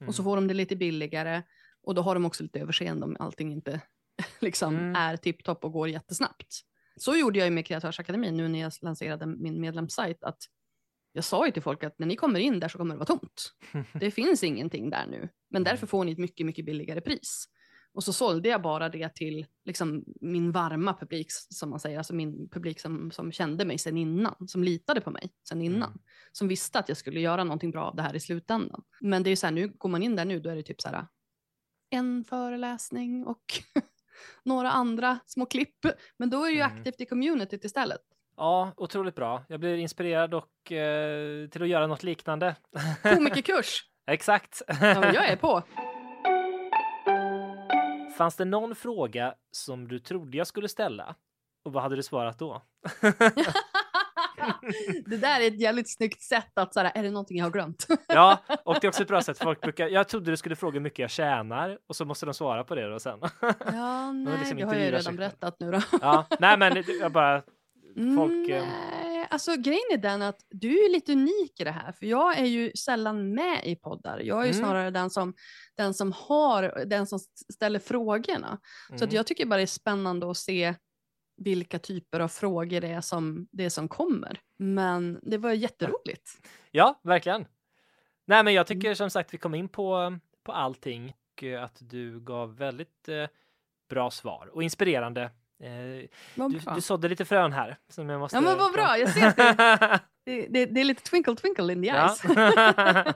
Och 0.08 0.16
så 0.16 0.22
Mm. 0.22 0.30
får 0.30 0.36
de 0.36 0.48
det 0.48 0.54
lite 0.54 0.76
billigare 0.76 1.44
och 1.84 1.96
då 1.96 2.02
har 2.02 2.14
de 2.14 2.26
också 2.26 2.44
lite 2.44 2.60
överseende 2.60 3.06
om 3.06 3.18
allting 3.20 3.52
inte 3.52 3.82
liksom 4.42 4.76
Mm. 4.76 4.96
är 4.96 5.18
tipptopp 5.18 5.64
och 5.66 5.72
går 5.72 5.90
jättesnabbt. 5.90 6.62
Så 7.00 7.16
gjorde 7.16 7.40
jag 7.40 7.46
ju 7.46 7.52
med 7.52 7.66
Kreatörsakademin 7.66 8.38
nu 8.38 8.48
när 8.48 8.60
jag 8.60 8.72
lanserade 8.82 9.26
min 9.26 9.62
medlemssajt 9.62 10.24
att 10.24 10.38
jag 11.12 11.24
sa 11.24 11.46
ju 11.46 11.52
till 11.52 11.62
folk 11.62 11.84
att 11.84 12.00
när 12.00 12.08
ni 12.08 12.16
kommer 12.16 12.40
in 12.40 12.60
där 12.60 12.68
så 12.70 12.78
kommer 12.78 12.96
det 12.96 13.00
vara 13.00 13.06
tomt. 13.06 13.54
Det 14.00 14.12
finns 14.12 14.44
ingenting 14.44 14.90
där 14.90 15.06
nu, 15.08 15.30
men 15.50 15.64
därför 15.64 15.78
Mm. 15.78 15.88
får 15.88 16.04
ni 16.06 16.12
ett 16.12 16.18
mycket, 16.18 16.46
mycket 16.46 16.66
billigare 16.66 17.02
pris. 17.02 17.46
Och 17.98 18.04
så 18.04 18.14
sålde 18.14 18.50
jag 18.50 18.62
bara 18.62 18.90
det 18.90 19.10
till 19.16 19.46
liksom, 19.66 20.04
min 20.22 20.52
varma 20.52 20.94
publik, 20.94 21.28
som 21.32 21.70
man 21.70 21.80
säger, 21.80 21.98
alltså 21.98 22.14
min 22.16 22.50
publik 22.50 22.80
som, 22.80 23.12
som 23.12 23.32
kände 23.32 23.66
mig 23.66 23.78
sen 23.78 23.98
innan, 23.98 24.36
som 24.48 24.64
litade 24.64 25.02
på 25.02 25.12
mig 25.12 25.30
sen 25.50 25.62
innan, 25.62 25.90
Mm. 25.90 26.02
som 26.32 26.48
visste 26.48 26.80
att 26.80 26.88
jag 26.90 26.98
skulle 26.98 27.20
göra 27.20 27.44
någonting 27.44 27.72
bra 27.72 27.86
av 27.86 27.96
det 27.96 28.02
här 28.02 28.16
i 28.16 28.20
slutändan. 28.20 28.84
Men 29.02 29.24
det 29.24 29.28
är 29.28 29.32
ju 29.32 29.36
så 29.36 29.48
här, 29.48 29.54
nu 29.54 29.68
går 29.68 29.90
man 29.90 30.04
in 30.04 30.16
där 30.16 30.26
nu, 30.26 30.40
då 30.40 30.50
är 30.50 30.56
det 30.56 30.64
typ 30.64 30.82
så 30.82 30.90
här, 30.90 31.08
en 31.90 32.24
föreläsning 32.24 33.26
och 33.26 33.44
några 34.44 34.72
andra 34.72 35.20
små 35.26 35.46
klipp. 35.46 35.86
Men 36.18 36.30
då 36.30 36.44
är 36.44 36.48
det 36.48 36.54
ju 36.56 36.62
Mm. 36.62 36.78
aktivt 36.78 37.02
i 37.02 37.06
communityt 37.06 37.64
istället. 37.64 38.02
Ja, 38.38 38.72
otroligt 38.78 39.16
bra. 39.16 39.46
Jag 39.50 39.60
blir 39.60 39.76
inspirerad 39.78 40.34
och 40.34 40.72
eh, 40.72 41.50
till 41.50 41.62
att 41.64 41.70
göra 41.70 41.88
något 41.88 42.04
liknande. 42.04 42.56
Komikerkurs, 43.04 43.82
Exakt. 44.12 44.62
ja, 44.68 45.14
jag 45.14 45.28
är 45.30 45.36
på. 45.36 45.64
Fanns 48.18 48.36
det 48.36 48.46
någon 48.46 48.76
fråga 48.76 49.34
som 49.52 49.88
du 49.88 50.00
trodde 50.00 50.38
jag 50.38 50.48
skulle 50.48 50.68
ställa? 50.68 51.16
Och 51.66 51.74
vad 51.74 51.84
hade 51.84 51.96
du 51.96 52.04
svarat 52.04 52.40
då? 52.40 52.62
det 55.06 55.18
där 55.18 55.42
är 55.42 55.48
ett 55.48 55.62
jävligt 55.62 55.96
snyggt 55.96 56.22
sätt 56.22 56.52
att 56.58 56.74
så 56.74 56.80
här, 56.80 56.92
är 56.96 57.04
det 57.04 57.12
någonting 57.12 57.38
jag 57.38 57.46
har 57.46 57.52
glömt? 57.52 57.88
Ja, 58.08 58.38
och 58.66 58.78
det 58.82 58.88
är 58.88 58.90
också 58.90 59.02
ett 59.02 59.08
bra 59.08 59.22
sätt. 59.22 59.38
Folk 59.38 59.62
brukar, 59.62 59.88
jag 59.88 60.08
trodde 60.08 60.32
du 60.32 60.38
skulle 60.38 60.56
fråga 60.56 60.74
hur 60.74 60.80
mycket 60.80 61.00
jag 61.00 61.10
tjänar 61.10 61.80
och 61.88 61.96
så 61.96 62.06
måste 62.06 62.26
de 62.26 62.34
svara 62.34 62.64
på 62.64 62.76
det 62.76 62.90
då 62.90 63.00
sen. 63.00 63.20
ja, 63.42 64.12
nej, 64.12 64.38
liksom 64.40 64.58
det 64.58 64.64
har 64.64 64.74
jag 64.74 64.86
ju 64.86 64.92
redan 64.92 65.16
berättat 65.16 65.60
nu 65.60 65.72
då. 65.72 65.82
Ja, 66.02 66.26
nej 66.40 66.58
men 66.58 66.84
jag 67.00 67.12
bara, 67.12 67.42
folk... 68.16 68.50
eh, 68.50 68.64
Nej, 68.68 69.28
alltså 69.30 69.56
grejen 69.56 69.84
är 69.92 69.98
den 69.98 70.22
att 70.22 70.46
du 70.50 70.86
är 70.86 70.92
lite 70.92 71.12
unik 71.12 71.60
i 71.60 71.64
det 71.64 71.72
här, 71.72 71.92
för 71.92 72.06
jag 72.06 72.38
är 72.40 72.46
ju 72.46 72.72
sällan 72.72 73.34
med 73.34 73.62
i 73.66 73.76
poddar. 73.76 74.20
Jag 74.20 74.42
är 74.42 74.46
ju 74.46 74.52
Mm. 74.52 74.64
snarare 74.64 74.92
den 74.92 75.10
som, 75.10 75.34
den 75.76 75.94
som 75.94 76.12
har, 76.12 76.86
den 76.86 77.08
som 77.08 77.20
ställer 77.54 77.80
frågorna. 77.80 78.60
Så 78.90 78.96
att 78.96 79.02
mm. 79.02 79.16
jag 79.16 79.28
tycker 79.28 79.46
bara 79.46 79.56
det 79.58 79.62
är 79.62 79.66
spännande 79.66 80.32
att 80.32 80.38
se 80.38 80.76
vilka 81.38 81.80
typer 81.80 82.20
av 82.20 82.28
frågor 82.28 82.82
det 82.82 82.88
är 82.88 83.02
som, 83.02 83.48
det 83.52 83.66
är 83.66 83.70
som 83.70 83.88
kommer. 83.88 84.40
Men 84.58 85.20
det 85.24 85.38
var 85.38 85.52
jätteroligt. 85.52 86.30
Ja, 86.72 87.00
verkligen. 87.04 87.46
Nej, 88.26 88.44
men 88.44 88.54
jag 88.54 88.72
Mm. 88.72 88.82
tycker 88.82 88.94
som 88.94 89.10
sagt 89.10 89.34
vi 89.34 89.38
kom 89.38 89.56
in 89.56 89.70
på, 89.70 90.18
på 90.44 90.52
allting 90.52 91.14
och 91.38 91.64
att 91.64 91.78
du 91.80 92.20
gav 92.20 92.56
väldigt 92.58 93.10
eh, 93.10 93.28
bra 93.90 94.12
svar 94.12 94.50
och 94.54 94.64
inspirerande. 94.64 95.32
Eh, 95.64 96.08
du, 96.36 96.60
du 96.76 96.82
sådde 96.82 97.08
lite 97.08 97.26
frön 97.26 97.54
här 97.54 97.78
som 97.90 98.10
jag 98.10 98.20
måste... 98.20 98.38
Ja 98.38 98.42
men 98.42 98.58
vad 98.58 98.74
bra, 98.74 98.98
jag 98.98 99.10
ser 99.10 99.28
att 99.28 99.38
det, 99.38 100.00
det, 100.26 100.48
det, 100.50 100.66
det 100.66 100.80
är 100.82 100.86
lite 100.86 101.04
twinkle 101.04 101.36
twinkle 101.36 101.74
in 101.74 101.82
the 101.82 101.88
Ja. 101.88 101.96
eyes. 101.96 102.24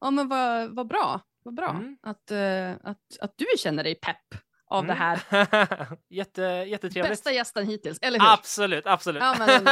ja 0.00 0.10
men 0.10 0.28
vad, 0.28 0.74
vad 0.74 0.86
bra, 0.88 1.20
vad 1.44 1.54
bra 1.54 1.70
Mm. 1.70 1.96
att, 2.02 2.30
eh, 2.30 2.70
att, 2.90 2.98
att 3.20 3.32
du 3.36 3.46
känner 3.58 3.84
dig 3.84 3.94
pepp 3.94 4.40
av 4.70 4.86
det 4.86 4.92
Mm. 4.92 5.02
här. 5.30 5.96
Jätte, 6.14 6.42
jättetrevligt. 6.42 7.10
Bästa 7.12 7.32
gästen 7.32 7.66
hittills, 7.66 7.98
eller 8.02 8.20
hur? 8.20 8.32
Absolut, 8.32 8.86
absolut. 8.86 9.22
Ja, 9.22 9.36
men 9.38 9.64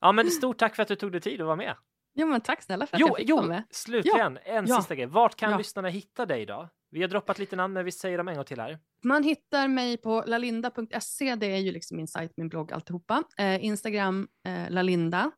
ja, 0.00 0.12
men 0.12 0.30
stort 0.30 0.58
tack 0.58 0.76
för 0.76 0.82
att 0.82 0.88
du 0.88 0.96
tog 0.96 1.12
dig 1.12 1.20
tid 1.20 1.40
att 1.40 1.46
vara 1.46 1.56
med. 1.56 1.74
Ja 2.14 2.26
men 2.26 2.40
tack 2.40 2.62
snälla 2.62 2.86
för 2.86 2.96
att 2.96 3.00
Jo, 3.00 3.06
jag 3.08 3.16
fick 3.16 3.30
vara 3.30 3.42
jo, 3.42 3.48
med. 3.48 3.62
slutligen 3.70 4.38
en 4.44 4.66
Ja. 4.66 4.76
sista 4.76 4.94
grej. 4.94 5.06
Vart 5.06 5.36
kan 5.36 5.50
Ja. 5.50 5.58
lyssnarna 5.58 5.88
hitta 5.88 6.26
dig 6.26 6.46
då? 6.46 6.68
Vi 6.90 7.00
har 7.00 7.08
droppat 7.08 7.38
lite 7.38 7.56
namn, 7.56 7.74
men 7.74 7.84
vi 7.84 7.92
säger 7.92 8.18
dem 8.18 8.28
en 8.28 8.34
gång 8.34 8.44
till 8.44 8.60
här. 8.60 8.78
Man 9.04 9.22
hittar 9.22 9.68
mig 9.68 9.96
på 9.96 10.24
lalinda.se, 10.26 11.34
det 11.34 11.46
är 11.46 11.58
ju 11.58 11.72
liksom 11.72 11.96
min 11.96 12.08
sajt, 12.08 12.32
min 12.36 12.48
blogg, 12.48 12.72
alltihopa. 12.72 13.22
Eh, 13.38 13.64
Instagram, 13.64 14.28
eh, 14.46 14.70
lalinda. 14.70 15.30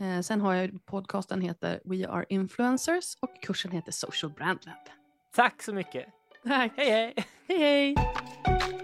Eh, 0.00 0.20
sen 0.20 0.40
har 0.40 0.54
jag 0.54 0.86
podcasten 0.86 1.40
heter 1.40 1.80
We 1.84 2.08
Are 2.08 2.24
Influencers 2.28 3.14
och 3.20 3.42
kursen 3.42 3.70
heter 3.70 3.92
Social 3.92 4.32
Brand 4.32 4.58
Lab. 4.66 4.74
Tack 5.34 5.62
så 5.62 5.72
mycket. 5.74 6.06
Tack. 6.44 6.72
Hej, 6.76 6.90
hej! 6.90 7.14
Hej 7.48 7.58
hej! 7.58 8.83